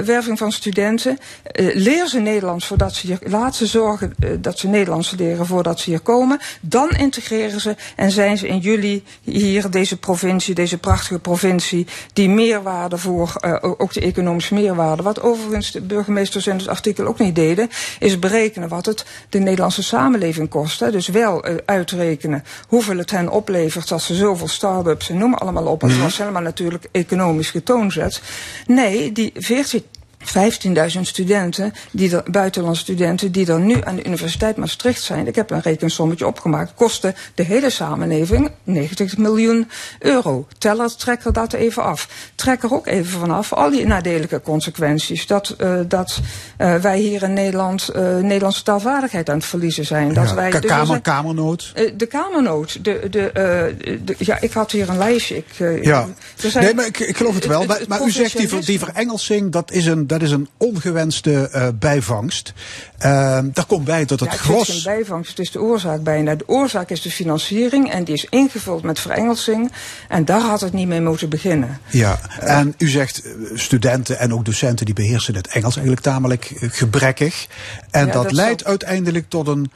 [0.05, 1.17] werving van studenten.
[1.73, 3.19] Leer ze Nederlands voordat ze hier.
[3.23, 6.39] Laat ze zorgen dat ze Nederlands leren voordat ze hier komen.
[6.61, 12.29] Dan integreren ze en zijn ze in juli hier deze provincie, deze prachtige provincie, die
[12.29, 13.35] meerwaarde voor
[13.77, 15.03] ook de economische meerwaarde.
[15.03, 17.69] Wat overigens de burgemeesters in het artikel ook niet deden,
[17.99, 20.79] is berekenen wat het de Nederlandse samenleving kost.
[20.79, 20.91] Hè.
[20.91, 25.65] Dus wel uh, uitrekenen hoeveel het hen oplevert als ze zoveel start-ups en noem allemaal
[25.65, 25.81] op.
[25.81, 28.21] Het was helemaal natuurlijk economisch getoonzet.
[28.67, 29.83] Nee, die 14.
[30.95, 35.27] 15.000 studenten, die er, buitenlandse studenten, die er nu aan de Universiteit Maastricht zijn.
[35.27, 36.73] Ik heb een rekensommetje opgemaakt.
[36.75, 39.69] Kosten de hele samenleving 90 miljoen
[39.99, 40.47] euro.
[40.57, 42.31] Tel er, trek er dat even af.
[42.35, 45.27] Trek er ook even vanaf al die nadelige consequenties.
[45.27, 46.19] Dat, uh, dat
[46.57, 50.13] uh, wij hier in Nederland uh, Nederlandse taalvaardigheid aan het verliezen zijn.
[50.13, 51.71] Dat ja, wij, dus kamer, zijn, kamernoot.
[51.97, 52.83] de kamernoot.
[52.83, 53.31] De, de,
[54.03, 55.35] de, ja, ik had hier een lijstje.
[55.35, 56.07] Ik, ja.
[56.35, 57.61] Zijn, nee, maar ik, ik geloof het wel.
[57.61, 60.49] Het, het, maar, maar u zegt die, die verengelsing, dat is een dat is een
[60.57, 62.53] ongewenste uh, bijvangst.
[62.97, 64.67] Uh, daar komt bij dat het, ja, gros.
[64.67, 66.35] Het is geen bijvangst, het is de oorzaak bijna.
[66.35, 69.71] De oorzaak is de financiering en die is ingevuld met verengelsing.
[70.09, 71.79] En daar had het niet mee moeten beginnen.
[71.89, 76.05] Ja, uh, en u zegt eh, studenten en ook docenten die beheersen het Engels eigenlijk
[76.05, 77.47] tamelijk gebrekkig.
[77.91, 78.69] En ja, dat, dat leidt zal...
[78.69, 79.71] uiteindelijk tot een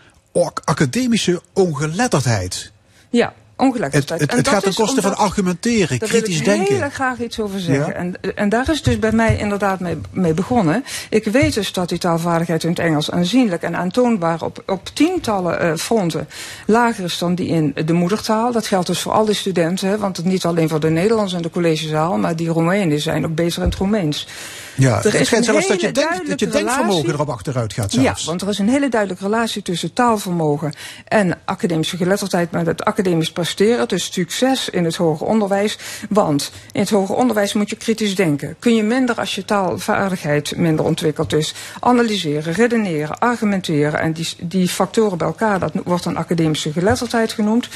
[0.64, 2.72] academische ongeletterdheid.
[3.09, 4.09] Ja, ongelijkheid.
[4.09, 6.73] Het, het, het gaat ten koste van argumenteren, daar kritisch wil ik denken.
[6.73, 7.88] Ik wil graag iets over zeggen.
[7.88, 7.93] Ja?
[7.93, 10.84] En, en daar is dus bij mij inderdaad mee, mee, begonnen.
[11.09, 15.65] Ik weet dus dat die taalvaardigheid in het Engels aanzienlijk en aantoonbaar op, op tientallen
[15.65, 16.27] uh, fronten
[16.65, 18.51] lager is dan die in de moedertaal.
[18.51, 21.34] Dat geldt dus voor al die studenten, hè, want het niet alleen voor de Nederlanders
[21.34, 24.27] in de collegezaal, maar die Roemenen zijn ook beter in het Roemeens.
[24.78, 28.22] Ja, er het schijnt zelfs dat je, denkt, dat je denkvermogen erop achteruit gaat zelfs.
[28.22, 30.74] Ja, want er is een hele duidelijke relatie tussen taalvermogen
[31.06, 33.88] en academische geletterdheid met het academisch presteren.
[33.88, 35.78] Dus succes in het hoger onderwijs.
[36.10, 38.56] Want in het hoger onderwijs moet je kritisch denken.
[38.60, 41.54] Kun je minder als je taalvaardigheid minder ontwikkeld is.
[41.80, 43.99] Analyseren, redeneren, argumenteren.
[43.99, 47.68] En die, die factoren bij elkaar, dat wordt een academische geletterdheid genoemd.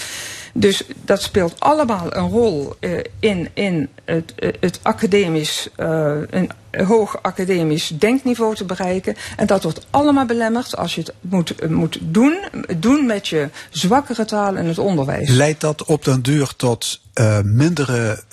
[0.53, 6.51] Dus dat speelt allemaal een rol uh, in, in het, uh, het academisch, uh, een
[6.85, 9.15] hoog academisch denkniveau te bereiken.
[9.37, 12.39] En dat wordt allemaal belemmerd als je het moet, moet doen,
[12.77, 15.29] doen met je zwakkere taal in het onderwijs.
[15.29, 17.01] Leidt dat op den duur tot
[17.43, 18.23] mindere,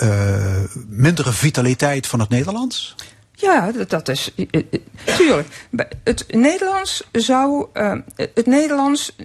[0.88, 2.94] mindere vitaliteit van het Nederlands?
[3.32, 4.34] Ja, dat is.
[5.16, 5.48] Tuurlijk.
[6.04, 7.66] Het Nederlands zou.
[8.16, 9.16] Het Nederlands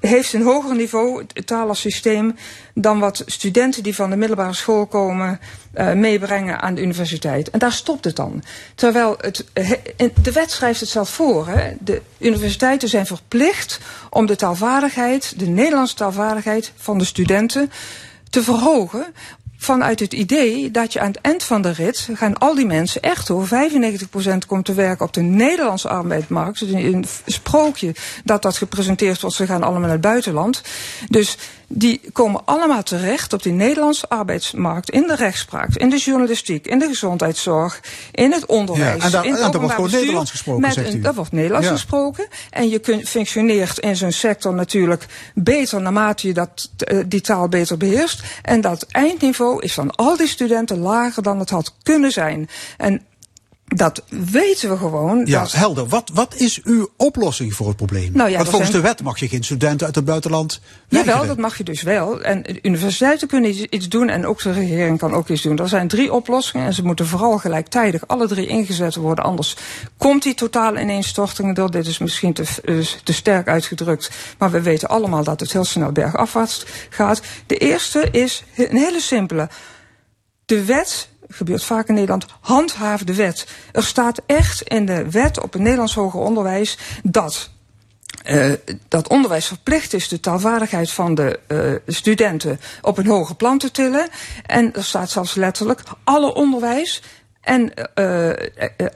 [0.00, 2.34] heeft een hoger niveau, het taal als systeem,
[2.74, 5.40] dan wat studenten die van de middelbare school komen
[5.74, 7.50] uh, meebrengen aan de universiteit.
[7.50, 8.42] En daar stopt het dan.
[8.74, 9.44] Terwijl het,
[10.22, 11.48] de wet schrijft het zelf voor.
[11.48, 11.72] Hè.
[11.80, 17.70] De universiteiten zijn verplicht om de taalvaardigheid, de Nederlandse taalvaardigheid van de studenten
[18.30, 19.06] te verhogen
[19.66, 23.02] vanuit het idee dat je aan het eind van de rit gaan al die mensen
[23.02, 23.48] echt hoor, 95%
[24.46, 26.58] komt te werken op de Nederlandse arbeidsmarkt.
[26.58, 27.94] Dus een sprookje
[28.24, 30.62] dat dat gepresenteerd wordt, ze gaan allemaal naar het buitenland.
[31.08, 31.36] Dus
[31.68, 36.78] die komen allemaal terecht op die Nederlandse arbeidsmarkt, in de rechtspraak, in de journalistiek, in
[36.78, 37.80] de gezondheidszorg,
[38.12, 38.98] in het onderwijs.
[38.98, 40.92] Ja, en daar, in en daar wordt gewoon Nederlands gesproken, met zegt u.
[40.92, 41.72] Een, daar wordt Nederlands Ja.
[41.72, 42.26] gesproken.
[42.50, 47.48] En je kunt, functioneert in zo'n sector natuurlijk beter naarmate je dat, eh, die taal
[47.48, 48.22] beter beheerst.
[48.42, 52.48] En dat eindniveau is van al die studenten lager dan het had kunnen zijn.
[52.76, 53.02] En
[53.66, 55.22] dat weten we gewoon.
[55.26, 55.86] Ja, dat, helder.
[55.86, 58.10] Wat, wat is uw oplossing voor het probleem?
[58.12, 61.04] Nou ja, Want volgens zijn- de wet mag je geen studenten uit het buitenland Jawel,
[61.04, 61.28] weigeren.
[61.28, 62.22] dat mag je dus wel.
[62.22, 65.58] En universiteiten kunnen iets- doen en ook de regering kan ook iets doen.
[65.58, 69.24] Er zijn drie oplossingen en ze moeten vooral gelijktijdig alle drie ingezet worden.
[69.24, 69.56] Anders
[69.96, 71.70] komt die totale ineenstorting door.
[71.70, 74.10] Dit is misschien te, eh, te sterk uitgedrukt.
[74.38, 77.20] Maar we weten allemaal dat het heel snel bergafwaarts gaat.
[77.46, 79.48] De eerste is een hele simpele.
[80.44, 83.46] De wet, gebeurt vaak in Nederland, handhaaf de wet.
[83.72, 87.50] Er staat echt in de wet op het Nederlands hoger onderwijs dat
[88.30, 88.52] uh,
[88.88, 93.70] dat onderwijs verplicht is de taalvaardigheid van de uh, studenten op een hoger plan te
[93.70, 94.08] tillen.
[94.46, 97.02] En er staat zelfs letterlijk alle onderwijs
[97.46, 98.30] en uh,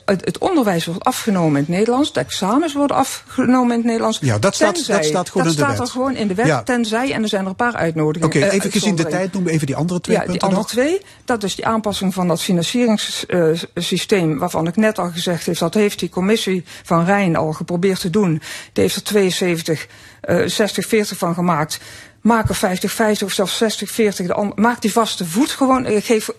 [0.04, 2.12] het, onderwijs wordt afgenomen in het Nederlands.
[2.12, 4.18] De examens worden afgenomen in het Nederlands.
[4.20, 5.86] Ja, dat staat, tenzij, dat staat gewoon dat in de staat wet.
[5.86, 6.46] er gewoon in de wet.
[6.46, 6.62] Ja.
[6.62, 8.28] Tenzij, en er zijn er een paar uitnodigingen.
[8.28, 10.48] Oké, okay, even gezien de tijd noemen we even die andere twee ja, punten die
[10.48, 10.84] andere nog.
[10.84, 11.00] twee.
[11.24, 14.38] Dat is die aanpassing van dat financieringssysteem.
[14.38, 15.58] waarvan ik net al gezegd heb.
[15.58, 18.42] Dat heeft die commissie van Rijn al geprobeerd te doen.
[18.72, 19.86] Die heeft er 72,
[20.28, 21.80] uh, 60, 40 van gemaakt
[22.20, 24.26] maak er 50, 50 of zelfs 60, 40.
[24.26, 25.86] De maak die vaste voet gewoon.
[25.86, 26.30] Ik geef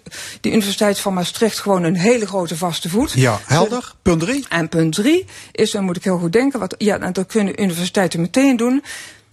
[0.41, 3.11] de Universiteit van Maastricht gewoon een hele grote vaste voet.
[3.11, 3.93] Ja, helder.
[4.01, 4.45] Punt 3.
[4.49, 7.61] En punt 3 is, dan moet ik heel goed denken, wat, ja, en dat kunnen
[7.61, 8.83] universiteiten meteen doen.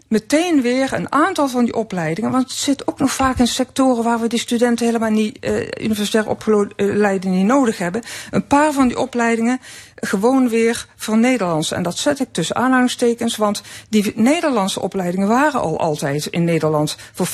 [0.08, 2.30] Meteen weer een aantal van die opleidingen.
[2.30, 5.66] Want het zit ook nog vaak in sectoren waar we die studenten helemaal niet, uh,
[5.80, 8.02] universitair opgeleiden niet nodig hebben.
[8.30, 9.60] Een paar van die opleidingen
[10.00, 11.72] gewoon weer voor Nederlands.
[11.72, 16.96] En dat zet ik tussen aanhalingstekens, want die Nederlandse opleidingen waren al altijd in Nederland
[17.12, 17.30] voor 50%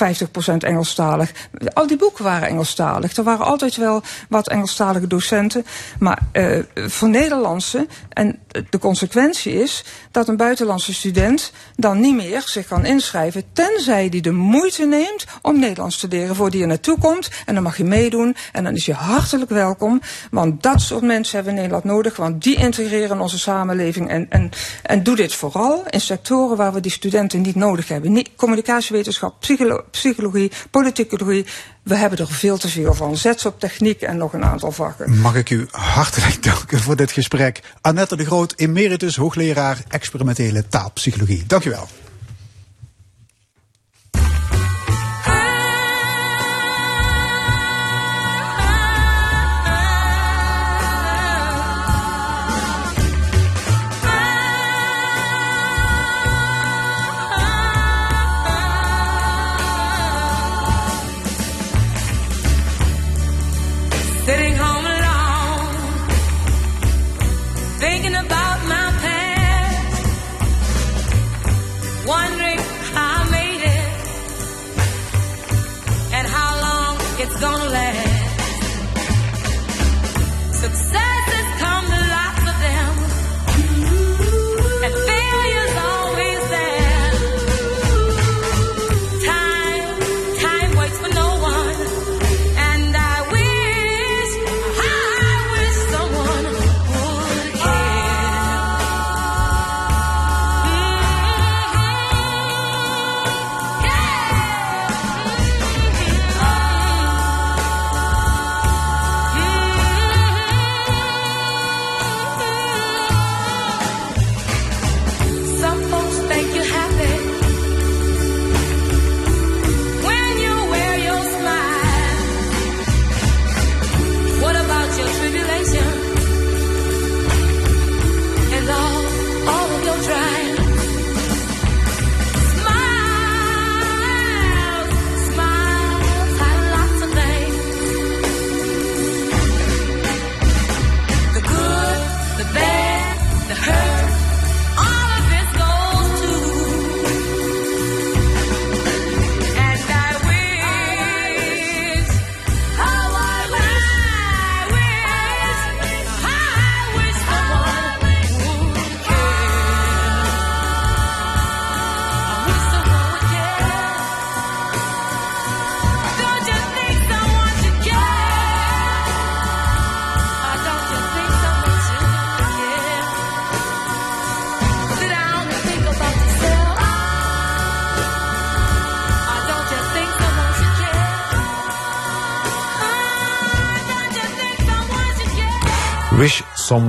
[0.59, 1.33] Engelstalig.
[1.73, 3.17] Al die boeken waren Engelstalig.
[3.17, 5.67] Er waren altijd wel wat Engelstalige docenten.
[5.99, 8.39] Maar uh, voor Nederlandse, en
[8.71, 14.23] de consequentie is dat een buitenlandse student dan niet meer zich kan inschrijven, tenzij die
[14.23, 17.31] de moeite neemt om Nederlands te leren voor die er naartoe komt.
[17.47, 20.01] En dan mag je meedoen en dan is je hartelijk welkom.
[20.31, 24.09] Want dat soort mensen hebben Nederland nodig, want die integreren in onze samenleving.
[24.09, 24.51] En, en,
[24.83, 28.27] en doe dit vooral in sectoren waar we die studenten niet nodig hebben.
[28.37, 31.47] Communicatiewetenschap, psycholo psychologie, politicologie.
[31.83, 33.17] We hebben er veel te veel van.
[33.17, 35.19] Zet ze op techniek en nog een aantal vakken.
[35.19, 37.61] Mag ik u hartelijk danken voor dit gesprek.
[37.81, 41.45] Annette de Groot, emeritus hoogleraar experimentele taalpsychologie.
[41.47, 42.04] Dank u wel.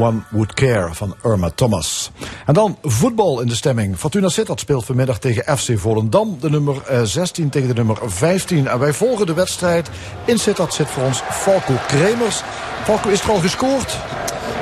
[0.05, 2.11] Someone Would Care van Irma Thomas.
[2.45, 3.97] En dan voetbal in de stemming.
[3.97, 6.37] Fortuna Sittard speelt vanmiddag tegen FC Volendam.
[6.39, 8.67] De nummer eh, 16 tegen de nummer 15.
[8.67, 9.89] En wij volgen de wedstrijd.
[10.25, 12.41] In Sittard zit voor ons Falco Kremers.
[12.83, 13.97] Falco, is er al gescoord?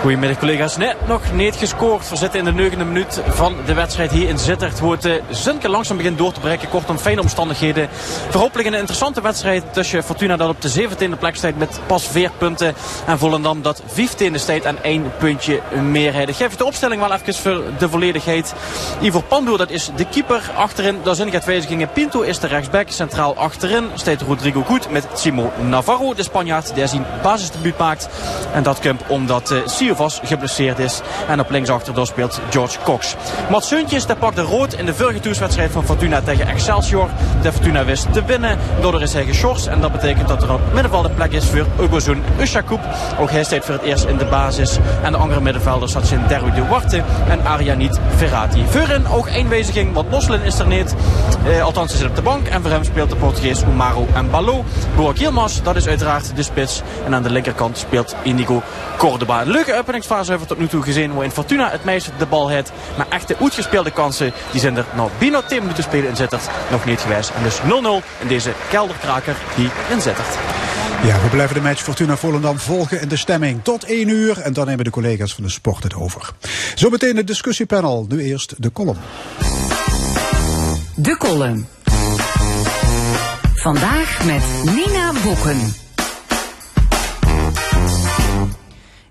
[0.04, 0.78] Goedemiddag collega's.
[0.78, 2.10] Net nog niet gescoord.
[2.10, 4.80] We zitten in de negende minuut van de wedstrijd hier in Zittert.
[4.80, 6.70] Hoe het uh, Zunke langzaam begint door te breken.
[6.70, 7.90] Kortom, fijne omstandigheden.
[8.30, 12.32] Verhopelijk een interessante wedstrijd tussen Fortuna dat op de 17e plek staat met pas 4
[12.38, 12.76] punten.
[13.06, 15.62] En Volendam dat 15e staat en één puntje
[15.92, 16.30] meerheid.
[16.30, 18.54] Ik geef de opstelling wel even voor de volledigheid.
[19.02, 20.52] Ivor Pandoer, dat is de keeper.
[20.56, 21.92] Achterin, daar zijn gaat wijzigingen.
[21.92, 22.90] Pinto is de rechtsback.
[22.90, 26.76] Centraal achterin staat Rodrigo Goed met Simo Navarro, de Spanjaard.
[26.76, 28.10] Die zijn basisdebuut maakt.
[28.54, 29.92] En dat komt omdat uh, Sio
[30.24, 31.02] Geblesseerd is.
[31.28, 33.16] En op linksachter daar speelt George Cox.
[33.50, 33.74] Mats
[34.08, 37.10] dat pakte rood in de vorige toetswedstrijd van Fortuna tegen Excelsior.
[37.42, 38.58] De Fortuna wist te winnen.
[38.82, 39.68] Daardoor is hij geschorst.
[39.68, 42.82] En dat betekent dat er op middenveld plek is voor Ugozun Ushakoub.
[43.20, 44.78] Ook hij staat voor het eerst in de basis.
[45.04, 48.66] En de andere middenvelders dat zijn Derwi Duarte en Arianit Ferrati.
[48.70, 50.96] Voorin ook één wijziging, want Moslin is er niet.
[51.46, 52.48] Eh, althans, hij zit op de bank.
[52.48, 54.64] En voor hem speelt de Portugees Umaro en Balo.
[54.96, 56.82] Boak Yilmaz, dat is uiteraard de spits.
[57.06, 58.62] En aan de linkerkant speelt Indigo
[58.98, 59.44] Cordoba.
[59.44, 61.14] Leuke openingsfase hebben we tot nu toe gezien.
[61.14, 62.72] Waarin Fortuna het meeste de bal heeft.
[62.98, 66.86] Maar echte uitgespeelde kansen, die zijn er nou binnen 10 minuten spelen in Zittert nog
[66.86, 67.30] niet geweest.
[67.30, 67.64] En dus 0-0
[68.22, 70.38] in deze kelderkraker hier in Zittert.
[71.04, 74.40] Ja, we blijven de match Fortuna Volendam volgen in de stemming tot 1 uur.
[74.40, 76.30] En dan nemen de collega's van de sport het over.
[76.76, 78.06] Zometeen het discussiepanel.
[78.10, 78.98] Nu eerst de column.
[80.96, 81.68] De column.
[83.56, 85.83] Vandaag met Nina Bokken.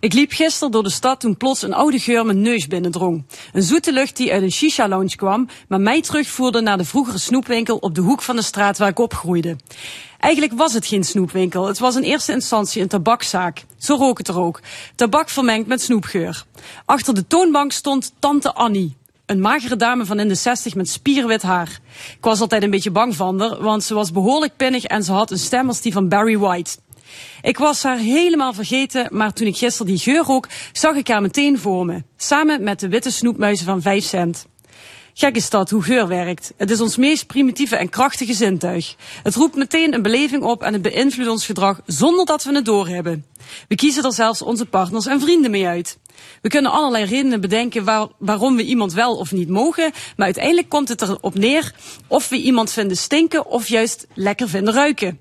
[0.02, 3.24] Ik liep gisteren door de stad toen plots een oude geur mijn neus binnendrong.
[3.52, 7.76] Een zoete lucht die uit een shisha-lounge kwam, maar mij terugvoerde naar de vroegere snoepwinkel
[7.76, 9.56] op de hoek van de straat waar ik opgroeide.
[10.18, 13.64] Eigenlijk was het geen snoepwinkel, het was in eerste instantie een tabakzaak.
[13.78, 14.60] Zo rook het er ook.
[14.94, 16.44] Tabak vermengd met snoepgeur.
[16.84, 18.96] Achter de toonbank stond tante Annie.
[19.26, 21.80] Een magere dame van in de 60 met spierwit haar.
[22.16, 25.12] Ik was altijd een beetje bang van haar, want ze was behoorlijk pinnig en ze
[25.12, 26.76] had een stem als die van Barry White.
[27.42, 31.22] Ik was haar helemaal vergeten, maar toen ik gisteren die geur rook, zag ik haar
[31.22, 32.02] meteen voor me.
[32.16, 34.46] Samen met de witte snoepmuizen van 5 cent.
[35.14, 36.52] Gek is dat, hoe geur werkt.
[36.56, 38.94] Het is ons meest primitieve en krachtige zintuig.
[39.22, 42.64] Het roept meteen een beleving op en het beïnvloedt ons gedrag zonder dat we het
[42.64, 43.26] doorhebben.
[43.68, 45.98] We kiezen er zelfs onze partners en vrienden mee uit.
[46.42, 50.68] We kunnen allerlei redenen bedenken waar, waarom we iemand wel of niet mogen, maar uiteindelijk
[50.68, 51.74] komt het erop neer
[52.06, 55.20] of we iemand vinden stinken of juist lekker vinden ruiken.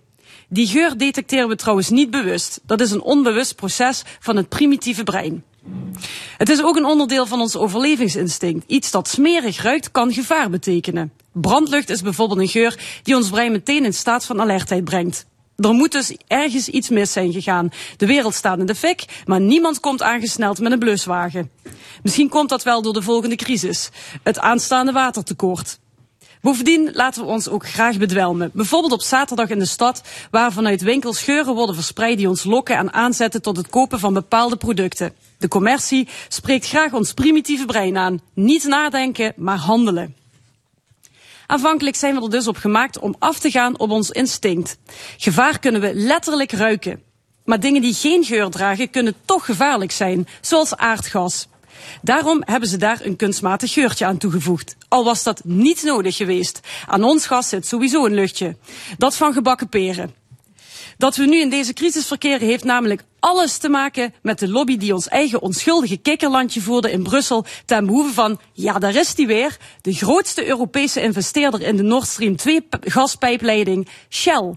[0.53, 2.59] Die geur detecteren we trouwens niet bewust.
[2.65, 5.43] Dat is een onbewust proces van het primitieve brein.
[6.37, 8.63] Het is ook een onderdeel van ons overlevingsinstinct.
[8.67, 11.11] Iets dat smerig ruikt kan gevaar betekenen.
[11.31, 15.25] Brandlucht is bijvoorbeeld een geur die ons brein meteen in staat van alertheid brengt.
[15.55, 17.69] Er moet dus ergens iets mis zijn gegaan.
[17.97, 21.51] De wereld staat in de fik, maar niemand komt aangesneld met een bluswagen.
[22.03, 23.89] Misschien komt dat wel door de volgende crisis.
[24.23, 25.79] Het aanstaande watertekort.
[26.41, 28.51] Bovendien laten we ons ook graag bedwelmen.
[28.53, 30.01] Bijvoorbeeld op zaterdag in de stad,
[30.31, 34.13] waar vanuit winkels geuren worden verspreid die ons lokken en aanzetten tot het kopen van
[34.13, 35.13] bepaalde producten.
[35.37, 38.21] De commercie spreekt graag ons primitieve brein aan.
[38.33, 40.15] Niet nadenken, maar handelen.
[41.47, 44.77] Aanvankelijk zijn we er dus op gemaakt om af te gaan op ons instinct.
[45.17, 47.01] Gevaar kunnen we letterlijk ruiken.
[47.45, 51.47] Maar dingen die geen geur dragen kunnen toch gevaarlijk zijn, zoals aardgas.
[52.01, 54.75] Daarom hebben ze daar een kunstmatig geurtje aan toegevoegd.
[54.87, 56.59] Al was dat niet nodig geweest.
[56.87, 58.55] Aan ons gas zit sowieso een luchtje.
[58.97, 60.13] Dat van gebakken peren.
[60.97, 64.77] Dat we nu in deze crisis verkeren heeft namelijk alles te maken met de lobby
[64.77, 69.27] die ons eigen onschuldige kikkerlandje voerde in Brussel ten behoeve van, ja daar is die
[69.27, 74.55] weer, de grootste Europese investeerder in de Nord Stream 2 gaspijpleiding, Shell.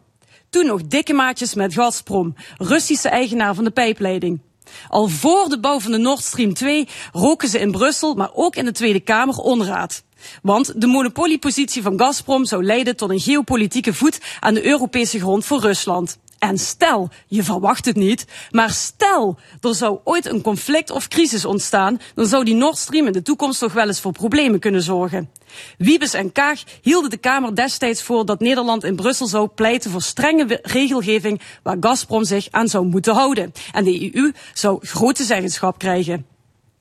[0.51, 4.41] Toen nog dikke maatjes met Gazprom, Russische eigenaar van de pijpleiding.
[4.89, 8.57] Al voor de bouw van de Nord Stream 2 roken ze in Brussel, maar ook
[8.57, 10.03] in de Tweede Kamer onraad.
[10.43, 15.45] Want de monopoliepositie van Gazprom zou leiden tot een geopolitieke voet aan de Europese grond
[15.45, 16.19] voor Rusland.
[16.45, 21.45] En stel, je verwacht het niet, maar stel, er zou ooit een conflict of crisis
[21.45, 24.83] ontstaan, dan zou die Nord Stream in de toekomst toch wel eens voor problemen kunnen
[24.83, 25.31] zorgen.
[25.79, 30.03] Wiebes en Kaag hielden de Kamer destijds voor dat Nederland in Brussel zou pleiten voor
[30.03, 33.53] strenge regelgeving waar Gazprom zich aan zou moeten houden.
[33.73, 36.34] En de EU zou grote zeggenschap krijgen.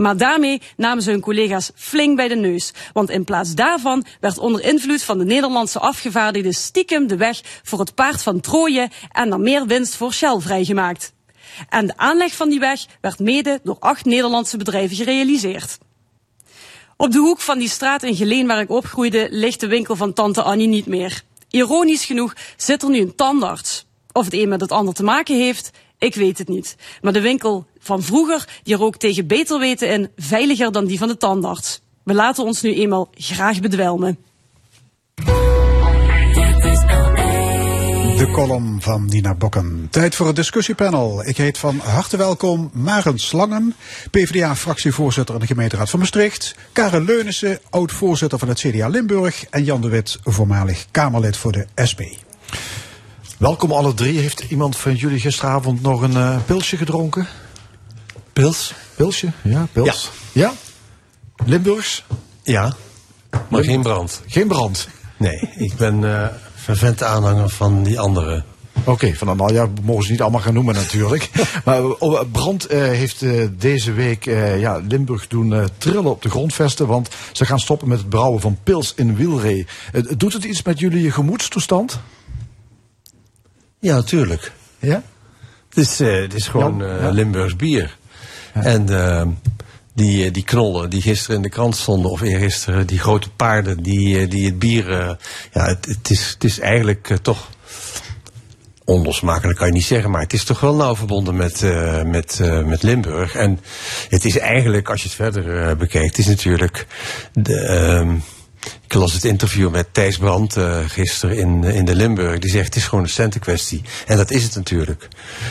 [0.04, 2.74] Maar daarmee namen ze hun collega's flink bij de neus.
[2.94, 7.80] Want in plaats daarvan werd onder invloed van de Nederlandse afgevaardigden stiekem de weg voor
[7.80, 11.14] het paard van Troje en dan meer winst voor Shell vrijgemaakt.
[11.70, 15.78] En de aanleg van die weg werd mede door acht Nederlandse bedrijven gerealiseerd.
[16.98, 20.14] Op de hoek van die straat in Geleen waar ik opgroeide ligt de winkel van
[20.14, 21.22] tante Annie niet meer.
[21.50, 23.86] Ironisch genoeg zit er nu een tandarts.
[24.12, 26.76] Of het een met het ander te maken heeft, ik weet het niet.
[27.02, 31.08] Maar de winkel van vroeger, die rook tegen beter weten in veiliger dan die van
[31.08, 31.82] de tandarts.
[32.04, 34.18] We laten ons nu eenmaal graag bedwelmen.
[38.18, 39.88] De column van Nina Bokken.
[39.90, 41.26] Tijd voor het discussiepanel.
[41.26, 43.76] Ik heet van harte welkom Maren Slangen,
[44.12, 46.56] PvdA-fractievoorzitter in de gemeenteraad van Maastricht.
[46.72, 49.46] Karen Leunissen, oud-voorzitter van het CDA Limburg.
[49.50, 52.02] En Jan de Wit, voormalig Kamerlid voor de SP.
[53.38, 54.20] Welkom alle drie.
[54.20, 57.28] Heeft iemand van jullie gisteravond nog een eh, pilsje gedronken?
[58.34, 58.74] Pils?
[58.96, 59.32] Pilsje?
[59.44, 60.12] Ja, pils.
[60.32, 60.54] Ja?
[61.46, 62.04] Limburgs?
[62.44, 62.74] Ja,
[63.50, 64.22] maar geen brand.
[64.28, 64.88] Geen brand?
[65.18, 68.44] Nee, ik ben eh fervent aanhanger van die andere
[68.86, 71.30] Oké, van nou ja, we mogen ze niet allemaal gaan noemen natuurlijk.
[71.66, 76.22] maar oh, Brand eh, heeft eh, deze week eh, ja, Limburg doen eh, trillen op
[76.22, 76.88] de grondvesten.
[76.88, 79.68] Want ze gaan stoppen met het brouwen van pils in Wielree.
[79.94, 82.00] Eh, doet het iets met jullie gemoedstoestand?
[83.80, 84.52] Ja, natuurlijk.
[84.80, 85.04] Ja?
[85.70, 87.10] Het is, eh, het is gewoon eh, ja.
[87.10, 87.98] Limburgs bier.
[88.54, 89.28] En eh,
[89.94, 93.84] die, eh, die knollen die gisteren in de krant stonden, of eergisteren, die grote paarden
[93.84, 94.92] die, eh, die het bier...
[94.92, 95.12] eh,
[95.52, 97.52] ja, het, het, is, het is eigenlijk toch...
[98.86, 101.62] Onlosmakelijk kan je niet zeggen, maar het is toch wel nauw verbonden met,
[102.06, 103.36] met, met Limburg.
[103.36, 103.60] En
[104.10, 106.88] het is eigenlijk, als je het verder bekijkt, is natuurlijk
[107.34, 108.16] de, ehm,
[108.86, 112.40] ik las het interview met Thijs Brandt eh, gisteren in, in de Limburg.
[112.40, 113.82] Die zegt het is gewoon een centenkwestie.
[114.06, 115.08] En dat is het natuurlijk.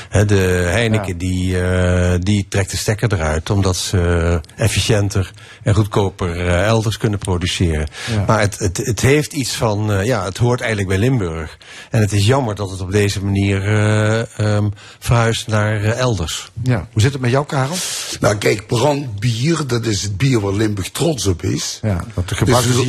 [0.08, 5.32] Hè, de Heineken die, eh, die trekt de stekker eruit omdat ze efficiënter
[5.62, 7.88] en goedkoper eh, elders kunnen produceren.
[8.10, 8.24] Ja.
[8.26, 11.58] Maar het, het, het heeft iets van, eh, ja, het hoort eigenlijk bij Limburg.
[11.90, 14.68] En het is jammer dat het op deze manier eh, ehm,
[14.98, 16.50] verhuist naar eh, elders.
[16.62, 16.88] Ja.
[16.92, 17.76] Hoe zit het met jou, Karel?
[18.20, 21.78] Nou kijk, brandbier, dat is het bier waar Limburg trots op is.
[21.82, 22.86] Ja, dat gebruikten ze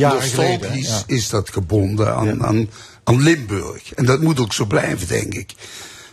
[0.82, 1.02] ja.
[1.06, 2.70] is dat gebonden aan, aan,
[3.04, 3.94] aan Limburg.
[3.94, 5.54] En dat moet ook zo blijven, denk ik.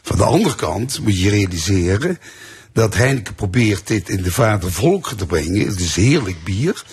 [0.01, 2.19] Van de andere kant moet je realiseren
[2.73, 5.67] dat Heineken probeert dit in de vader volken te brengen.
[5.67, 6.83] Het is heerlijk bier.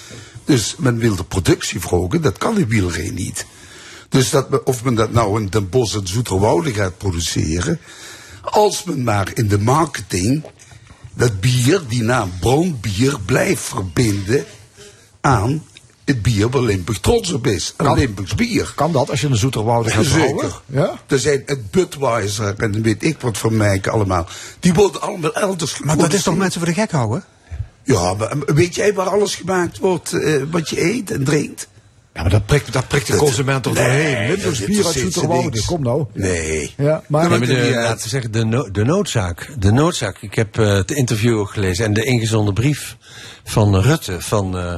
[0.45, 3.47] Dus men wil de productie verhogen, dat kan in Wielree niet.
[4.09, 7.81] Dus dat, men- of men dat nou in Den Bosch en Zoeterwoude gaat produceren.
[8.43, 10.45] Als men maar in de marketing
[11.15, 14.45] dat bier, die naam brandbier, blijft verbinden
[15.21, 15.65] aan
[16.09, 17.73] het bier waar Limburg trots op is.
[17.77, 18.73] Kan- Limburgs bier.
[18.75, 20.41] Kan dat als je een Zoeterwoude gaat brouwen?
[20.41, 20.61] Zeker.
[20.67, 20.93] Ja?
[21.07, 24.27] Er zijn het Budweiser en dan weet ik wat van mij allemaal.
[24.61, 27.25] Die worden allemaal elders Maar dat is toch mensen voor de gek houden?
[27.85, 31.69] Ja, maar weet jij waar alles gemaakt wordt, eh, wat je eet en drinkt?
[32.15, 34.29] Ja, maar dat prikt, dat prikt de Dat- consument toch Nee, doorheen.
[34.31, 36.05] Limburgs bier uit Zoeterwoude, kom nou.
[36.13, 36.75] Nee.
[36.77, 39.49] Ja, maar, Ja, maar de, laten we zeggen, de, no- de noodzaak.
[39.59, 40.19] De noodzaak.
[40.21, 42.97] Ik heb eh, het interview ook gelezen en de ingezonden brief
[43.49, 44.21] van Rutte.
[44.21, 44.75] Van eh,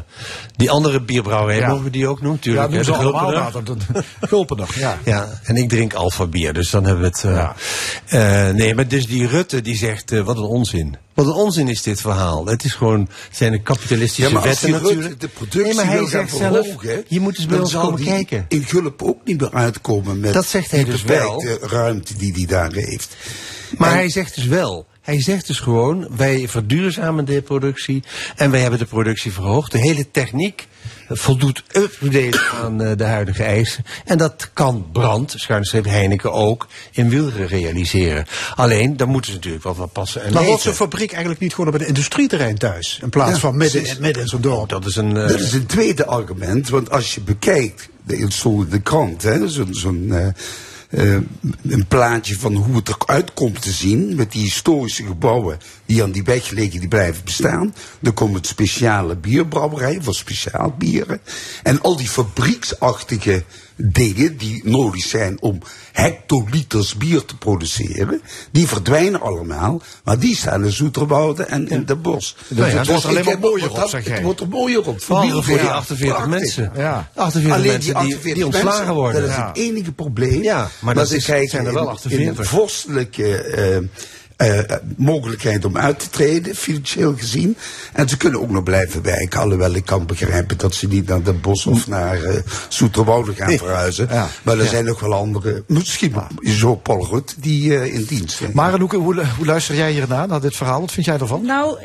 [0.57, 1.69] die andere bierbrouwerij, Ja.
[1.69, 2.41] mogen we die ook noemen?
[2.43, 3.53] ja, Tuurlijk, ze maar.
[3.53, 4.99] dat- dat- Gulpener, ja.
[5.05, 7.25] Ja, en ik drink Alfa bier, dus dan hebben we het.
[8.09, 10.97] eh, eh, nee, maar dus die Rutte die zegt, wat een onzin.
[11.15, 12.47] Wat een onzin is dit verhaal.
[12.47, 15.21] Het is gewoon, het zijn de kapitalistische Ja, maar als wetten natuurlijk.
[15.21, 17.73] de productie nee, maar hij wil gaan zegt zelf, verhogen, je moet eens bij ons
[17.75, 18.45] komen die kijken.
[18.49, 22.33] in Gulp ook niet meer uitkomen met Dat zegt hij die dus beperkte ruimte die
[22.33, 23.17] hij daar heeft.
[23.79, 24.87] Maar En- hij zegt dus wel.
[25.01, 28.03] Hij zegt dus gewoon, wij verduurzamen de productie
[28.37, 29.73] en wij hebben de productie verhoogd.
[29.73, 30.67] De hele techniek
[31.09, 33.85] voldoet up-to-date aan eh, de huidige eisen.
[34.05, 38.27] En dat kan Brand, schuinstreep Heineken ook, in Wielren realiseren.
[38.55, 41.55] Alleen, daar moeten ze natuurlijk wel wat passen en Maar wordt zo'n fabriek eigenlijk niet
[41.55, 42.99] gewoon op een industrieterrein thuis?
[43.03, 44.69] In plaats Ja, van midden, in zo'n dorp.
[44.69, 45.17] Dat is een...
[45.17, 48.81] eh, Dat is een tweede argument, want als je bekijkt, de- het stond in de
[48.81, 50.35] krant, hè, zo'n eh, eh,
[50.91, 55.59] een plaatje van hoe het eruit komt te zien met die historische gebouwen
[55.91, 57.75] die aan die weg liggen, die blijven bestaan.
[58.01, 61.21] Dan komen het speciale bierbrouwerijen voor speciaal bieren.
[61.63, 63.45] En al die fabrieksachtige
[63.77, 65.59] dingen die nodig zijn om
[65.93, 68.21] hectoliters bier te produceren,
[68.53, 72.37] die verdwijnen allemaal, maar die staan in Zoeterwoude en in de bos.
[72.49, 74.05] Ja, het wordt alleen maar mooier op, zeg.
[74.05, 75.01] Het wordt er mooier op.
[75.03, 76.29] Voor die Ja, 48 prachtig.
[76.29, 76.73] mensen.
[76.77, 77.11] Ja.
[77.15, 79.21] 48 Alleen die die, 48 die ontslagen worden.
[79.21, 80.43] Dat is het enige probleem.
[80.43, 82.39] Ja, maar dat is- krijgen zijn er wel in- 48.
[82.39, 83.89] In vorstelijke
[84.41, 87.57] eh, mogelijkheid om uit te treden, financieel gezien.
[87.93, 89.41] En ze kunnen ook nog blijven werken.
[89.41, 92.35] Alhoewel ik kan begrijpen dat ze niet naar Den Bosch of naar eh
[92.69, 94.09] Zoeterwoude gaan verhuizen.
[94.11, 94.29] Ja.
[94.43, 94.69] Maar er Ja.
[94.71, 98.51] zijn nog wel andere, misschien zo Paul Rut, die eh, in dienst zijn.
[98.55, 100.81] Maar hoe, hoe, hoe luister jij hiernaar, naar dit verhaal?
[100.81, 101.45] Wat vind jij ervan?
[101.47, 101.79] Nou,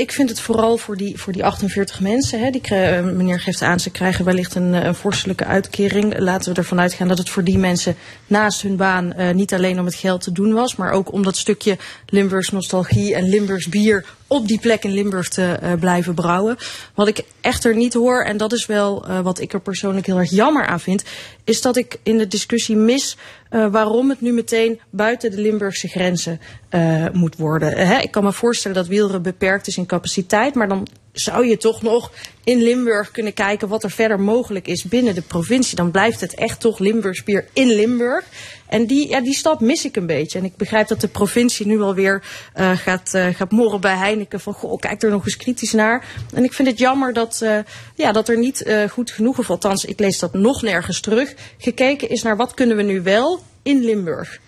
[0.00, 2.40] ik vind het vooral voor die, voor die 48 mensen.
[2.40, 6.18] Hè, die eh, meneer geeft aan, ze krijgen wellicht een, eh, een vorstelijke uitkering.
[6.18, 7.96] Laten we ervan uitgaan dat het voor die mensen
[8.26, 11.22] naast hun baan eh, niet alleen om het geld te doen was, maar ook om
[11.22, 16.14] dat stukje Limburgs nostalgie en Limburgs bier op die plek in Limburg te eh, blijven
[16.14, 16.56] brouwen.
[16.94, 20.18] Wat ik echter niet hoor, en dat is wel eh, wat ik er persoonlijk heel
[20.18, 21.04] erg jammer aan vind,
[21.44, 23.16] is dat ik in de discussie mis
[23.48, 26.40] eh, waarom het nu meteen buiten de Limburgse grenzen
[27.12, 27.86] moet worden.
[27.86, 31.56] Hè, ik kan me voorstellen dat wielren beperkt is in capaciteit, maar dan zou je
[31.56, 32.12] toch nog
[32.44, 35.76] in Limburg kunnen kijken wat er verder mogelijk is binnen de provincie.
[35.76, 38.24] Dan blijft het echt toch Limburgs bier in Limburg.
[38.66, 40.38] En die, ja, die stap mis ik een beetje.
[40.38, 42.22] En ik begrijp dat de provincie nu alweer
[42.54, 46.04] eh gaat, eh, gaat morren bij Heineken van goh, kijk er nog eens kritisch naar.
[46.34, 47.58] En ik vind het jammer dat, eh,
[47.94, 52.08] ja, dat er niet goed genoeg, of althans ik lees dat nog nergens terug, gekeken
[52.08, 54.40] is naar wat kunnen we nu wel in Limburg.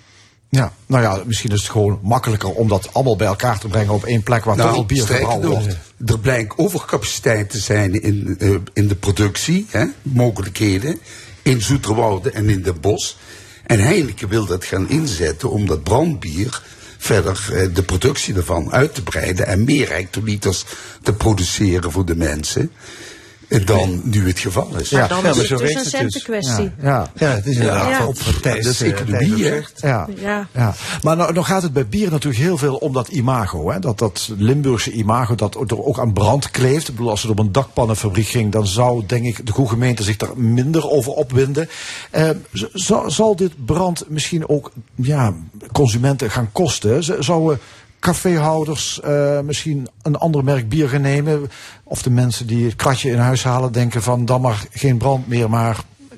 [0.57, 3.93] Ja, nou ja, misschien is het gewoon makkelijker om dat allemaal bij elkaar te brengen
[3.93, 5.77] op één plek waar toch al bier Nou, gebrouwen wordt.
[6.07, 10.99] er blijkt overcapaciteit te zijn in, eh, in de productie, hè, mogelijkheden,
[11.43, 13.15] in Zoeterwoude en in Den Bosch.
[13.66, 16.62] En Heineken wil dat gaan inzetten om dat brandbier
[16.99, 20.65] verder eh, de productie ervan uit te breiden en meer hectoliters
[21.03, 22.70] te produceren voor de mensen
[23.61, 24.91] dan nu het geval is.
[24.91, 26.70] Maar dan is het dus een centenkwestie.
[26.83, 28.07] Ja, ja, het is inderdaad Ja.
[28.07, 29.79] op Thijs, Dat is eh, economie, zegt.
[29.81, 30.09] Ja.
[30.16, 30.47] Ja.
[30.55, 33.70] Ja, maar nou, nou gaat het bij bier natuurlijk heel veel om dat imago.
[33.70, 33.79] Hè?
[33.79, 36.89] Dat, dat Limburgse imago dat er ook aan brand kleeft.
[36.89, 40.03] Ik bedoel, als het op een dakpannenfabriek ging, dan zou denk ik de goede gemeente
[40.03, 41.69] zich daar minder over opwinden.
[42.11, 42.31] Eh,
[42.73, 45.35] zal, zal dit brand misschien ook ja,
[45.73, 47.24] consumenten gaan kosten?
[47.24, 47.59] Zouden
[48.03, 51.51] caféhouders eh, misschien een ander merk bier gaan nemen?
[51.85, 55.29] Of de mensen die het kratje in huis halen denken van dan maar geen brand
[55.29, 55.77] meer, maar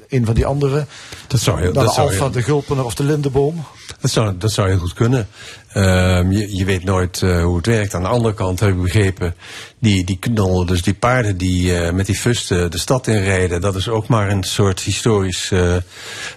[0.08, 0.86] een van die andere?
[1.26, 3.64] Dat zou je- Dan dat de Alfa, de Gulpener of de Lindeboom?
[4.00, 5.28] Dat zou, dat zou heel goed kunnen.
[5.74, 7.94] Ehm, je, je weet nooit eh, hoe het werkt.
[7.94, 9.34] Aan de andere kant heb ik begrepen,
[9.78, 13.74] die, die knallen, dus die paarden die eh, met die fusten de stad inrijden, dat
[13.74, 15.76] is ook maar een soort historisch eh,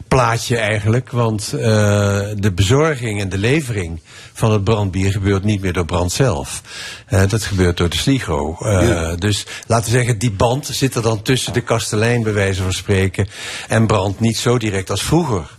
[0.07, 1.11] plaatje eigenlijk.
[1.11, 4.01] Want de bezorging en de levering
[4.34, 6.61] van het brandbier gebeurt niet meer door brand zelf.
[7.30, 8.57] Dat gebeurt door de sligo.
[8.59, 9.15] Ja.
[9.15, 12.73] Dus laten we zeggen, die band zit er dan tussen de kastelein, bij wijze van
[12.73, 13.27] spreken,
[13.68, 15.57] en brand niet zo direct als vroeger.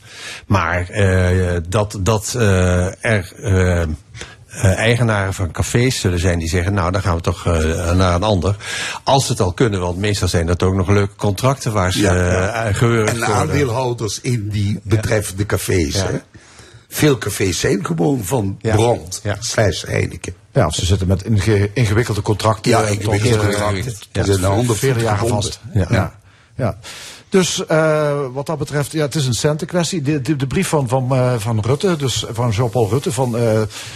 [0.48, 3.82] Maar eh, dat, dat eh, er eh,
[4.76, 7.44] eigenaren van cafés zullen zijn die zeggen, nou dan gaan we toch
[7.94, 8.56] naar een ander.
[9.04, 12.00] Als ze het al kunnen, want meestal zijn dat ook nog leuke contracten waar ze
[12.00, 12.72] Ja, eh ja.
[12.72, 15.94] gewurgd En aandeelhouders in die betreffende cafés.
[15.94, 16.18] Hè?
[16.88, 20.34] Veel cafés zijn gewoon van brand, slash Heineken.
[20.52, 22.70] Ja, of ze zitten met inge- ingewikkelde contracten.
[22.70, 23.92] Ja, ingewikkelde contracten.
[24.24, 25.42] Ze zijn vele jaren gebonden.
[25.42, 25.60] vast.
[25.90, 26.18] Ja.
[26.56, 26.78] Ja.
[27.28, 30.02] Dus eh, wat dat betreft, ja, het is een centenkwestie.
[30.02, 33.42] De, de, de brief van, van, eh, van Rutte, dus van Jean-Paul Rutte van eh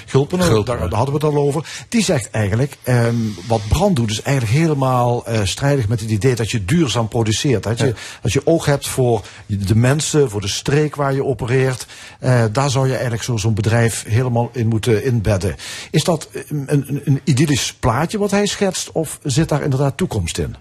[0.06, 0.64] Gulpenen, Gulpenen.
[0.64, 1.84] Daar, daar hadden we het al over.
[1.88, 3.14] Die zegt eigenlijk, ehm,
[3.46, 7.62] wat brand doet, is eigenlijk helemaal eh, strijdig met het idee dat je duurzaam produceert.
[7.62, 11.86] Dat je, dat je oog hebt voor de mensen, voor de streek waar je opereert.
[12.20, 15.56] Eh, daar zou je eigenlijk zo- zo'n bedrijf helemaal in moeten inbedden.
[15.90, 20.38] Is dat een, een, een idyllisch plaatje wat hij schetst, of zit daar inderdaad toekomst
[20.38, 20.56] in?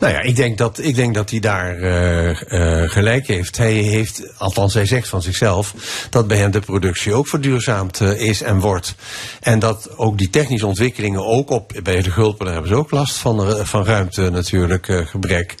[0.00, 3.56] Nou ja, ik denk dat, ik denk dat hij daar eh, eh, gelijk heeft.
[3.56, 5.74] Hij heeft, althans hij zegt van zichzelf,
[6.10, 8.94] dat bij hem de productie ook verduurzaamd eh, is en wordt.
[9.40, 13.16] En dat ook die technische ontwikkelingen ook op, bij de Gulpen hebben ze ook last
[13.16, 15.54] van, van ruimte natuurlijk, gebrek.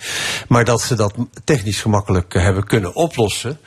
[0.48, 1.14] Maar dat ze dat
[1.44, 3.58] technisch gemakkelijk hebben kunnen oplossen.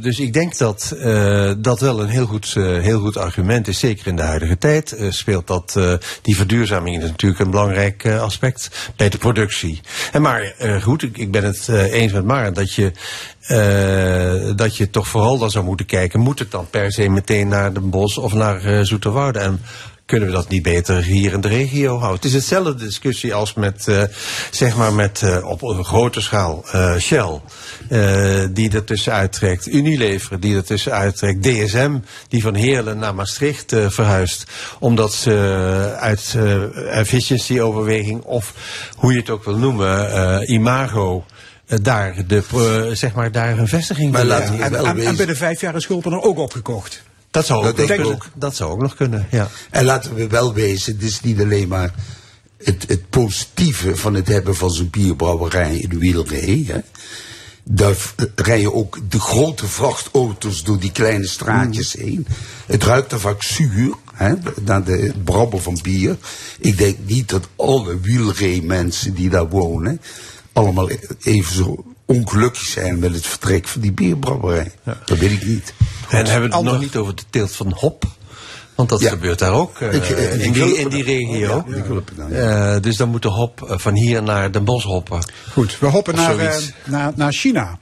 [0.00, 0.96] Dus ik denk dat
[1.58, 3.78] dat wel een heel goed, heel goed argument is.
[3.78, 5.78] Zeker in de huidige tijd speelt dat,
[6.22, 9.59] die verduurzaming is natuurlijk een belangrijk aspect bij de productie.
[10.12, 12.92] En maar eh, goed, ik, ik ben het eh, eens met Maren dat je,
[13.40, 16.20] eh, dat je toch vooral dan zou moeten kijken.
[16.20, 19.38] Moet het dan per se meteen naar Den Bosch of naar eh Zoeterwoude?
[19.38, 19.60] En
[20.10, 22.16] kunnen we dat niet beter hier in de regio houden?
[22.16, 24.02] Het is hetzelfde discussie als met, eh,
[24.50, 27.40] zeg maar met, eh, op een grote schaal eh, Shell,
[27.88, 33.14] eh, die er tussenuit trekt, Unilever die er tussenuit trekt, DSM die van Heerlen naar
[33.14, 34.44] Maastricht verhuist,
[34.78, 38.54] omdat ze uit eh efficiency overweging of
[38.96, 41.24] hoe je het ook wil noemen, eh, imago,
[41.82, 44.60] daar, de, zeg maar, daar een vestiging Maar laten.
[44.60, 47.02] En, wel en, en binnen vijf jaar is Gulpener ook opgekocht.
[47.30, 48.54] Dat zou ook, Dat nog kunnen.
[48.54, 49.48] zou ook nog kunnen, ja.
[49.70, 51.94] En laten we wel wezen, het is niet alleen maar
[52.64, 56.66] het, het positieve van het hebben van zo'n bierbrouwerij in Wielree.
[56.68, 56.78] Hè.
[57.64, 62.26] Daar v- rijden ook de grote vrachtauto's door die kleine straatjes heen.
[62.66, 64.34] Het ruikt er vaak zuur, hè,
[64.64, 66.16] naar de het brabben van bier.
[66.58, 70.00] Ik denk niet dat alle Wielree mensen die daar wonen,
[70.52, 70.90] allemaal
[71.22, 74.72] even zo ongelukkig zijn met het vertrek van die bierbrouwerij.
[75.04, 75.74] Dat weet ik niet.
[76.08, 78.04] En hebben we het nog niet over de teelt van hop?
[78.74, 79.10] Want dat Ja.
[79.10, 81.64] gebeurt daar ook eh, Ik, eh, in, die in die regio.
[82.28, 82.74] Ja.
[82.74, 85.24] Eh, dus dan moet de hop van hier naar Den Bosch hoppen.
[85.52, 87.78] Goed, we hoppen naar, naar, naar China.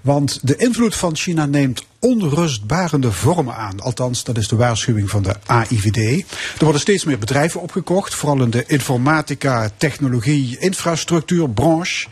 [0.00, 3.80] Want de invloed van China neemt onrustbarende vormen aan.
[3.80, 6.24] Althans, dat is de waarschuwing van de AIVD.
[6.58, 12.06] Er worden steeds meer bedrijven opgekocht, vooral in de informatica, technologie, infrastructuur, branche.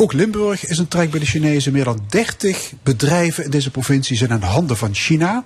[0.00, 1.72] Ook Limburg is een trek bij de Chinezen.
[1.72, 5.44] Meer dan 30 bedrijven in deze provincie zijn in handen van China.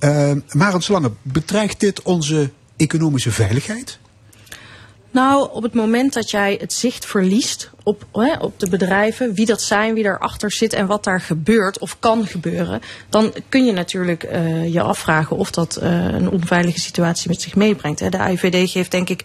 [0.00, 3.98] Uh, Marend Slange, bedreigt dit onze economische veiligheid?
[5.10, 9.46] Nou, op het moment dat jij het zicht verliest op, hè, op de bedrijven, wie
[9.46, 13.72] dat zijn, wie daarachter zit en wat daar gebeurt of kan gebeuren, dan kun je
[13.72, 18.00] natuurlijk uh, je afvragen of dat uh, een onveilige situatie met zich meebrengt.
[18.00, 18.08] Hè.
[18.08, 19.24] De AIVD geeft denk ik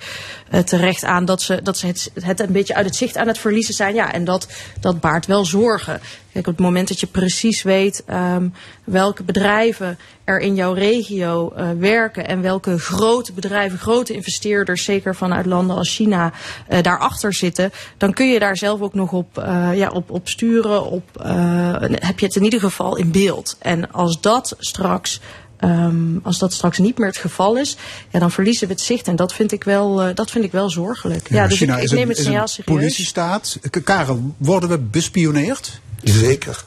[0.52, 1.88] uh, terecht aan dat ze, dat ze
[2.22, 3.96] het, een beetje uit het zicht aan het verliezen zijn.
[3.96, 4.48] Ja, en dat,
[4.80, 6.02] dat baart wel zorgen.
[6.34, 11.54] Kijk, op het moment dat je precies weet um, welke bedrijven er in jouw regio
[11.78, 16.34] werken en welke grote bedrijven, grote investeerders, zeker vanuit landen als China,
[16.70, 20.10] uh, daarachter zitten, dan kun je daar daar zelf ook nog op, eh, ja, op,
[20.12, 23.56] op sturen, op, eh, heb je het in ieder geval in beeld.
[23.60, 25.20] En als dat straks.
[25.58, 27.78] ehm, als dat straks niet meer het geval is,
[28.10, 29.08] ja, dan verliezen we het zicht.
[29.08, 31.30] En dat vind ik wel, eh, dat vind ik wel zorgelijk.
[31.30, 32.76] Ja, dus China ik, ik is een- neem het signaal serieus.
[32.76, 33.58] politiestaat.
[33.84, 35.82] Karel, worden we bespioneerd?
[36.04, 36.64] Zeker.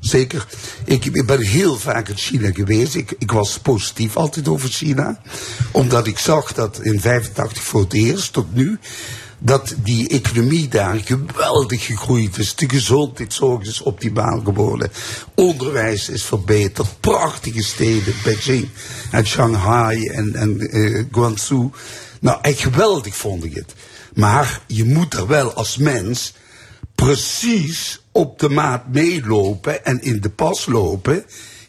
[0.00, 0.46] Zeker.
[0.84, 2.94] Ik, ik ben heel vaak in China geweest.
[2.94, 5.20] Ik, ik was positief altijd over China.
[5.72, 8.78] Omdat ik zag dat in 85 voor het eerst tot nu.
[9.42, 12.54] Dat die economie daar geweldig gegroeid is.
[12.54, 14.90] De gezondheidszorg is optimaal geworden.
[15.34, 17.00] Onderwijs is verbeterd.
[17.00, 18.14] Prachtige steden.
[18.24, 18.68] Beijing
[19.10, 21.70] en Shanghai en, en eh, Guangzhou.
[22.20, 23.74] Nou, echt geweldig vond ik het.
[24.14, 26.32] Maar je moet er wel als mens
[26.94, 31.24] precies op de maat meelopen en in de pas lopen.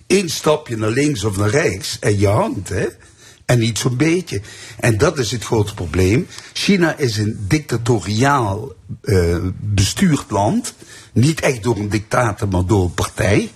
[0.08, 2.86] Eén stapje naar links of naar rechts en je hangt, hè.
[3.52, 4.42] En niet zo'n beetje.
[4.80, 6.28] En dat is het grote probleem.
[6.54, 8.72] China is een dictatoriaal
[9.02, 10.74] eh, bestuurd land.
[11.14, 13.52] Niet echt door een dictator, maar door een partij.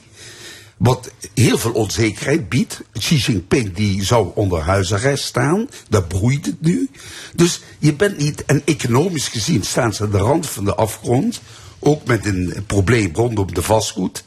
[0.77, 2.81] Wat heel veel onzekerheid biedt.
[2.91, 5.69] Xi Jinping die zou onder huisarrest staan.
[5.89, 6.89] Dat broeit het nu.
[7.35, 11.41] Dus je bent niet, en economisch gezien staan ze aan de rand van de afgrond.
[11.79, 14.23] Ook met een probleem rondom de vastgoed.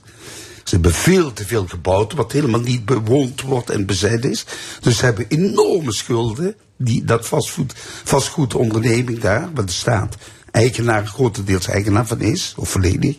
[0.68, 4.44] Ze hebben veel te veel gebouwd, wat helemaal niet bewoond wordt en bezet is.
[4.80, 6.56] Dus ze hebben enorme schulden.
[6.76, 7.74] Die, dat vastgoed,
[8.04, 10.16] vastgoedonderneming daar, waar de staat
[10.50, 13.16] eigenaar, grotendeels eigenaar van is, of volledig.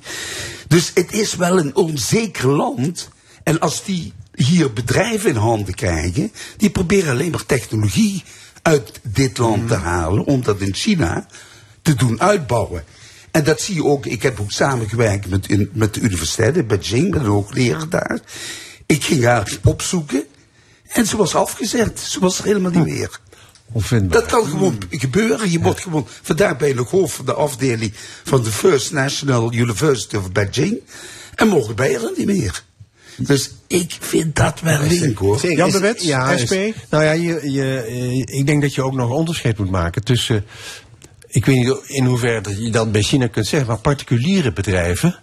[0.68, 3.10] Dus het is wel een onzeker land.
[3.44, 8.24] En als die hier bedrijven in handen krijgen, die proberen alleen maar technologie
[8.62, 11.28] uit dit land te halen, om dat in China
[11.82, 12.84] te doen uitbouwen.
[13.32, 16.68] En dat zie je ook, ik heb ook samengewerkt met, in, met de universiteit in
[16.68, 18.20] Beijing, met een hoogleraar daar.
[18.86, 20.24] Ik ging haar opzoeken
[20.88, 22.00] en ze was afgezet.
[22.00, 23.20] Ze was er helemaal niet meer.
[24.12, 25.52] Dat kan gewoon gebeuren.
[25.52, 27.94] Je wordt gewoon, vandaar ben je nog hoofd van de afdeling
[28.24, 30.80] van de First National University of Beijing.
[31.36, 32.64] En morgen ben je er niet meer.
[33.18, 35.40] Dus ik vind dat wel link hoor.
[35.40, 35.58] Zeker.
[35.68, 35.74] Is-
[36.08, 36.50] ja, is-
[36.90, 40.04] nou ja, je, je, eh, ik denk dat je ook nog een onderscheid moet maken
[40.04, 40.46] tussen.
[41.32, 45.20] Ik weet niet in hoeverre dat je dan bij China kunt zeggen, maar particuliere bedrijven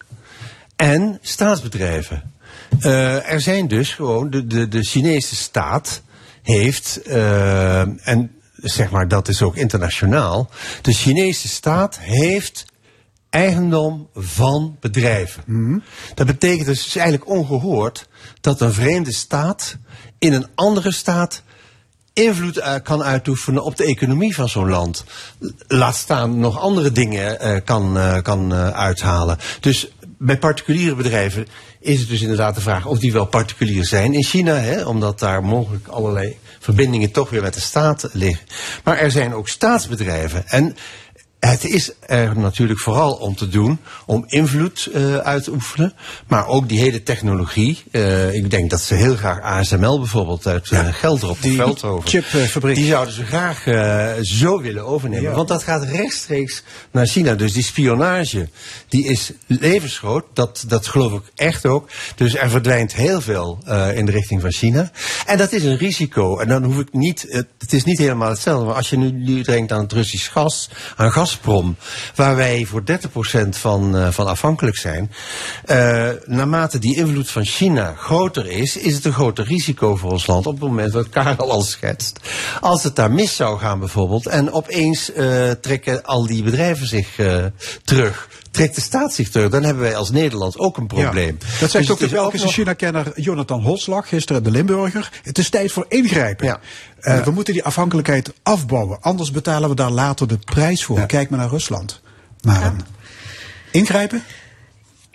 [0.77, 2.33] en staatsbedrijven.
[2.81, 6.03] Eh, er zijn dus gewoon, de, de, de Chinese staat
[6.43, 10.51] heeft, eh, en zeg maar dat is ook internationaal,
[10.83, 12.65] de Chinese staat heeft
[13.31, 15.83] eigendom van bedrijven.
[16.15, 18.09] Dat betekent dus, het is eigenlijk ongehoord
[18.41, 19.77] dat een vreemde staat
[20.19, 21.43] in een andere staat
[22.17, 25.05] invloed eh, kan uitoefenen op de economie van zo'n land.
[25.67, 29.39] Laat staan nog andere dingen eh, kan, eh, kan uithalen.
[29.61, 29.89] Dus
[30.19, 31.47] bij particuliere bedrijven
[31.81, 35.19] is het dus inderdaad de vraag of die wel particulier zijn in China, hè, omdat
[35.19, 38.47] daar mogelijk allerlei verbindingen toch weer met de staat liggen.
[38.85, 40.49] Maar er zijn ook staatsbedrijven.
[40.49, 40.77] En
[41.41, 45.93] het is er natuurlijk vooral om te doen om invloed eh, uit te oefenen.
[46.27, 47.83] Maar ook die hele technologie.
[47.91, 51.57] eh, ik denk dat ze heel graag ASML bijvoorbeeld uit uh, Gelder op de die
[51.57, 52.09] Veldhoven.
[52.09, 52.75] chipfabriek.
[52.77, 55.31] Die zouden ze graag eh, zo willen overnemen.
[55.31, 55.37] Ja.
[55.37, 57.35] Want dat gaat rechtstreeks naar China.
[57.35, 58.49] Dus die spionage
[58.89, 60.25] die is levensgroot.
[60.33, 61.89] Dat, dat geloof ik echt ook.
[62.17, 64.91] Dus er verdwijnt heel veel eh, in de richting van China.
[65.27, 66.39] En dat is een risico.
[66.39, 67.27] En dan hoef ik niet.
[67.29, 68.67] Het, het is niet helemaal hetzelfde.
[68.67, 71.77] Maar als je nu, nu denkt aan het Russisch gas, aan Gazprom,
[72.15, 75.13] waar wij voor 30% van, eh, van afhankelijk zijn.
[75.65, 80.27] eh, naarmate die invloed van China groter is, is het een groter risico voor ons
[80.27, 80.47] land.
[80.47, 82.21] Op het moment wat Karel al schetst.
[82.61, 84.27] Als het daar mis zou gaan bijvoorbeeld.
[84.27, 87.09] En opeens eh, trekken al die bedrijven zich
[87.85, 88.29] terug.
[88.57, 91.37] Trekt de staat zich terug, dan hebben wij als Nederland ook een probleem.
[91.41, 94.57] Ja, dat zegt Dus ook de is Belgische nog- China-kenner Jonathan Holslag gisteren in de
[94.57, 95.11] Limburger.
[95.23, 96.59] Het is tijd voor ingrijpen.
[97.01, 99.01] Eh, we moeten die afhankelijkheid afbouwen.
[99.01, 101.07] Anders betalen we daar later de prijs voor.
[101.07, 102.01] Kijk maar naar Rusland.
[102.41, 102.81] Maren.
[103.71, 104.23] Ingrijpen?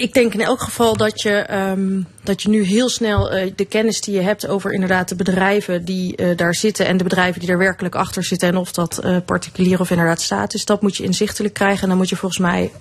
[0.02, 3.65] Ik denk in elk geval dat je, ehm, dat je nu heel snel eh, de
[3.65, 7.40] kennis die je hebt over inderdaad de bedrijven die eh, daar zitten en de bedrijven
[7.40, 10.82] die er werkelijk achter zitten en of dat eh, particulier of inderdaad staat is, dat
[10.82, 11.82] moet je inzichtelijk krijgen.
[11.82, 12.72] En dan moet je volgens mij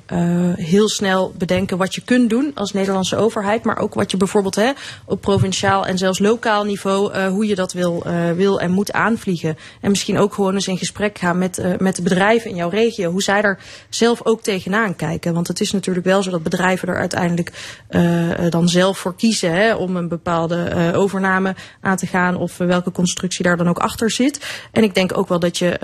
[0.57, 4.55] heel snel bedenken wat je kunt doen als Nederlandse overheid, maar ook wat je bijvoorbeeld
[4.55, 4.71] hè,
[5.05, 8.05] op provinciaal en zelfs lokaal niveau, hoe je dat wil,
[8.37, 9.57] wil en moet aanvliegen.
[9.81, 13.11] En misschien ook gewoon eens in gesprek gaan met, met de bedrijven in jouw regio,
[13.11, 15.35] hoe zij er zelf ook tegenaan kijken.
[15.35, 17.53] Want het is natuurlijk wel zo dat bedrijven eruit uiteindelijk
[17.89, 22.61] eh, dan zelf voor kiezen hè, om een bepaalde eh, overname aan te gaan of
[22.61, 24.41] eh, welke constructie daar dan ook achter zit.
[24.73, 25.79] En ik denk ook wel dat je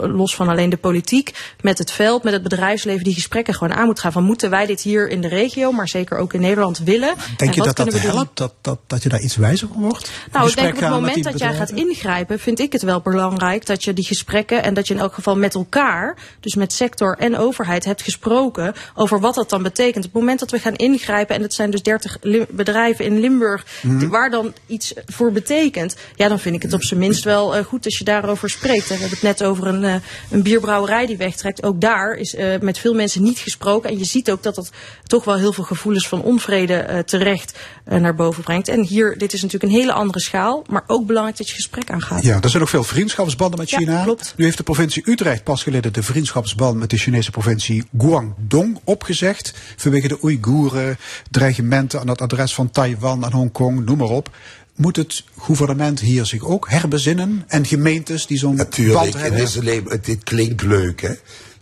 [0.00, 3.86] los van alleen de politiek met het veld, met het bedrijfsleven die gesprekken gewoon aan
[3.86, 4.12] moet gaan.
[4.12, 7.14] Van moeten wij dit hier in de regio, maar zeker ook in Nederland willen?
[7.36, 8.36] Denk En je dat dat helpt?
[8.36, 10.10] Dat, dat, dat je daar iets wijzer van wordt?
[10.32, 13.66] Nou, ik denk op het moment dat jij gaat ingrijpen, vind ik het wel belangrijk
[13.66, 17.16] dat je die gesprekken en dat je in elk geval met elkaar, dus met sector
[17.18, 20.04] en overheid, hebt gesproken over wat dat dan betekent.
[20.04, 23.20] Op het moment dat we gaan ingrijpen, en dat zijn dus 30 Lim- bedrijven in
[23.20, 24.08] Limburg, Mhm.
[24.08, 27.64] waar dan iets voor betekent, ja, dan vind ik het op zijn minst wel eh,
[27.64, 28.88] goed als je daarover spreekt.
[28.88, 29.94] We hebben het net over een, eh,
[30.30, 31.62] een bierbrouwerij die wegtrekt.
[31.62, 33.90] Ook daar is eh, met veel mensen niet gesproken.
[33.90, 34.70] En je ziet ook dat dat
[35.06, 37.58] toch wel heel veel gevoelens van onvrede terecht
[37.90, 38.68] naar boven brengt.
[38.68, 41.90] En hier, dit is natuurlijk een hele andere schaal, maar ook belangrijk dat je gesprek
[41.90, 42.22] aangaat.
[42.22, 44.02] Ja, er zijn ook veel vriendschapsbanden met Ja, China.
[44.02, 44.34] klopt.
[44.36, 49.54] Nu heeft de provincie Utrecht pas geleden de vriendschapsband met de Chinese provincie Guangdong opgezegd.
[49.76, 50.98] Vanwege de Oeigoeren,
[51.30, 54.30] dreigementen aan het adres van Taiwan en Hongkong, noem maar op.
[54.76, 57.44] Moet het gouvernement hier zich ook herbezinnen?
[57.46, 59.40] En gemeentes die zo'n band Natuurlijk, het, hebben?
[59.40, 61.12] is alleen, het, dit klinkt leuk, hè.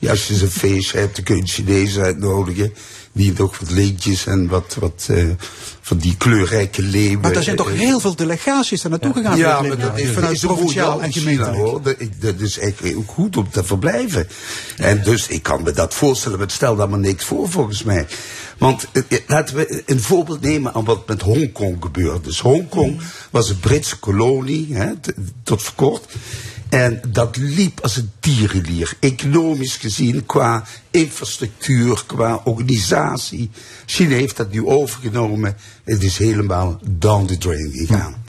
[0.05, 2.74] Ja, als je een feestje hebt, dan kun je Chinezen uitnodigen.
[3.12, 5.24] Die nog wat lintjes en wat, wat eh,
[5.81, 7.20] van die kleurrijke leeuwen.
[7.20, 10.10] Maar er zijn toch eh, heel veel delegaties daar naartoe gegaan ja, maar dat is,
[10.14, 11.85] vanuit provinciaal mooi en gemeentelijk.
[11.85, 14.28] Dat, ik- dat is echt ook goed om te verblijven.
[14.76, 18.06] En dus ik kan me dat voorstellen, maar het stelt allemaal niks voor volgens mij.
[18.59, 22.24] Want eh, laten we een voorbeeld nemen aan wat met Hongkong gebeurt.
[22.24, 23.01] Dus Hongkong
[23.31, 24.93] was een Britse kolonie, hè,
[25.43, 26.05] tot voor kort.
[26.75, 28.97] En dat liep als een tierenlier.
[29.01, 33.51] Economisch gezien, qua infrastructuur, qua organisatie.
[33.87, 35.57] China heeft dat nu overgenomen.
[35.85, 38.24] Het is helemaal down the drain gegaan.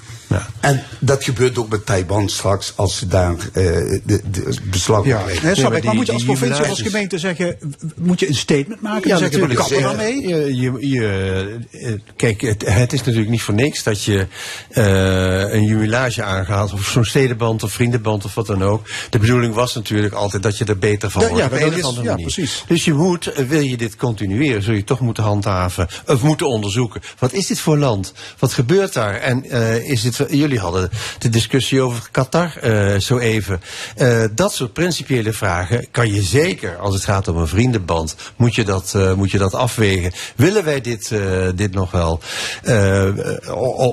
[0.60, 3.64] En dat gebeurt ook met Taiwan straks, als ze daar eh,
[4.04, 5.46] de, de beslag op Ja, leggen.
[5.46, 5.84] nee, snap ik.
[5.84, 7.58] maar moet je als provincie, als gemeente zeggen,
[7.96, 9.10] moet je een statement maken?
[9.10, 9.60] Ja, Dan zeggen natuurlijk.
[9.70, 10.28] kappen daarmee?
[10.28, 14.28] Je, je, je, eh, kijk, het, het is natuurlijk niet voor niks dat je
[14.70, 18.88] eh, een jubilage aangaat, of zo'n stedenband of vriendenband of wat dan ook.
[19.10, 21.44] De bedoeling was natuurlijk altijd dat je er beter van Ja, wordt.
[21.44, 22.26] ja, op een dat of is- andere ja, manier.
[22.34, 22.64] precies.
[22.68, 27.02] Dus je moet, wil je dit continueren, zul je toch moeten handhaven, of moeten onderzoeken.
[27.20, 28.14] Wat is dit voor land?
[28.40, 29.16] Wat gebeurt daar?
[29.16, 30.90] En eh, is dit, jullie hadden
[31.20, 33.62] de discussie over Qatar eh, zo even.
[33.96, 38.56] Eh, dat soort principiële vragen kan je zeker, als het gaat om een vriendenband, moet
[38.56, 40.12] je dat, eh, moet je dat afwegen.
[40.36, 42.20] Willen wij dit, eh, dit nog wel?
[42.64, 43.08] Eh,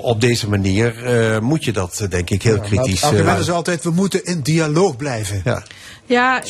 [0.03, 3.01] op deze manier eh, moet je dat, denk ik, heel Maar kritisch...
[3.01, 5.41] Het argument is altijd, we moeten in dialoog blijven.
[5.43, 5.63] Ja.
[6.05, 6.41] Ja,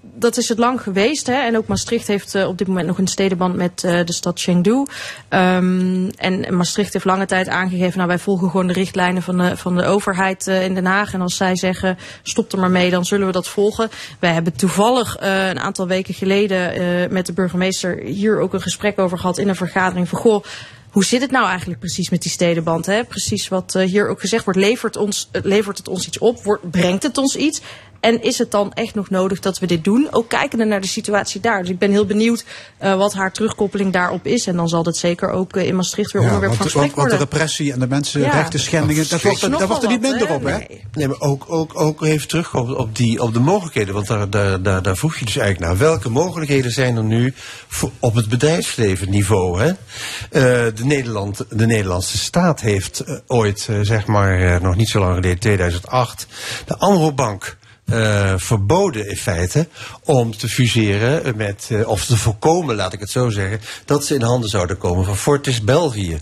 [0.00, 1.26] dat is het lang geweest.
[1.26, 1.34] Hè?
[1.34, 4.40] En ook Maastricht heeft eh, op dit moment nog een stedenband met eh, de stad
[4.40, 4.86] Chengdu.
[5.28, 9.56] Ehm, en Maastricht heeft lange tijd aangegeven, nou wij volgen gewoon de richtlijnen van de,
[9.56, 11.12] van de overheid eh, in Den Haag.
[11.12, 13.90] En als zij zeggen, stop er maar mee, dan zullen we dat volgen.
[14.18, 19.18] Wij hebben toevallig een aantal weken geleden met de burgemeester hier ook een gesprek over
[19.18, 20.44] gehad in een vergadering van goh.
[20.90, 22.86] Hoe zit het nou eigenlijk precies met die stedenband?
[22.86, 23.04] Hè?
[23.04, 24.58] Precies wat hier ook gezegd wordt.
[24.58, 26.58] Levert, ons, levert het ons iets op?
[26.70, 27.60] Brengt het ons iets?
[28.00, 30.08] En is het dan echt nog nodig dat we dit doen?
[30.10, 31.60] Ook kijkende naar de situatie daar.
[31.60, 32.44] Dus ik ben heel benieuwd
[32.78, 34.46] eh, wat haar terugkoppeling daarop is.
[34.46, 36.94] En dan zal dat zeker ook eh, in Maastricht weer Ja, onderwerp van gesprek want
[36.94, 37.18] de worden.
[37.18, 38.64] repressie en de mensenrechten Ja.
[38.64, 40.34] schendingen, dat wordt, er- dat wordt er niet minder hè?
[40.34, 40.56] op, hè?
[40.56, 40.84] Nee.
[40.92, 43.94] Nee, maar ook, ook, ook even terug op, op, die, op de mogelijkheden.
[43.94, 45.78] Want daar, daar, daar, daar vroeg je dus eigenlijk naar.
[45.88, 47.34] Welke mogelijkheden zijn er nu
[47.68, 49.60] voor, op het bedrijfsleven niveau?
[49.60, 49.68] Hè?
[49.68, 55.38] Eh, de, Nederland, de Nederlandse staat heeft ooit, zeg maar, nog niet zo lang geleden,
[55.38, 56.26] 2008,
[56.66, 57.58] de Amrobank
[57.90, 59.68] eh, verboden in feite
[60.04, 64.14] om te fuseren met, eh, of te voorkomen, laat ik het zo zeggen, dat ze
[64.14, 66.18] in handen zouden komen van Fortis België.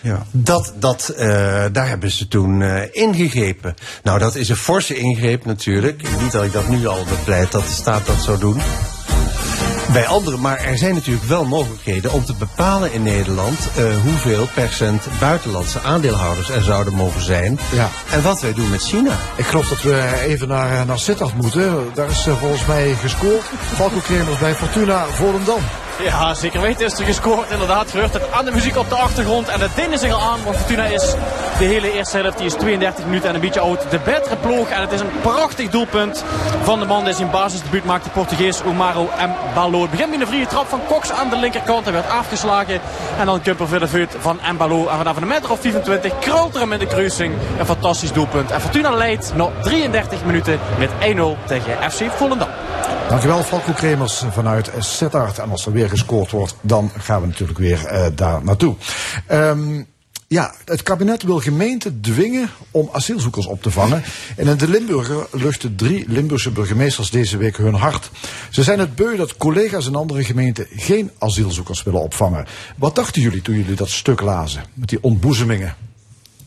[0.00, 0.26] Ja.
[0.30, 1.26] Dat, dat, eh,
[1.72, 2.62] daar hebben ze toen
[2.92, 3.74] ingegrepen.
[4.02, 6.02] Nou, dat is een forse ingreep natuurlijk.
[6.22, 8.60] Niet dat ik dat nu al bepleit dat de staat dat zou doen.
[9.92, 14.48] Bij anderen, maar er zijn natuurlijk wel mogelijkheden om te bepalen in Nederland eh, hoeveel
[14.54, 17.58] percent buitenlandse aandeelhouders er zouden mogen zijn.
[17.72, 17.88] Ja.
[18.10, 19.18] En wat wij doen met China.
[19.36, 21.90] Ik geloof dat we even naar, eh, naar Sittard moeten.
[21.94, 23.44] Daar is eh, volgens mij gescoord.
[23.74, 25.60] Falco Kremers bij Fortuna Volendam.
[25.98, 27.50] Ja, zeker weten is er gescoord.
[27.50, 29.48] Inderdaad, gehoord het aan de muziek op de achtergrond.
[29.48, 31.14] En de dinnen zich al aan, want Fortuna is
[31.58, 32.36] de hele eerste helft.
[32.36, 33.90] Die is 32 minuten en een beetje oud.
[33.90, 34.68] De betere ploeg.
[34.68, 36.24] En het is een prachtig doelpunt
[36.62, 38.04] van de man die zijn basisdebuut maakt.
[38.04, 39.10] De Portugees Omaro
[39.50, 39.80] Mbalo.
[39.80, 41.84] Het begint met een vrije trap van Cox aan de linkerkant.
[41.84, 42.80] Hij werd afgeslagen.
[43.18, 44.88] En dan Kumper voor de van Mbalo.
[44.88, 47.34] En vanaf een meter of 25 krult er hem in de kruising.
[47.58, 48.50] Een fantastisch doelpunt.
[48.50, 52.48] En Fortuna leidt nog 33 minuten met 1-0 tegen FC Volendam.
[53.08, 55.38] Dankjewel Falco Kremers vanuit Sittard.
[55.38, 58.76] En als er weer gescoord wordt, dan gaan we natuurlijk weer eh, daar naartoe.
[59.26, 59.82] Ehm,
[60.28, 64.02] Ja, het kabinet wil gemeenten dwingen om asielzoekers op te vangen.
[64.36, 68.10] En in de Limburger luchten drie Limburgse burgemeesters deze week hun hart.
[68.50, 72.46] Ze zijn het beu dat collega's in andere gemeenten geen asielzoekers willen opvangen.
[72.76, 74.64] Wat dachten jullie toen jullie dat stuk lazen?
[74.74, 75.74] Met die ontboezemingen.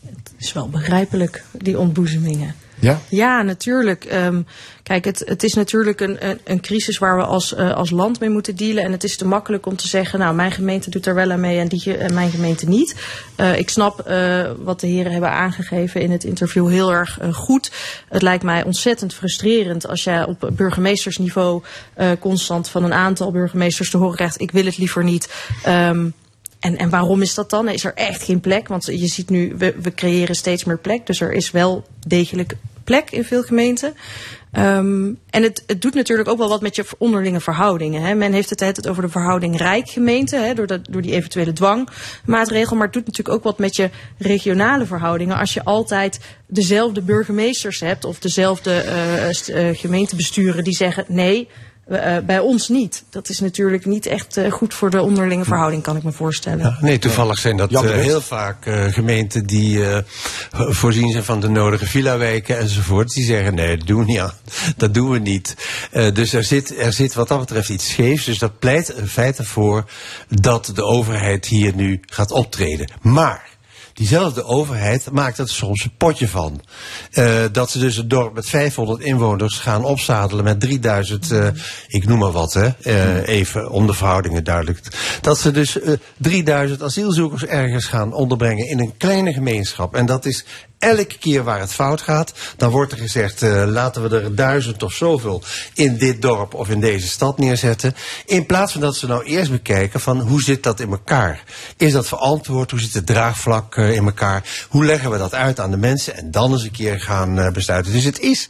[0.06, 2.54] Het is wel begrijpelijk, die ontboezemingen.
[2.80, 3.00] Ja?
[3.08, 4.04] Ja, natuurlijk.
[4.04, 4.42] Ehm,
[4.82, 8.20] kijk, het, het is natuurlijk een, een, een crisis waar we als, eh, als land
[8.20, 8.84] mee moeten dealen.
[8.84, 11.40] En het is te makkelijk om te zeggen, nou, mijn gemeente doet er wel aan
[11.40, 12.94] mee en, die, en mijn gemeente niet.
[13.36, 17.34] Eh, ik snap eh, wat de heren hebben aangegeven in het interview heel erg eh,
[17.34, 17.72] goed.
[18.08, 21.62] Het lijkt mij ontzettend frustrerend als jij op burgemeestersniveau
[21.94, 25.32] eh, constant van een aantal burgemeesters te horen krijgt, ik wil het liever niet.
[25.64, 26.08] Ehm,
[26.60, 27.68] en, en waarom is dat dan?
[27.68, 28.68] Is er echt geen plek?
[28.68, 31.06] Want je ziet nu, we, we creëren steeds meer plek.
[31.06, 33.94] Dus er is wel degelijk plek in veel gemeenten.
[34.52, 38.02] Ehm, en het, het doet natuurlijk ook wel wat met je onderlinge verhoudingen.
[38.02, 38.14] Hè.
[38.14, 42.76] Men heeft het altijd over de verhouding rijk-gemeente, door, door die eventuele dwangmaatregel.
[42.76, 45.36] Maar het doet natuurlijk ook wat met je regionale verhoudingen.
[45.36, 48.84] Als je altijd dezelfde burgemeesters hebt of dezelfde
[49.30, 51.48] st- eh, gemeentebesturen die zeggen nee.
[51.88, 53.04] Eh, bij ons niet.
[53.10, 56.76] Dat is natuurlijk niet echt eh, goed voor de onderlinge verhouding, kan ik me voorstellen.
[56.80, 59.98] Nee, toevallig zijn dat eh, heel vaak eh, gemeenten die eh,
[60.50, 63.08] voorzien zijn van de nodige villa-wijken enzovoort.
[63.08, 64.32] Die zeggen nee, dat doen we niet aan.
[64.76, 65.56] Dat doen we niet.
[65.90, 68.24] Eh, dus er zit, er zit wat dat betreft iets scheefs.
[68.24, 69.84] Dus dat pleit in feite voor
[70.28, 72.92] dat de overheid hier nu gaat optreden.
[73.02, 73.56] Maar
[73.98, 76.60] diezelfde overheid maakt er soms een potje van.
[77.10, 81.48] Eh, dat ze dus een dorp met 500 inwoners gaan opzadelen met 3000, eh,
[81.86, 84.80] ik noem maar wat, hè, eh, even om de verhoudingen duidelijk.
[85.20, 89.94] Dat ze dus eh, 3000 asielzoekers ergens gaan onderbrengen in een kleine gemeenschap.
[89.94, 90.44] En dat is
[90.78, 94.82] elke keer waar het fout gaat, dan wordt er gezegd, eh, laten we er duizend
[94.82, 95.42] of zoveel
[95.74, 97.94] in dit dorp of in deze stad neerzetten.
[98.26, 101.42] In plaats van dat ze nou eerst bekijken van hoe zit dat in elkaar?
[101.76, 102.70] Is dat verantwoord?
[102.70, 104.66] Hoe zit het draagvlak eh, in elkaar?
[104.68, 106.16] Hoe leggen we dat uit aan de mensen?
[106.16, 107.92] En dan eens een keer gaan eh, besluiten.
[107.92, 108.48] Dus het is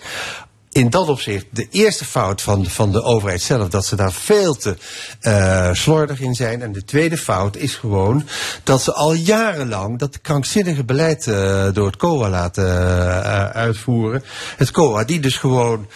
[0.78, 4.54] in dat opzicht de eerste fout van, van de overheid zelf, dat ze daar veel
[4.54, 4.76] te
[5.20, 6.62] eh slordig in zijn.
[6.62, 8.28] En de tweede fout is gewoon
[8.62, 14.24] dat ze al jarenlang dat krankzinnige beleid eh, door het COA laten eh, uitvoeren.
[14.56, 15.86] Het COA die dus gewoon,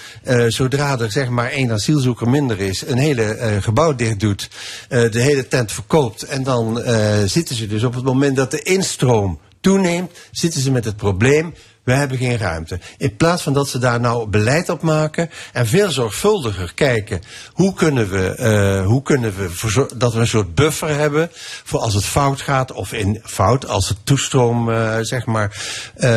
[0.48, 4.50] zodra er zeg maar één asielzoeker minder is, een hele gebouw dicht doet,
[4.88, 6.22] de hele tent verkoopt.
[6.22, 6.82] En dan
[7.24, 11.54] zitten ze dus op het moment dat de instroom toeneemt, zitten ze met het probleem.
[11.82, 12.80] We hebben geen ruimte.
[12.98, 17.20] In plaats van dat ze daar nou beleid op maken en veel zorgvuldiger kijken
[17.52, 21.30] hoe kunnen we, eh, hoe kunnen we dat we een soort buffer hebben
[21.64, 25.62] voor als het fout gaat of in fout als de toestroom eh, zeg maar
[25.94, 26.10] eh,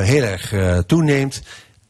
[0.00, 0.52] heel erg
[0.86, 1.42] toeneemt.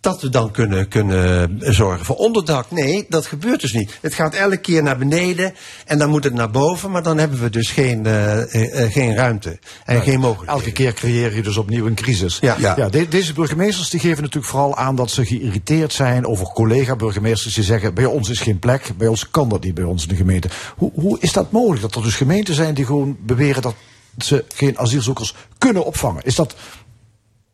[0.06, 2.70] Dat we dan kunnen, kunnen zorgen voor onderdak.
[2.70, 3.98] Nee, dat gebeurt dus niet.
[4.00, 5.54] Het gaat elke keer naar beneden
[5.86, 8.92] en dan moet het naar boven, maar dan hebben we dus geen, eh, eh, eh,
[8.92, 10.54] geen ruimte en geen mogelijkheden.
[10.54, 12.38] Elke keer creëer je dus opnieuw een crisis.
[12.40, 12.56] Ja.
[12.58, 12.88] Ja.
[12.88, 17.64] de- deze burgemeesters die geven natuurlijk vooral aan dat ze geïrriteerd zijn over collega-burgemeesters die
[17.64, 20.16] zeggen: bij ons is geen plek, bij ons kan dat niet bij ons in de
[20.16, 20.48] gemeente.
[20.76, 21.82] Hoe, hoe is dat mogelijk?
[21.82, 23.74] Dat er dus gemeenten zijn die gewoon beweren dat
[24.18, 26.22] ze geen asielzoekers kunnen opvangen.
[26.24, 26.54] Is dat.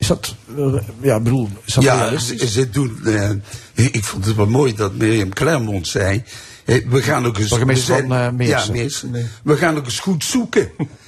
[0.03, 2.41] Is dat, eh, ja, ik bedoel, is dat Ja, realistisch?
[2.41, 3.01] ze, ze doen.
[3.05, 3.31] eh,
[3.75, 6.23] ik vond het wel mooi dat Mirjam Clermont zei.
[6.65, 7.49] eh, we gaan ook eens.
[7.49, 8.75] Burgemeester we zijn- van, eh, Meersen.
[8.75, 9.31] Ja, Meersen.
[9.43, 10.71] We gaan ook eens goed zoeken.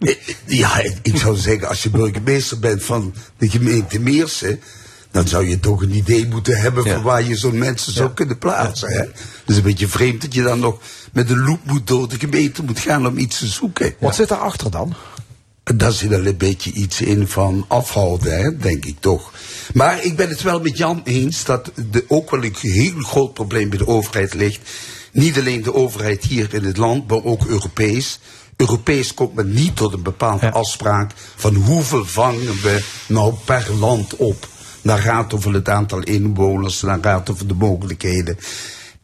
[0.00, 0.14] Eh,
[0.46, 4.60] ja, ik zou zeggen, als je burgemeester bent van de gemeente Meersen.
[5.10, 8.38] dan zou je toch een idee moeten hebben van waar je zo'n mensen zou kunnen
[8.38, 8.88] plaatsen.
[8.92, 9.04] Hè?
[9.44, 10.78] Dus een beetje vreemd dat je dan nog
[11.12, 13.94] met een loep moet door de gemeente moet gaan om iets te zoeken.
[14.00, 14.94] Wat zit daarachter dan?
[15.74, 19.32] Daar zit er een beetje iets in van afhouden, hè, denk ik toch.
[19.74, 23.34] Maar ik ben het wel met Jan eens dat er ook wel een heel groot
[23.34, 24.70] probleem bij de overheid ligt.
[25.12, 28.20] Niet alleen de overheid hier in het land, maar ook Europees.
[28.56, 34.16] Europees komt men niet tot een bepaalde afspraak van hoeveel vangen we nou per land
[34.16, 34.48] op.
[34.82, 38.38] Dan gaat het over het aantal inwoners, dan gaat het over de mogelijkheden.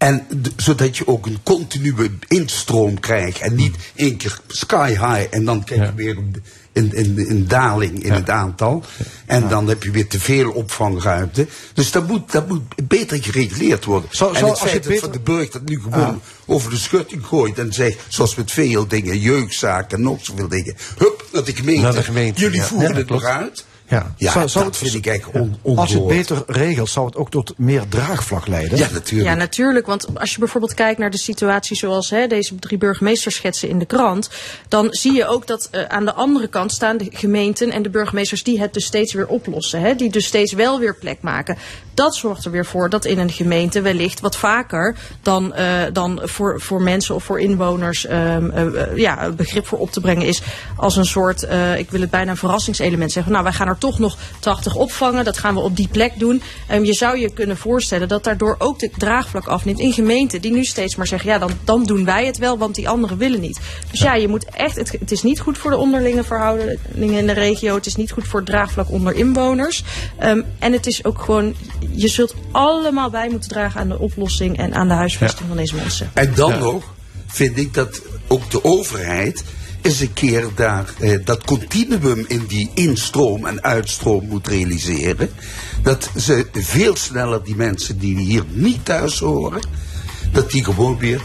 [0.04, 0.26] En
[0.56, 3.38] zodat je ook een continue instroom krijgt.
[3.40, 7.48] En niet één keer sky high en dan krijg je weer een, een, een, een
[7.48, 8.82] daling in het aantal.
[9.26, 11.46] En dan heb je weer te veel opvangruimte.
[11.74, 14.08] Dus dat moet, dat moet beter gereguleerd worden.
[14.12, 16.20] Zou- en zou- het als je feit dat beter- Van de Burg dat nu gewoon
[16.46, 17.58] over de schutting gooit.
[17.58, 20.74] En zegt, zoals met veel dingen, jeugdzaken, nog zoveel dingen.
[20.98, 21.82] Hup, naar de gemeente.
[21.82, 23.64] Naar de gemeente, Jullie voeren het nog uit.
[23.88, 26.88] Ja, Ja, zou, zou dat het, vind ik eigenlijk on, als je het beter regelt,
[26.88, 28.78] zou het ook tot meer draagvlak leiden?
[28.78, 29.28] Ja, natuurlijk.
[29.30, 29.86] Ja, natuurlijk.
[29.86, 33.78] Want als je bijvoorbeeld kijkt naar de situatie zoals hè, deze drie burgemeesters schetsen in
[33.78, 34.30] de krant,
[34.68, 37.90] dan zie je ook dat eh, aan de andere kant staan de gemeenten en de
[37.90, 39.80] burgemeesters die het dus steeds weer oplossen.
[39.80, 41.58] Hè, die dus steeds wel weer plek maken.
[41.94, 46.20] Dat zorgt er weer voor dat in een gemeente wellicht wat vaker dan, eh, dan
[46.22, 48.36] voor, voor mensen of voor inwoners eh,
[48.94, 50.42] ja, begrip voor op te brengen is
[50.76, 51.42] als een soort,
[51.76, 53.32] ik wil het bijna een verrassingselement zeggen.
[53.32, 56.42] Nou, wij gaan er toch nog 80 opvangen, dat gaan we op die plek doen.
[56.68, 60.52] Ehm, je zou je kunnen voorstellen dat daardoor ook de draagvlak afneemt in gemeenten die
[60.52, 63.40] nu steeds maar zeggen, ja, dan, dan doen wij het wel, want die anderen willen
[63.40, 63.60] niet.
[63.90, 67.26] Dus ja, je moet echt, het, het is niet goed voor de onderlinge verhoudingen in
[67.26, 69.84] de regio, het is niet goed voor het draagvlak onder inwoners.
[70.18, 71.54] Ehm, en het is ook gewoon,
[71.90, 75.74] je zult allemaal bij moeten dragen aan de oplossing en aan de huisvesting van deze
[75.74, 76.10] mensen.
[76.14, 76.94] En dan nog
[77.26, 79.44] vind ik dat ook de overheid
[79.82, 85.30] eens een keer daar eh, dat continuum in die instroom en uitstroom moet realiseren.
[85.82, 89.60] Dat ze veel sneller die mensen die hier niet thuis horen,
[90.32, 91.20] dat die gewoon weer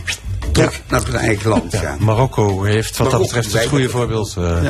[0.52, 2.04] terug naar hun eigen land gaan.
[2.04, 4.70] Marokko heeft wat dat betreft het goede voorbeeld eh,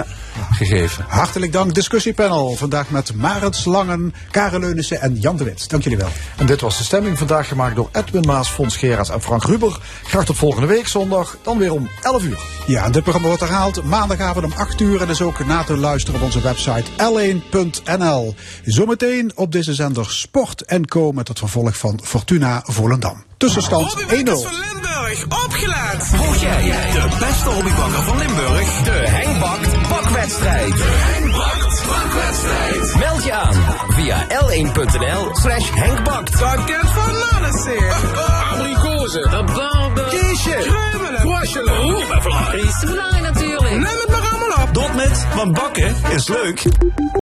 [0.51, 1.05] gegeven.
[1.07, 2.55] Hartelijk dank, discussiepanel.
[2.55, 5.69] Vandaag met Marit Slangen, Karel Leunissen en Jan de Wit.
[5.69, 6.09] Dank jullie wel.
[6.37, 9.79] En dit was de stemming vandaag gemaakt door Edwin Maas, Fons Geraas en Frank Ruber.
[10.03, 12.39] Graag tot volgende week zondag, dan weer om 11 uur.
[12.67, 15.77] Ja, en dit programma wordt herhaald maandagavond om 8 uur en is ook na te
[15.77, 18.35] luisteren op onze website l1.nl.
[18.65, 23.23] Zometeen op deze zender Sport en Co met het vervolg van Fortuna Volendam.
[23.37, 24.05] Tussenstand 1-0.
[24.07, 26.03] Limburg, opgelet!
[26.03, 26.61] Volg jij
[26.91, 28.81] de beste hobbybakker van Limburg?
[28.83, 30.77] De Henk Bakt Bakwedstrijd.
[30.77, 32.95] De Henk Bakt Bakwedstrijd.
[32.97, 33.53] Meld je aan
[33.87, 36.39] via l1.nl slash Henk Bakt.
[36.39, 37.93] Pakket van Nanneseer.
[38.51, 39.23] Abrikozen.
[39.23, 40.03] Rabarber.
[40.03, 40.57] Kiesje.
[40.57, 41.21] Kreumelen.
[41.21, 41.75] Kwasjelen.
[41.75, 42.61] Roemenvlaai.
[42.61, 43.71] Riesvlaai natuurlijk.
[43.71, 44.73] Neem het maar allemaal op.
[44.73, 46.63] Dot met, want bakken is leuk.